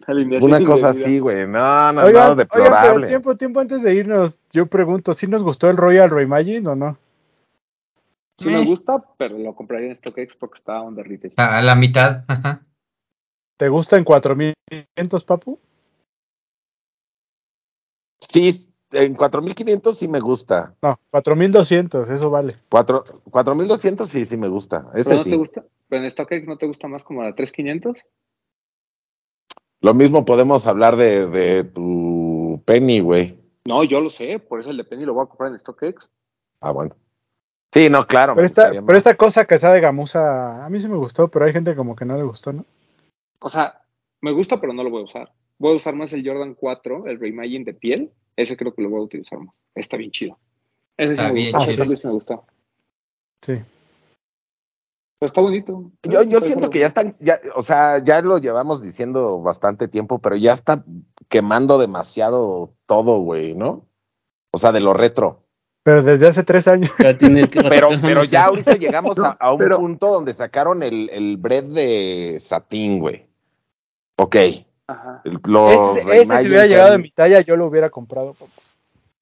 [0.07, 1.05] Alineación Una cosa indebida.
[1.05, 1.47] así, güey.
[1.47, 3.07] No, no, Oigan, no, oigan, pero deplorable.
[3.07, 6.97] tiempo, tiempo antes de irnos, yo pregunto, ¿sí nos gustó el Royal Reimagine o no?
[8.39, 8.65] Sí me Eh.
[8.65, 11.33] gusta, pero lo compraría en StockX porque está on the retail.
[11.38, 12.23] A la mitad.
[12.27, 12.61] Ajá.
[13.57, 15.59] ¿Te gusta en 4500, papu?
[18.19, 20.75] Sí, en 4500 sí me gusta.
[20.81, 22.57] No, 4200, eso vale.
[22.69, 24.87] Cuatro- 4200 sí, sí me gusta.
[24.91, 25.29] ¿Pero Ese no sí.
[25.31, 25.65] te gusta?
[25.89, 28.05] ¿Pero en StockX no te gusta más como la 3500?
[29.81, 33.39] Lo mismo podemos hablar de, de tu Penny, güey.
[33.65, 36.09] No, yo lo sé, por eso el de Penny lo voy a comprar en StockX.
[36.61, 36.95] Ah, bueno.
[37.73, 38.33] Sí, no, claro.
[38.33, 41.53] Pero esta, pero esta cosa que sabe gamuza, a mí sí me gustó, pero hay
[41.53, 42.65] gente como que no le gustó, ¿no?
[43.39, 43.81] O sea,
[44.21, 45.31] me gusta, pero no lo voy a usar.
[45.59, 48.11] Voy a usar más el Jordan 4, el Reimagine de piel.
[48.35, 49.53] Ese creo que lo voy a utilizar más.
[49.75, 50.38] Está bien chido.
[50.97, 51.71] Ese sí Está me bien gustó.
[51.71, 51.85] chido.
[51.85, 52.45] Me gustó.
[53.41, 53.53] Sí.
[55.19, 55.91] Pero está bonito.
[56.03, 60.19] Yo, yo siento que ya están, ya, o sea, ya lo llevamos diciendo bastante tiempo,
[60.19, 60.83] pero ya está
[61.27, 63.85] quemando demasiado todo, güey, ¿no?
[64.51, 65.43] O sea, de lo retro.
[65.83, 66.91] Pero desde hace tres años.
[66.99, 70.83] Ya tiene que- Pero, pero ya ahorita llegamos a, a un Pero- punto donde sacaron
[70.83, 73.26] el, el bread de satín, güey.
[74.18, 74.36] Ok.
[74.89, 75.22] Ajá.
[75.26, 78.34] el- Los ese, ese si hubiera llegado de Ten- mi talla, yo lo hubiera comprado.
[78.34, 78.51] papu.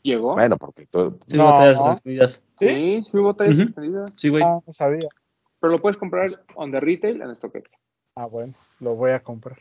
[0.03, 0.33] ¿Llegó?
[0.35, 1.65] Bueno, porque tú- Sí, No.
[1.91, 2.43] extendidas.
[2.59, 3.01] ¿Sí?
[3.03, 3.61] Sí, tallas Ujú.
[3.63, 4.11] extendidas.
[4.15, 4.43] Sí, güey.
[4.43, 5.09] Ah, no sabía.
[5.59, 7.67] Pero lo puedes comprar on the retail en StockX.
[8.15, 9.57] Ah, bueno, lo voy a comprar.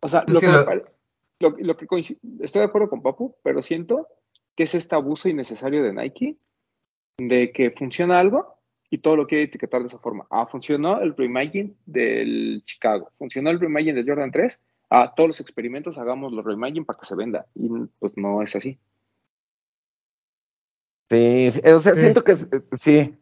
[0.00, 0.64] O sea, lo que lo-
[1.40, 4.08] lo, lo que coincide- estoy de acuerdo con Papu, pero siento
[4.56, 6.36] que es este abuso innecesario de Nike
[7.18, 8.53] de que funciona algo
[8.94, 10.24] y todo lo quiere etiquetar de esa forma.
[10.30, 14.60] Ah, funcionó el Reimagine del Chicago, funcionó el Reimagine del Jordan 3.
[14.88, 17.44] Ah, todos los experimentos hagamos los Reimagine para que se venda.
[17.56, 17.68] Y
[17.98, 18.78] pues no es así.
[21.10, 22.00] Sí, o sea, Sí.
[22.00, 23.16] siento que es- sí.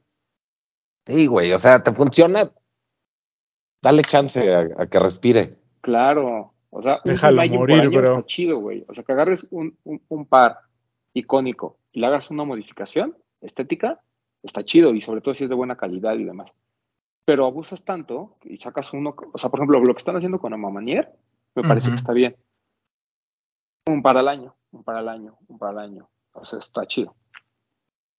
[1.07, 2.51] Sí, güey, o sea, te funciona.
[3.83, 5.57] Dale chance a, a que respire.
[5.81, 6.53] Claro.
[6.70, 8.85] O sea, un Déjalo Reimagine morir, por está chido, güey.
[8.89, 10.59] O sea, que agarres un, un, un par
[11.14, 14.01] icónico y le hagas una modificación estética,
[14.43, 16.53] está chido y sobre todo si es de buena calidad y demás.
[17.24, 20.53] Pero abusas tanto y sacas uno, o sea, por ejemplo, lo que están haciendo con
[20.53, 21.12] Amamanier,
[21.55, 22.36] me parece que está bien.
[23.86, 26.09] Un par al año, un par al año, un par al año.
[26.32, 27.14] O sea, está chido.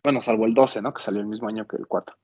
[0.03, 0.93] Bueno, salvo el 12, ¿no?
[0.93, 2.15] Que salió el mismo año que el 4.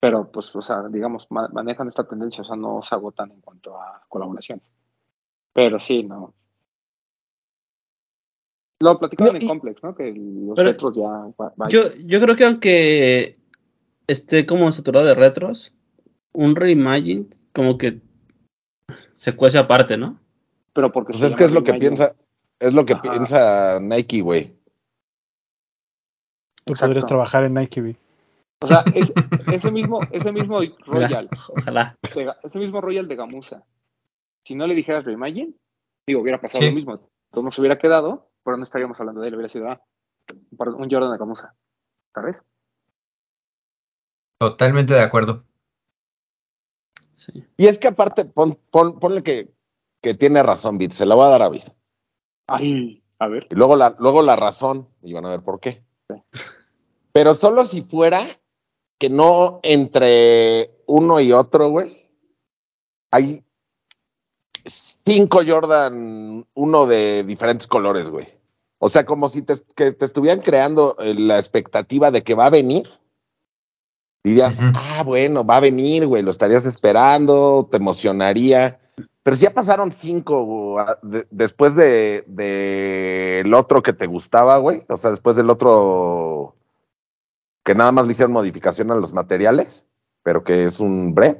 [0.00, 3.40] Pero, pues, o sea, digamos, ma- manejan esta tendencia, o sea, no se agotan en
[3.40, 4.64] cuanto a colaboraciones.
[5.52, 6.34] Pero sí, no.
[8.80, 9.94] Lo platicaban No, en Complex, ¿no?
[9.94, 11.02] Que los Pero- retros ya.
[11.08, 13.36] va- va- Yo, yo creo que aunque
[14.06, 15.72] esté como saturado de retros,
[16.32, 18.00] un reimagine como que
[19.12, 20.18] se cuece aparte, ¿no?
[20.74, 22.14] pero porque Pues es que es lo que piensa,
[22.60, 23.02] es lo que Ajá.
[23.02, 24.54] piensa Nike, güey.
[26.64, 26.90] Tú Exacto.
[26.90, 27.80] podrías trabajar en Nike.
[27.80, 27.96] Bee.
[28.62, 29.12] O sea, es-
[29.52, 31.96] ese mismo, ese mismo Royal, ojalá.
[32.14, 33.64] de ese mismo Royal de Gamusa,
[34.46, 35.52] si no le dijeras Reimagine,
[36.06, 36.68] digo, hubiera pasado Sí.
[36.70, 36.92] lo mismo.
[36.92, 39.78] Entonces no se hubiera quedado, pero no estaríamos hablando de él, hubiera sido ah,
[40.58, 41.54] un Jordan de Gamusa.
[42.14, 42.42] ¿Sabes?
[44.40, 45.44] Totalmente de acuerdo.
[47.12, 47.44] Sí.
[47.58, 49.52] Y es que aparte, pon, pon- ponle que,
[50.00, 51.64] que tiene razón, Bit, se la va a dar a Bit.
[52.46, 53.48] Ay, a ver.
[53.50, 55.84] Y luego la, luego la razón, y van a ver por qué.
[57.12, 58.40] Pero solo si fuera
[58.96, 62.10] que no entre uno y otro, güey,
[63.10, 63.44] hay
[64.64, 68.37] cinco Jordan, uno de diferentes colores, güey.
[68.78, 72.46] O sea, como si te, que te estuvieran creando eh, la expectativa de que va
[72.46, 72.88] a venir.
[74.24, 78.78] Dirías, ah, bueno, va a venir, güey, lo estarías esperando, te emocionaría.
[79.22, 84.84] Pero si ya pasaron cinco de- después de, de el otro que te gustaba, güey.
[84.88, 86.56] O sea, después del otro
[87.64, 89.86] que nada más le hicieron modificación a los materiales,
[90.22, 91.38] pero que es un bread.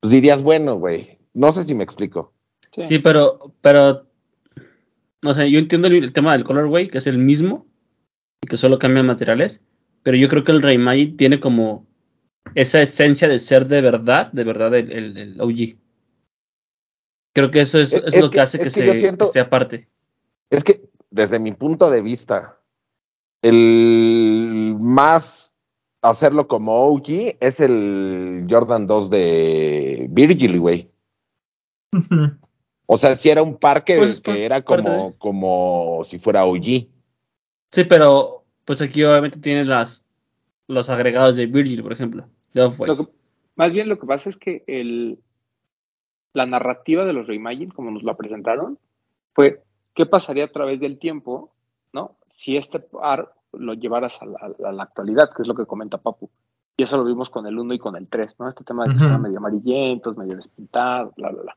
[0.00, 1.18] Pues dirías, bueno, güey.
[1.34, 2.32] No sé si me explico.
[2.72, 2.82] Sí.
[2.84, 4.05] Sí, pero, pero,
[5.26, 7.66] no sé, yo entiendo el, el tema del colorway, que es el mismo,
[8.42, 9.60] y que solo cambian materiales,
[10.02, 11.86] pero yo creo que el Reimagine tiene como
[12.54, 15.76] esa esencia de ser de verdad, de verdad el, el- el OG.
[17.34, 18.98] Creo que eso es, Es- es es lo que, que- hace que, es que se,
[19.00, 19.88] siento- esté aparte.
[20.50, 22.58] Es que, desde mi punto de vista,
[23.42, 25.52] el más
[26.02, 30.90] hacerlo como OG, es el Jordan 2 de Virgil, güey.
[32.86, 36.44] O sea, si era un par que, Pues, que era como, de- como si fuera
[36.44, 36.88] OG.
[37.72, 40.02] Sí, pero pues aquí obviamente tiene las
[40.68, 42.26] los agregados de Virgil, por ejemplo.
[42.52, 43.08] De que-
[43.54, 45.18] más bien lo que pasa es que el,
[46.32, 48.78] la narrativa de los Reimagine, como nos la presentaron,
[49.32, 49.62] fue
[49.94, 51.52] qué pasaría a través del tiempo,
[51.92, 52.16] ¿no?
[52.28, 54.38] Si este par lo llevaras a la,
[54.68, 56.30] a la actualidad, que es lo que comenta Papu.
[56.76, 58.48] Y eso lo vimos con el 1 y con el 3, ¿no?
[58.48, 61.56] Este tema de que estaban medio amarillentos, medio despintados, bla, bla, bla.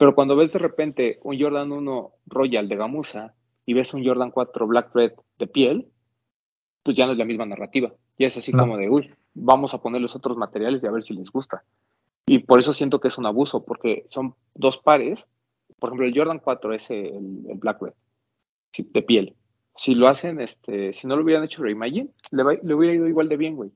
[0.00, 3.34] Pero cuando ves de repente un Jordan 1 Royal de gamuza
[3.66, 5.88] y ves un Jordan 4 Black Red de piel,
[6.82, 7.92] pues ya no es la misma narrativa.
[8.18, 8.60] Ya es así No.
[8.60, 11.64] como de, uy, vamos a poner los otros materiales y a ver si les gusta.
[12.24, 15.22] Y por eso siento que es un abuso, porque son dos pares.
[15.78, 17.92] Por ejemplo, el Jordan 4 es el, el Black Red,
[18.78, 19.36] de piel.
[19.76, 23.06] Si lo hacen, este, si no lo hubieran hecho Reimagine, le, va- le hubiera ido
[23.06, 23.70] igual de bien, güey.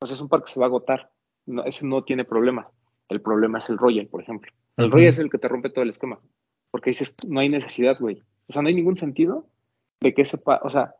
[0.00, 1.10] O sea, es un par que se va a agotar.
[1.46, 2.68] No, ese no tiene problema.
[3.08, 4.52] El problema es el Royal, por ejemplo.
[4.76, 4.90] El.
[4.90, 6.18] Royal es el que te rompe todo el esquema.
[6.70, 8.22] Porque dices, no hay necesidad, güey.
[8.48, 9.46] O sea, no hay ningún sentido
[10.00, 10.94] de que ese par, o sea,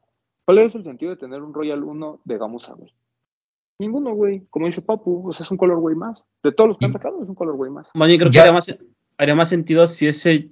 [0.44, 2.92] ¿cuál es el sentido de tener un Royal 1 de gamuza, güey?
[3.80, 4.46] Ninguno, güey.
[4.50, 6.24] Como dice Papu, o sea, es un color, güey, más.
[6.42, 7.88] De todos los que han sacado, es un color, güey, más.
[7.94, 8.78] Más bien creo Ya- que haría más,
[9.18, 10.48] haría más sentido si ese,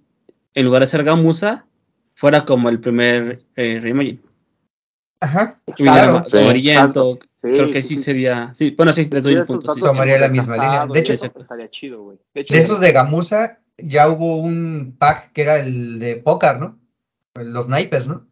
[0.54, 1.66] en lugar de ser gamuza,
[2.14, 4.20] fuera como el primer eh, Reimagine.
[5.20, 5.60] Ajá.
[5.76, 6.12] Claro.
[6.20, 7.10] ma- Sí, amarillento.
[7.12, 7.26] exacto.
[7.36, 8.02] Sí, creo que sí, sí, sí.
[8.02, 8.54] sería.
[8.56, 9.74] Sí, bueno, sí, les doy el punto.
[9.74, 10.86] Tomaría la misma línea.
[10.86, 12.18] De hecho- eso estaría chido, güey.
[12.34, 16.60] De hecho, De esos de gamuza, ya hubo un pack que era el de pócar,
[16.60, 16.78] ¿no?
[17.34, 18.26] Los naipes, ¿no?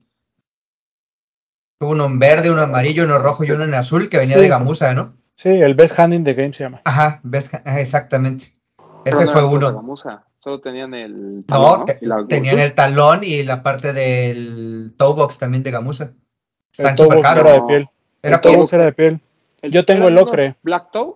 [1.81, 4.43] Hubo uno en verde, uno amarillo, uno rojo y uno en azul que venía Sí.
[4.43, 5.17] de gamuza, ¿no?
[5.37, 6.81] Sí, el Best Hand in the Game se llama.
[6.85, 8.53] Ajá, ves, ajá, exactamente.
[8.77, 9.75] pero Ese no fue uno.
[9.75, 11.37] gamuza, Solo tenían el.
[11.39, 15.71] No, talón, te- la- tenían el talón y la parte del toe box también de
[15.71, 16.05] gamuza.
[16.05, 16.15] El
[16.71, 17.61] Están súper caros.
[18.25, 18.67] Era piel.
[18.73, 19.21] Era de piel.
[19.63, 20.57] el- Yo tengo el ocre.
[20.63, 21.15] Black Toe.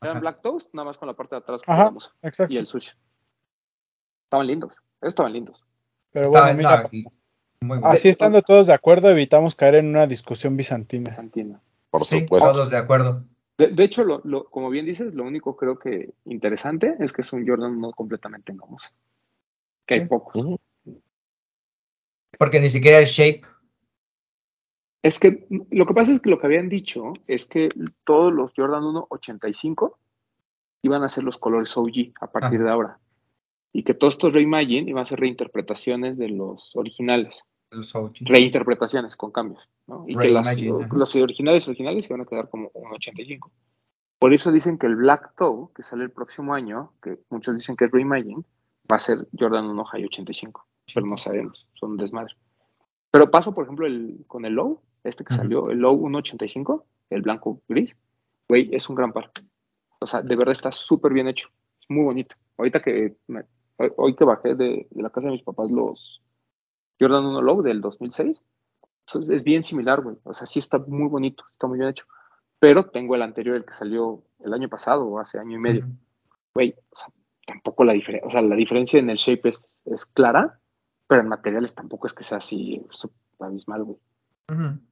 [0.00, 0.20] Eran Ajá.
[0.20, 1.92] Black Toes, nada más con la parte de atrás Ajá.
[2.22, 2.54] Exacto.
[2.54, 2.92] Y el sushi.
[4.26, 4.76] Estaban lindos.
[5.02, 5.64] Estaban lindos.
[6.12, 7.04] Pero bueno, mira, no, sí,
[7.60, 7.90] muy bien.
[7.90, 11.12] así estando todos de acuerdo, evitamos caer en una discusión bizantina.
[11.12, 11.60] Santina.
[11.90, 12.52] Por Sí, supuesto.
[12.52, 13.24] todos de acuerdo.
[13.58, 17.22] De, de hecho, lo, lo- como bien dices, lo único creo que interesante es que
[17.22, 18.92] es un Jordan no completamente en.
[19.84, 20.06] Que hay Sí.
[20.06, 20.60] pocos.
[22.38, 23.42] Porque ni siquiera el shape.
[25.02, 27.68] Es que lo que pasa es que lo que habían dicho es que
[28.04, 29.98] todos los Jordan 1 85
[30.82, 32.64] iban a ser los colores OG a partir Ajá.
[32.64, 32.98] de ahora.
[33.72, 37.42] Y que todos estos Reimagine iban a ser reinterpretaciones de los originales.
[37.70, 38.12] los OG.
[38.22, 39.68] Reinterpretaciones con cambios.
[39.86, 40.04] ¿no?
[40.08, 40.56] Y que las- ajá.
[40.92, 43.50] los originales originales se van a quedar como un 85.
[44.18, 47.76] Por eso dicen que el Black Toe, que sale el próximo año, que muchos dicen
[47.76, 48.42] que es Reimagine,
[48.90, 50.66] va a ser Jordan 1 High 85.
[50.92, 52.34] Pero no sabemos, son desmadre.
[53.10, 57.22] Pero paso, por ejemplo, el, con el Low, este que salió, el Low 185, el
[57.22, 57.96] blanco gris,
[58.48, 59.30] güey, es un gran par.
[60.00, 61.48] O sea, de verdad está súper bien hecho.
[61.80, 62.36] Es muy bonito.
[62.56, 63.44] Ahorita que, me-
[63.76, 66.22] hoy, hoy que bajé de, de la casa de mis papás los
[67.00, 68.42] Jordan 1 Low del 2006,
[69.06, 70.16] eso es- es bien similar, güey.
[70.24, 72.04] O sea, sí está muy bonito, está muy bien hecho.
[72.60, 75.84] Pero tengo el anterior, el que salió el año pasado o hace año y medio.
[76.54, 77.08] Güey, o sea,
[77.46, 80.58] tampoco la diferencia, o sea, la diferencia en el shape es, es clara,
[81.06, 82.84] pero en materiales tampoco es que sea así
[83.38, 83.98] abismal, güey.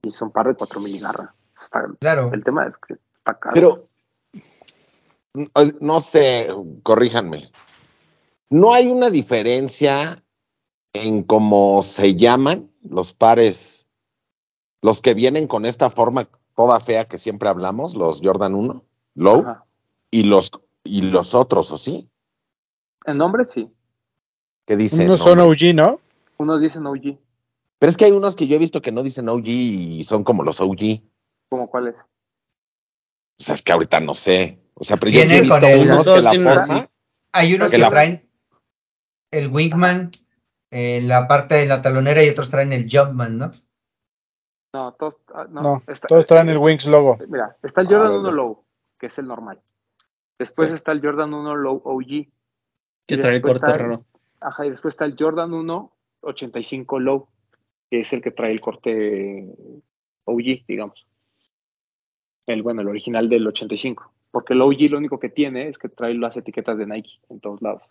[0.02, 1.34] Y son par de 4 miligarra.
[1.58, 2.30] Está, Claro.
[2.32, 3.54] el tema es que está caro.
[3.54, 3.88] Pero,
[5.80, 6.48] no sé,
[6.82, 7.50] corríjanme.
[8.50, 10.22] ¿No hay una diferencia
[10.92, 13.88] en cómo se llaman los pares,
[14.82, 18.84] los que vienen con esta forma toda fea que siempre hablamos, los Jordan 1,
[19.14, 19.64] Low, Ajá.
[20.10, 20.50] y los,
[20.84, 22.08] y los otros, ¿o sí?
[23.04, 23.70] En nombre sí.
[24.64, 25.06] Que dicen.
[25.06, 25.40] Unos son?
[25.40, 26.00] OG, ¿no?
[26.38, 27.18] Unos dicen OG,
[27.78, 30.24] Pero es que hay unos que yo he visto que no dicen OG y son
[30.24, 31.02] como los OG.
[31.48, 31.94] como cuáles.
[31.94, 34.58] O sea, es que ahorita no sé.
[34.74, 36.90] O sea, pero yo sí he visto el- unos que la forma.
[37.32, 38.28] Hay unos Que que la- traen
[39.30, 40.10] el Wingman
[40.70, 43.52] en la parte de la talonera y otros traen el Jumpman, ¿no?
[44.74, 47.18] No, todos, ah, no, No, está- todos traen el Wings logo.
[47.28, 48.24] Mira, está el Ah, Jordan ¿verdad?
[48.24, 48.64] 1 Low,
[48.98, 49.62] que es el normal.
[50.38, 50.74] Después Sí.
[50.76, 52.28] está el Jordan 1 Low OG.
[53.06, 54.04] Que trae el corte raro.
[54.40, 55.92] Ajá, y después está el Jordan 1
[56.22, 57.28] 85 Low,
[57.90, 59.46] que es el que trae el corte
[60.24, 61.06] OG, digamos.
[62.46, 64.12] El, bueno, el original del 85.
[64.30, 67.40] Porque el OG lo único que tiene es que trae las etiquetas de Nike en
[67.40, 67.82] todos lados.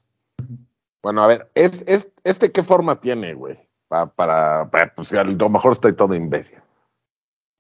[1.03, 3.57] Bueno, a ver, ¿es, es, ¿este qué forma tiene, güey?
[3.87, 6.57] Pa- para, para- pues a lo mejor estoy todo imbécil.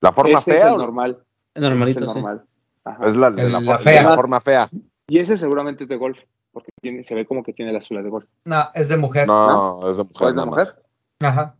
[0.01, 1.11] ¿La forma Ese es fea el o normal.
[1.11, 2.05] Es ese es el normalito, sí.
[2.05, 2.45] normal.
[2.83, 3.07] Ajá.
[3.07, 4.03] es la, de El- la, la for- fea.
[4.03, 4.69] de la forma fea?
[5.07, 6.17] Y ese seguramente es de golf,
[6.51, 8.27] porque tiene, se ve como que tiene la suela de golf.
[8.45, 9.27] No, es de mujer.
[9.27, 10.65] No, es de ¿O mujer es de nada mujer?
[10.65, 11.31] más.
[11.31, 11.55] Ajá.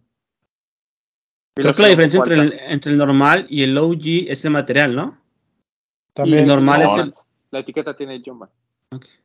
[1.56, 4.96] Creo que la diferencia entre el, entre el normal y el OG es el material,
[4.96, 5.18] ¿no?
[6.14, 6.44] También.
[6.44, 7.14] Y normal es el-.
[7.52, 8.54] La etiqueta tiene John Vance.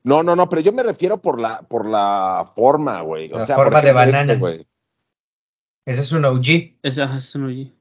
[0.04, 3.32] No, no, no, pero yo me refiero por la, por la forma, güey.
[3.32, 4.32] O La sea, forma de banana.
[4.32, 4.66] este, güey.
[5.84, 6.76] Ese es un OG.
[6.82, 7.74] Ese ese no oí.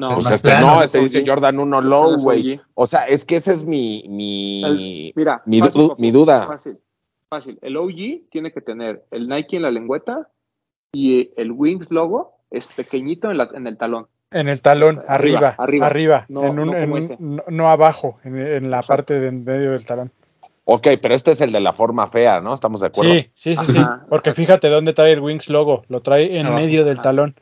[0.00, 1.28] No, Es Pues este plano, no, no este es dice OG.
[1.28, 2.54] Jordan 1 Ese no low, es güey.
[2.56, 2.60] OG.
[2.74, 6.10] O sea, es que ese es mi, mi, El- mira, mi, fácil, du- papu, mi
[6.10, 6.46] duda.
[6.46, 6.78] Fácil,
[7.28, 7.58] fácil.
[7.62, 10.28] El OG tiene que tener el Nike en la lengüeta
[10.92, 14.06] y el Wings logo es pequeñito en, la- en el talón.
[14.30, 16.26] En el talón, Arriba, arriba, arriba, arriba.
[16.28, 19.44] No, en un, no en un- no, no abajo, en, en la parte de en
[19.44, 20.10] medio del talón.
[20.64, 22.54] Ok, pero este es el de la forma fea, ¿no?
[22.54, 23.12] ¿Estamos de acuerdo?
[23.12, 23.78] Sí, sí, sí, sí.
[23.78, 24.42] Ajá, Porque exacto.
[24.42, 25.84] fíjate dónde trae el Wings logo.
[25.88, 27.02] Lo trae en medio del ajá.
[27.02, 27.34] talón.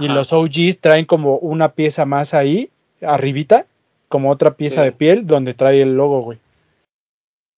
[0.00, 2.70] Y los OGs traen como una pieza más ahí,
[3.00, 3.66] arribita,
[4.08, 4.86] como otra pieza Sí.
[4.86, 6.38] de piel donde trae el logo, güey.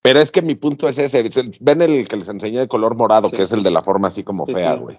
[0.03, 1.25] Pero es que mi punto es ese.
[1.61, 3.37] Ven el que les enseñé de color morado, Sí.
[3.37, 4.79] que es el de la forma así como Sí, fea, sí.
[4.81, 4.99] güey.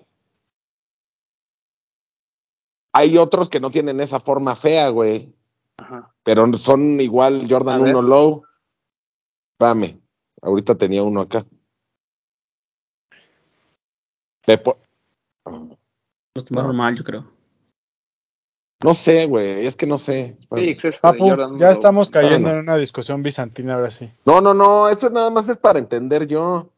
[2.94, 5.34] Hay otros que no tienen esa forma fea, güey.
[5.78, 6.14] Ajá.
[6.24, 7.96] Pero son igual Jordan A ver.
[7.96, 8.44] 1 low.
[9.54, 10.00] Espérame.
[10.42, 11.46] Ahorita tenía uno acá.
[16.36, 16.78] Los tomaron No.
[16.78, 17.26] mal, yo creo.
[18.84, 19.66] No sé, güey.
[19.66, 20.38] Es que no sé.
[20.56, 22.58] Sí, Papu, ya estamos cayendo Ah, no.
[22.60, 24.12] en una discusión bizantina ahora sí.
[24.26, 24.88] No, no, no.
[24.88, 26.70] Eso nada más es para entender yo.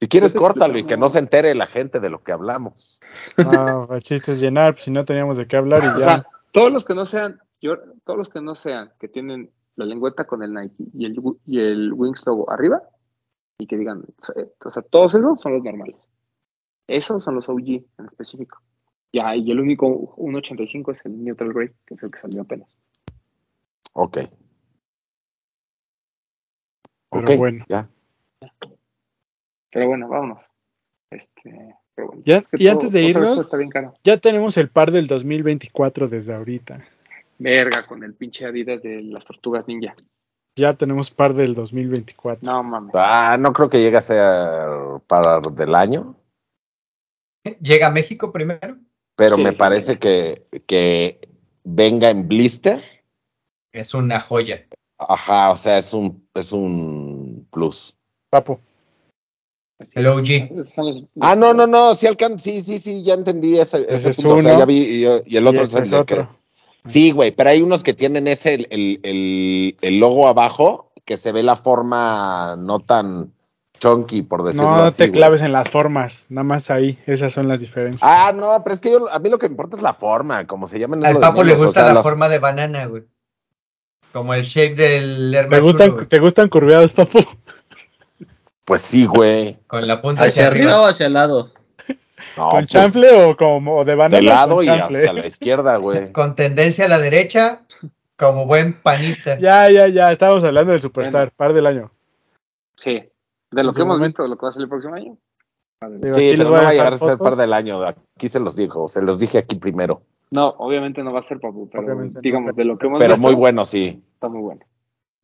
[0.00, 3.00] Si quieres, Yo córtalo y que no se entere la gente de lo que hablamos.
[3.38, 6.04] Ah, el chiste es llenar, pues, si no teníamos de qué hablar y O ya.
[6.04, 9.84] sea, todos los que no sean, Jor- todos los que no sean, que tienen la
[9.84, 11.16] lengüeta con el Nike y el,
[11.46, 12.82] y el Wings logo arriba,
[13.58, 14.04] y que digan,
[14.36, 15.96] eh, o sea, todos esos son los normales.
[16.86, 17.68] Esos son los OG
[17.98, 18.58] en específico.
[19.12, 19.86] Ya, y el único
[20.16, 22.74] 1.85 es el Neutral Grey, que es el que salió apenas.
[23.92, 24.18] Ok.
[27.10, 27.64] Pero Ok, bueno.
[27.68, 27.88] Ya.
[29.72, 30.42] Pero bueno, vámonos.
[31.10, 33.94] Este, pero bueno, Ya- es que y antes de irnos- todo está bien caro.
[34.04, 36.84] Ya tenemos el par del 2024 desde ahorita.
[37.38, 39.94] Verga con el pinche Adidas de las tortugas ninja.
[40.56, 42.44] Ya tenemos par del 2024.
[42.50, 42.90] No mames.
[42.94, 46.16] Ah, no creo que llegue a ser para del año,
[47.62, 48.76] Llega a México primero.
[49.16, 49.98] pero Sí, me parece sí.
[49.98, 51.28] que, que
[51.64, 52.82] venga en blister.
[53.72, 54.66] Es una joya.
[54.98, 57.96] Ajá, o sea, es un, es un plus.
[58.28, 58.58] Papu.
[59.80, 60.12] Así El es.
[60.12, 61.06] OG.
[61.20, 64.16] Ah, no, no, no, sí alcan, sí, sí, sí, ya entendí ese, ese Ese es
[64.16, 64.36] punto.
[64.36, 64.58] O sea, uno.
[64.60, 66.36] ya vi, y, y el otro Y es el es que- otro.
[66.86, 71.16] Sí, güey, pero hay unos que tienen ese, el, el, el, el logo abajo, que
[71.18, 73.32] se ve la forma no tan
[73.78, 74.96] chunky, por decirlo No así.
[74.98, 75.12] te güey.
[75.12, 78.02] claves en las formas, nada más ahí, esas son las diferencias.
[78.02, 80.46] Ah, no, pero es que yo, a mí lo que me importa es la forma,
[80.46, 81.00] como se llaman.
[81.02, 83.02] es Al Papo le o gusta sea, la forma de banana, güey.
[84.12, 86.06] Como el shape del Air ¿Te gustan, 1, güey.
[86.08, 87.20] ¿Te gustan curveados, papu?
[88.70, 89.58] Pues sí, güey.
[89.66, 90.82] Con la punta ¿Hacia hacia arriba arriba.
[90.82, 91.50] o hacia el lado?
[92.36, 94.16] No, ¿Con pues, chanfle o como o de banana?
[94.18, 94.98] de lado y chanfle?
[94.98, 96.12] hacia la izquierda, güey.
[96.12, 97.62] Con tendencia a la derecha,
[98.16, 99.40] como buen panista.
[99.40, 101.32] Ya, ya, ya, estábamos hablando del Superstar, Bueno.
[101.36, 101.90] par del año.
[102.76, 103.02] Sí.
[103.50, 104.04] De lo que hemos momento.
[104.04, 105.16] visto, de lo que va a salir el próximo año.
[106.00, 107.82] Digo, Sí, pero voy no va a dejar llegar a ser par del año.
[107.82, 110.02] Aquí se los dijo, se los dije aquí primero.
[110.30, 113.00] No, obviamente no va a ser Papu, pero Obviamente digamos, pero de lo que hemos
[113.00, 114.00] Pero visto, muy bueno, sí.
[114.14, 114.60] está muy bueno.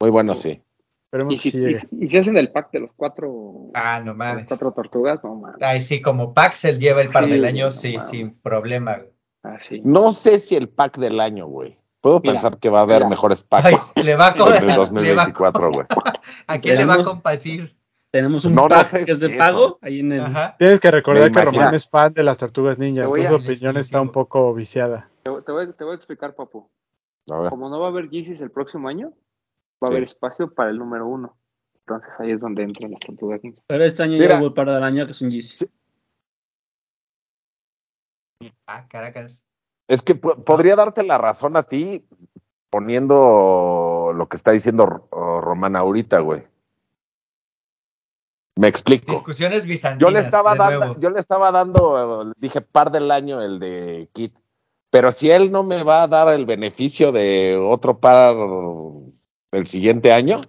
[0.00, 0.60] Muy bueno, sí.
[1.06, 1.78] Esperemos Y que si, sí y, llegue.
[1.78, 4.46] si- y si hacen el pack de los cuatro, Ah, no las mames.
[4.46, 5.62] cuatro tortugas, no mames.
[5.62, 8.10] Ahí sí, como Paxel lleva el par Sí, del año, no sí, mames.
[8.10, 9.10] sin problema, güey.
[9.42, 9.80] Así.
[9.84, 11.78] No sé si el pack del año, güey.
[12.00, 13.08] Puedo Mira, pensar que va a haber mira.
[13.10, 14.56] mejores Ay, packs le va a en cobrar.
[14.62, 15.86] el le va- 2024, güey.
[16.48, 17.76] ¿A quién le va a Tenemos- compartir?
[18.10, 19.36] Tenemos un No, no pack sé que es de eso.
[19.38, 20.20] pago ahí en el.
[20.22, 20.56] Ajá.
[20.58, 21.42] Tienes que recordar que.
[21.42, 25.10] Román es fan de las tortugas ninja, entonces su opinión está un poco viciada.
[25.22, 26.68] Te, te voy, te voy a explicar, Papu.
[27.30, 27.50] A ver.
[27.50, 29.12] Como no va a haber Yeezys el próximo año,
[29.82, 29.92] va a Sí.
[29.92, 31.36] haber espacio para el número uno.
[31.86, 33.62] Entonces ahí es donde entran las tortugas ninja.
[33.66, 34.34] Pero este año Mira.
[34.34, 35.66] ya hubo el par del año que es un Yeezy.
[38.66, 39.42] Ah, Caracas.
[39.88, 42.06] Es que po- podría darte la razón a ti
[42.70, 46.42] poniendo lo que está diciendo R- Román ahorita, güey.
[48.58, 49.12] Me explico.
[49.12, 50.00] Discusiones bizantinas.
[50.00, 51.00] Yo le estaba dando, nuevo.
[51.00, 54.36] yo le estaba dando, dije par del año el de Kit.
[54.90, 58.34] Pero si él no me va a dar el beneficio de otro par
[59.56, 60.40] el siguiente año,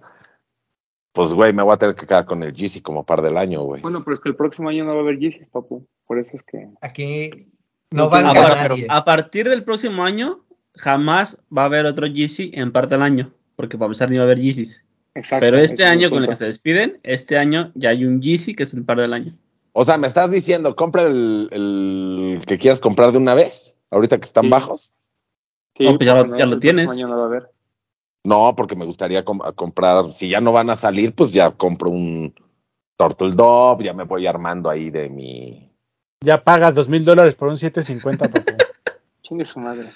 [1.12, 3.62] pues güey, me voy a tener que quedar con el GC como par del año,
[3.62, 3.82] güey.
[3.82, 5.86] Bueno, pero es que el próximo año no va a haber Yeezys, Papu.
[6.06, 6.68] Por eso es que.
[6.80, 7.30] Aquí
[7.90, 8.86] no No van a nada, nadie.
[8.88, 10.44] A partir del próximo año,
[10.76, 13.32] jamás va a haber otro Yeezy en parte del año.
[13.56, 14.84] Porque para empezar ni va a haber Yeezys.
[15.14, 15.44] Exacto.
[15.44, 18.62] Pero este año con el que se despiden, este año ya hay un Yeezy que
[18.62, 19.36] es el par del año.
[19.72, 24.18] O sea, me estás diciendo, compra el, el que quieras comprar de una vez, ahorita
[24.18, 24.50] que están Sí.
[24.50, 24.92] bajos.
[25.76, 26.86] Sí, No, pues ya lo- porque ya lo el tienes.
[26.86, 27.50] próximo año no va a haber.
[28.28, 31.88] No, porque me gustaría com- comprar, si ya no van a salir, pues ya compro
[31.88, 32.34] un
[32.98, 35.72] Turtle Dove, ya me voy armando ahí de mi...
[36.22, 38.52] Ya pagas dos mil dólares por un 750, papu.
[39.22, 39.90] Chingue su madre.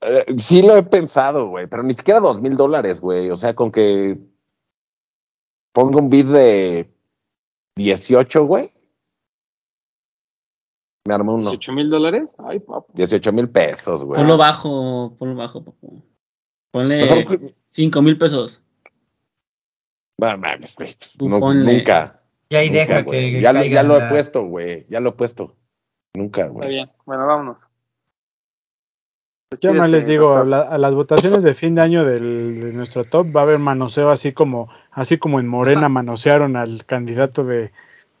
[0.00, 3.30] Eh, sí lo he pensado, güey, pero ni siquiera dos mil dólares, güey.
[3.30, 4.18] O sea, con que
[5.72, 6.90] ponga un bid de
[7.76, 8.72] 18, güey.
[11.06, 11.50] Me armó uno.
[11.50, 12.28] 18 mil dólares.
[12.38, 12.92] Ay, papu.
[12.94, 14.18] 18 mil pesos, güey.
[14.18, 16.02] Ponlo bajo, ponlo bajo, papu.
[16.70, 18.60] Ponle Mejor- 5 mil pesos.
[20.18, 21.72] No mames, güey, Tú no, ponle.
[21.78, 22.20] nunca.
[22.48, 23.32] Y ahí nunca, deja güey.
[23.32, 24.86] que Ya, lo- ya lo he puesto, güey.
[24.88, 25.56] Ya lo he puesto.
[26.14, 26.68] Nunca, Está güey.
[26.68, 26.90] bien.
[27.06, 27.60] Bueno, vámonos.
[29.60, 30.46] Yo más les Despídete, digo, a, doctor.
[30.48, 33.58] la- a las votaciones de fin de año del- de nuestro top va a haber
[33.58, 37.72] manoseo así como así como en Morena manosearon al candidato de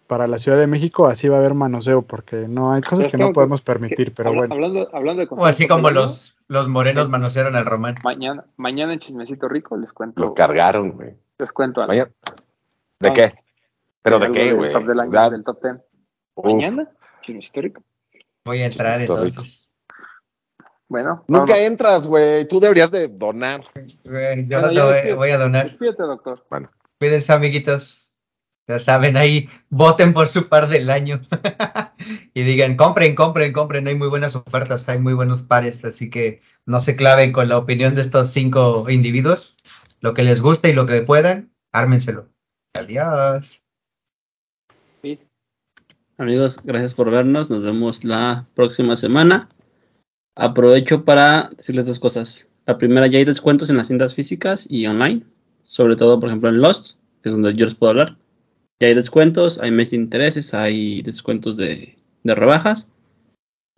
[0.08, 3.16] para la Ciudad de México, así va a haber manoseo porque no hay cosas que
[3.16, 4.52] no podemos permitir, pero bueno.
[4.52, 7.94] Hablando, hablando de O así como los, los morenos manosearon al Román.
[8.02, 10.20] Mañana, mañana en Chismecito Rico les cuento.
[10.20, 11.14] Lo cargaron, güey.
[11.38, 11.92] Les cuento algo.
[11.92, 12.10] Mañana-
[12.98, 13.32] ¿De qué?
[14.02, 14.72] ¿Pero de qué, del güey?
[14.72, 15.76] top del año, Ya- del top 10.
[16.34, 16.44] Uf.
[16.44, 16.90] Mañana,
[17.20, 17.82] Chismecito Rico.
[18.44, 19.16] Voy a entrar rico.
[19.22, 19.70] entonces.
[20.88, 22.48] Bueno, Nunca entras, güey.
[22.48, 23.62] Tú deberías de donar.
[24.04, 25.66] Güey, Yo Bueno, te voy, a donar.
[25.66, 26.44] Despídete, doctor.
[26.98, 28.09] Cuídense, amiguitos.
[28.68, 31.20] Ya saben, ahí voten por su par del año.
[32.34, 33.88] y digan, compren, compren, compren.
[33.88, 35.84] Hay muy buenas ofertas, hay muy buenos pares.
[35.84, 39.56] Así que no se claven con la opinión de estos cinco individuos.
[40.00, 42.28] Lo que les guste y lo que puedan, ármenselo.
[42.74, 43.62] Adiós.
[46.20, 47.48] Amigos, gracias por vernos.
[47.48, 49.48] Nos vemos la próxima semana.
[50.36, 52.46] Aprovecho para decirles dos cosas.
[52.66, 55.22] La primera, ya hay descuentos en las tiendas físicas y online.
[55.64, 58.19] Sobre todo, por ejemplo, en Lost, que es donde yo les puedo hablar.
[58.80, 62.88] Ya hay descuentos, hay meses de intereses, hay descuentos de, rebajas.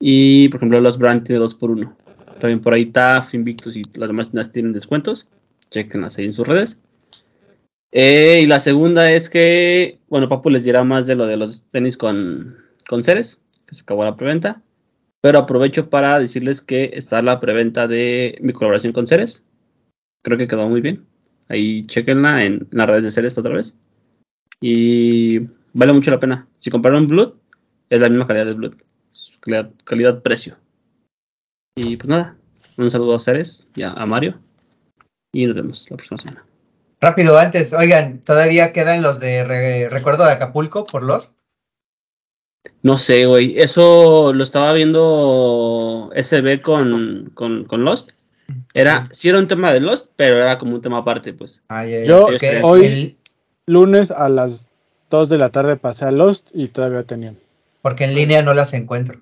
[0.01, 1.97] Y, por ejemplo, Lost Brand tiene 2x1.
[2.41, 5.29] También por ahí TAF, Invictus y las demás tiendas tienen descuentos.
[5.71, 6.79] Chequenlas ahí en sus redes.
[7.91, 11.63] Eh, y la segunda es que, bueno, Papu les dirá más de lo de los
[11.71, 12.57] tenis con,
[12.89, 14.63] con Ceres, que se acabó la preventa.
[15.21, 19.43] Pero aprovecho para decirles que está la preventa de mi colaboración con Ceres.
[20.23, 21.07] Creo que quedó muy bien.
[21.49, 23.75] Ahí chequenla en, las redes de Ceres otra vez.
[24.63, 25.41] Y
[25.75, 26.47] vale mucho la pena.
[26.61, 27.35] Si compraron Blood,
[27.91, 28.75] es la misma calidad de Blood.
[29.41, 30.57] Calidad- Calidad-precio.
[31.77, 32.37] y pues nada,
[32.77, 34.39] un saludo a Ceres y a, a Mario.
[35.35, 36.45] Y nos vemos la próxima semana.
[37.01, 41.35] Rápido, antes, oigan, todavía quedan los de re- Recuerdo de Acapulco por los.
[42.83, 43.59] No sé, güey.
[43.59, 48.13] Eso lo estaba viendo SB con, con, con Lost.
[48.75, 51.63] Era, sí era un tema de Lost, pero era como un tema aparte, pues.
[52.07, 53.19] Yo porque hoy-
[53.67, 54.69] Lunes a las
[55.11, 57.39] 2 de la tarde pasé a Lost y todavía tenían.
[57.83, 59.21] porque en línea no las encuentro.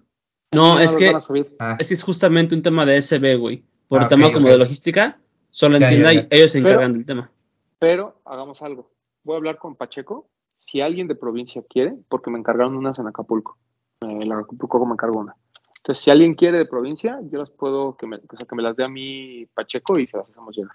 [0.55, 1.57] No, es los que van a subir.
[1.61, 3.65] Ah, es que es justamente un tema de SB, güey.
[3.89, 5.19] Por Ah, tema ok, como de logística,
[5.51, 7.31] solo en tienda y ellos se Pero- encargan del tema.
[7.79, 8.91] Pero hagamos algo.
[9.25, 10.29] Voy a hablar con Pacheco.
[10.59, 13.57] Si alguien de provincia quiere, porque me encargaron unas en Acapulco.
[14.03, 15.37] Eh, en Acapulco me encargó una.
[15.79, 18.63] Entonces, si alguien quiere de provincia, yo las puedo, que me, o sea, que me
[18.63, 20.75] las dé a mí Pacheco y se las hacemos llegar.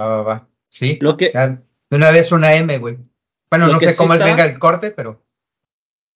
[0.00, 0.48] va, va, va.
[0.70, 0.98] Sí.
[1.02, 1.60] Lo que, Ya,
[1.90, 2.98] de una vez una M, güey.
[3.50, 5.22] Bueno, Lo no sé sí cómo es está- venga el corte, pero.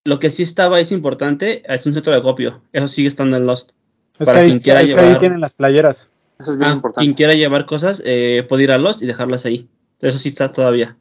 [0.05, 2.63] lo que sí estaba es importante, es un centro de acopio.
[2.73, 3.71] Eso sigue estando en Lost.
[4.19, 6.11] Es Para que, ahí, quien quiera es que ahí llevar- tienen las playeras.
[6.39, 7.05] Eso es bien Ah, importante.
[7.05, 9.69] quien quiera llevar cosas eh, puede ir a Lost y dejarlas ahí.
[10.01, 10.97] Eso sí está todavía.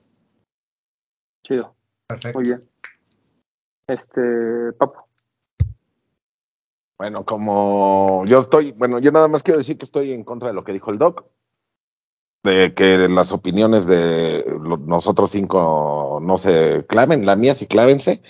[1.45, 1.75] Chido.
[2.07, 2.39] Perfecto.
[2.39, 2.69] Muy bien.
[3.87, 4.21] Este,
[4.77, 4.99] Papu.
[6.97, 10.53] Bueno, como yo estoy, bueno, yo nada más quiero decir que estoy en contra de
[10.53, 11.25] lo que dijo el doc,
[12.43, 14.45] de que las opiniones de
[14.85, 18.21] nosotros cinco no se claven, la mía sí clávense.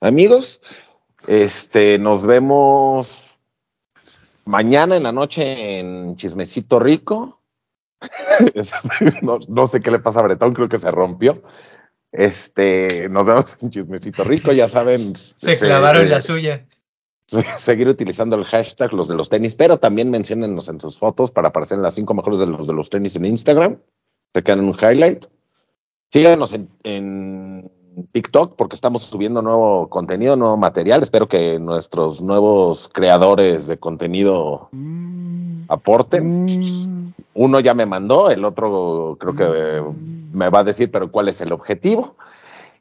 [0.00, 0.60] Amigos,
[1.28, 3.38] este, nos vemos
[4.44, 7.38] mañana en la noche en Chismecito Rico.
[8.54, 11.42] Este, no, no sé qué le pasa a Bretón, creo que se rompió.
[12.10, 14.98] Este, nos vemos en Chismecito Rico, ya saben.
[15.16, 16.66] Se se- clavaron eh, la suya.
[17.56, 21.48] seguir utilizando el hashtag los de los tenis, pero también menciónennos en sus fotos para
[21.48, 23.78] aparecer en las cinco mejores de los de los tenis en Instagram.
[24.34, 25.26] Se quedan un highlight.
[26.10, 27.70] Síganos en, en
[28.12, 31.02] TikTok porque estamos subiendo nuevo contenido, nuevo material.
[31.02, 34.68] Espero que nuestros nuevos creadores de contenido
[35.68, 36.44] aporten.
[36.44, 39.82] Mm, Uno ya me mandó, el otro creo que eh,
[40.32, 42.16] me va a decir, pero cuál es el objetivo.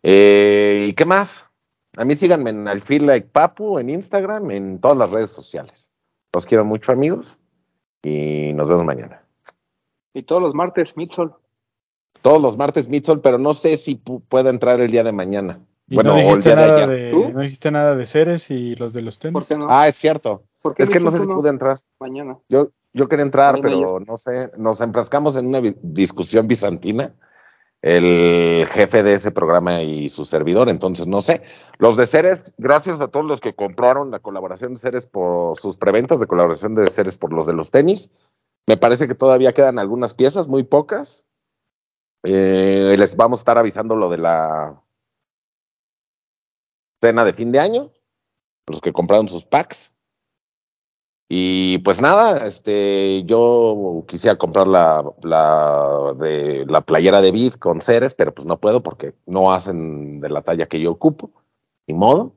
[0.03, 1.45] Eh, ¿Y qué más?
[1.97, 5.91] A mí síganme en I Feel Like Papu, en Instagram, en todas las redes sociales.
[6.33, 7.37] Los quiero mucho, amigos,
[8.03, 9.23] y nos vemos mañana.
[10.13, 11.33] Y todos los martes, Midsol.
[12.21, 15.59] Todos los martes Midsol, pero no sé si pu- pueda entrar el día de mañana.
[15.87, 16.89] y bueno, no dijiste día de nada ayer.
[16.89, 17.29] de, ¿Tú?
[17.29, 19.47] no dijiste nada de Ceres y los de los ¿Por tenis.
[19.49, 19.67] qué no?
[19.69, 20.43] Ah, es cierto.
[20.61, 21.79] ¿Por qué Es que no sé si pude entrar.
[21.99, 22.37] Mañana.
[22.47, 27.13] Yo, yo quería entrar, pero no sé, nos enfrascamos en una discusión bizantina,
[27.81, 31.41] el jefe de ese programa y su servidor, entonces no sé.
[31.79, 35.77] Los de Ceres, gracias a todos los que compraron la colaboración de Ceres por sus
[35.77, 38.09] preventas de colaboración de Ceres por los de los tenis.
[38.67, 41.25] Me parece que todavía quedan algunas piezas, muy pocas.
[42.23, 44.83] Eh, les vamos a estar avisando lo de la
[47.01, 47.91] cena de fin de año,
[48.67, 49.91] los que compraron sus packs.
[51.33, 57.79] Y pues nada, este, yo quisiera comprar la, la, de, la playera de Vid con
[57.79, 61.31] Ceres, pero pues no puedo porque no hacen de la talla que yo ocupo,
[61.87, 62.33] ni modo.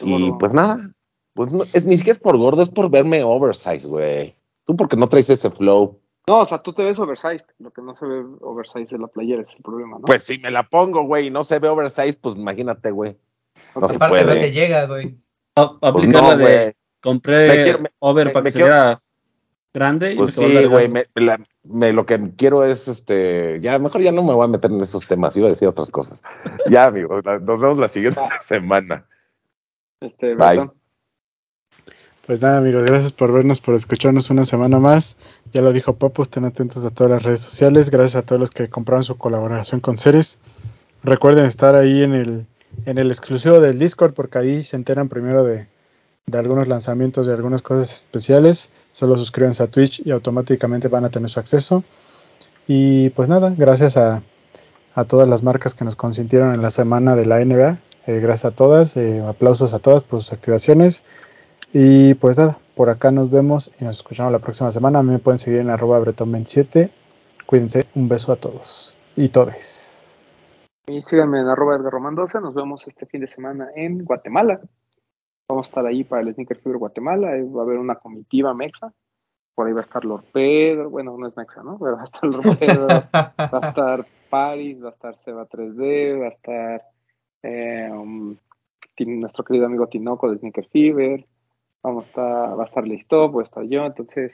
[0.00, 0.90] Y pues nada,
[1.34, 4.34] pues no, es, ni siquiera es por gordo, es por verme oversize, güey.
[4.64, 6.00] Tú porque no traes ese flow.
[6.26, 7.46] No, o sea, tú te ves oversized.
[7.60, 10.04] Lo que no se ve oversized de la playera es el problema, ¿no?
[10.04, 13.16] Pues si me la pongo, güey, y no se ve oversize, pues imagínate, güey.
[13.80, 15.16] No se Aparte no te llega, güey.
[15.54, 16.76] A- Pues aplicar no, la de güey.
[17.06, 19.00] Compré Me quiero- me- over me- para me que se vea
[19.72, 24.00] grande y Pues sí, güey, me, la- me- lo que quiero es, este, ya, mejor
[24.02, 26.22] ya no me voy a meter en esos temas, iba a decir otras cosas.
[26.70, 29.06] Ya, amigos, la- nos vemos la siguiente semana.
[30.00, 30.70] Este, Bye.
[32.26, 35.16] Pues nada, amigos, gracias por vernos, por escucharnos una semana más.
[35.52, 37.88] Ya lo dijo Papu, estén atentos a todas las redes sociales.
[37.88, 40.38] Gracias a todos los que compraron su colaboración con Ceres.
[41.04, 42.46] Recuerden estar ahí en el,
[42.84, 45.68] en el exclusivo del Discord, porque ahí se enteran primero de,
[46.26, 48.72] de algunos lanzamientos, de algunas cosas especiales.
[48.90, 51.84] Solo suscríbanse a Twitch y automáticamente van a tener su acceso.
[52.66, 54.22] Y pues nada, gracias a,
[54.96, 57.78] a todas las marcas que nos consintieron en la semana de la NBA.
[58.08, 61.04] Eh, gracias a todas, eh, aplausos a todas por sus activaciones.
[61.72, 64.98] Y pues nada, por acá nos vemos y nos escuchamos la próxima semana.
[64.98, 66.90] A me pueden seguir en arroba bretón27.
[67.46, 70.18] Cuídense, un beso a todos y todes.
[70.88, 72.40] Y síganme en arroba Edgar Román 12.
[72.40, 74.60] Nos vemos este fin de semana en Guatemala.
[75.48, 77.30] Vamos a estar ahí para el Sneaker Fever Guatemala.
[77.32, 78.92] Ahí Va a haber una comitiva mexa.
[79.54, 80.90] Por ahí va a estar Lord Pedro.
[80.90, 81.78] Bueno, no es mexa, ¿no?
[81.78, 82.86] Pero va a estar Lord Pedro.
[82.88, 84.82] va a estar Paris.
[84.82, 86.20] Va a estar Seba 3D.
[86.20, 86.82] Va a estar
[87.42, 88.36] eh, um,
[88.98, 91.26] nuestro querido amigo Tinoco de Sneaker Fever.
[91.82, 93.28] Vamos a estar, va a estar listo.
[93.30, 93.86] Voy a estar yo.
[93.86, 94.32] Entonces,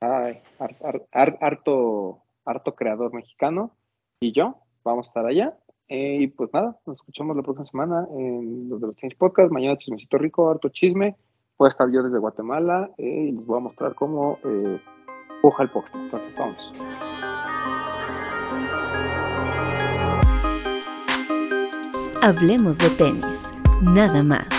[0.00, 3.72] ay, har- har- har- harto, harto creador mexicano.
[4.20, 4.56] Y yo.
[4.84, 5.56] Vamos a estar allá.
[5.88, 9.52] Eh, y pues nada, nos escuchamos la próxima semana en los de los Change Podcast.
[9.52, 11.16] Mañana chismecito rico, harto chisme.
[11.58, 14.80] Voy a estar yo desde Guatemala eh, y les voy a mostrar cómo eh,
[15.58, 15.94] el podcast.
[15.94, 16.72] Entonces, vamos.
[22.22, 23.52] Hablemos de tenis,
[23.94, 24.55] nada más.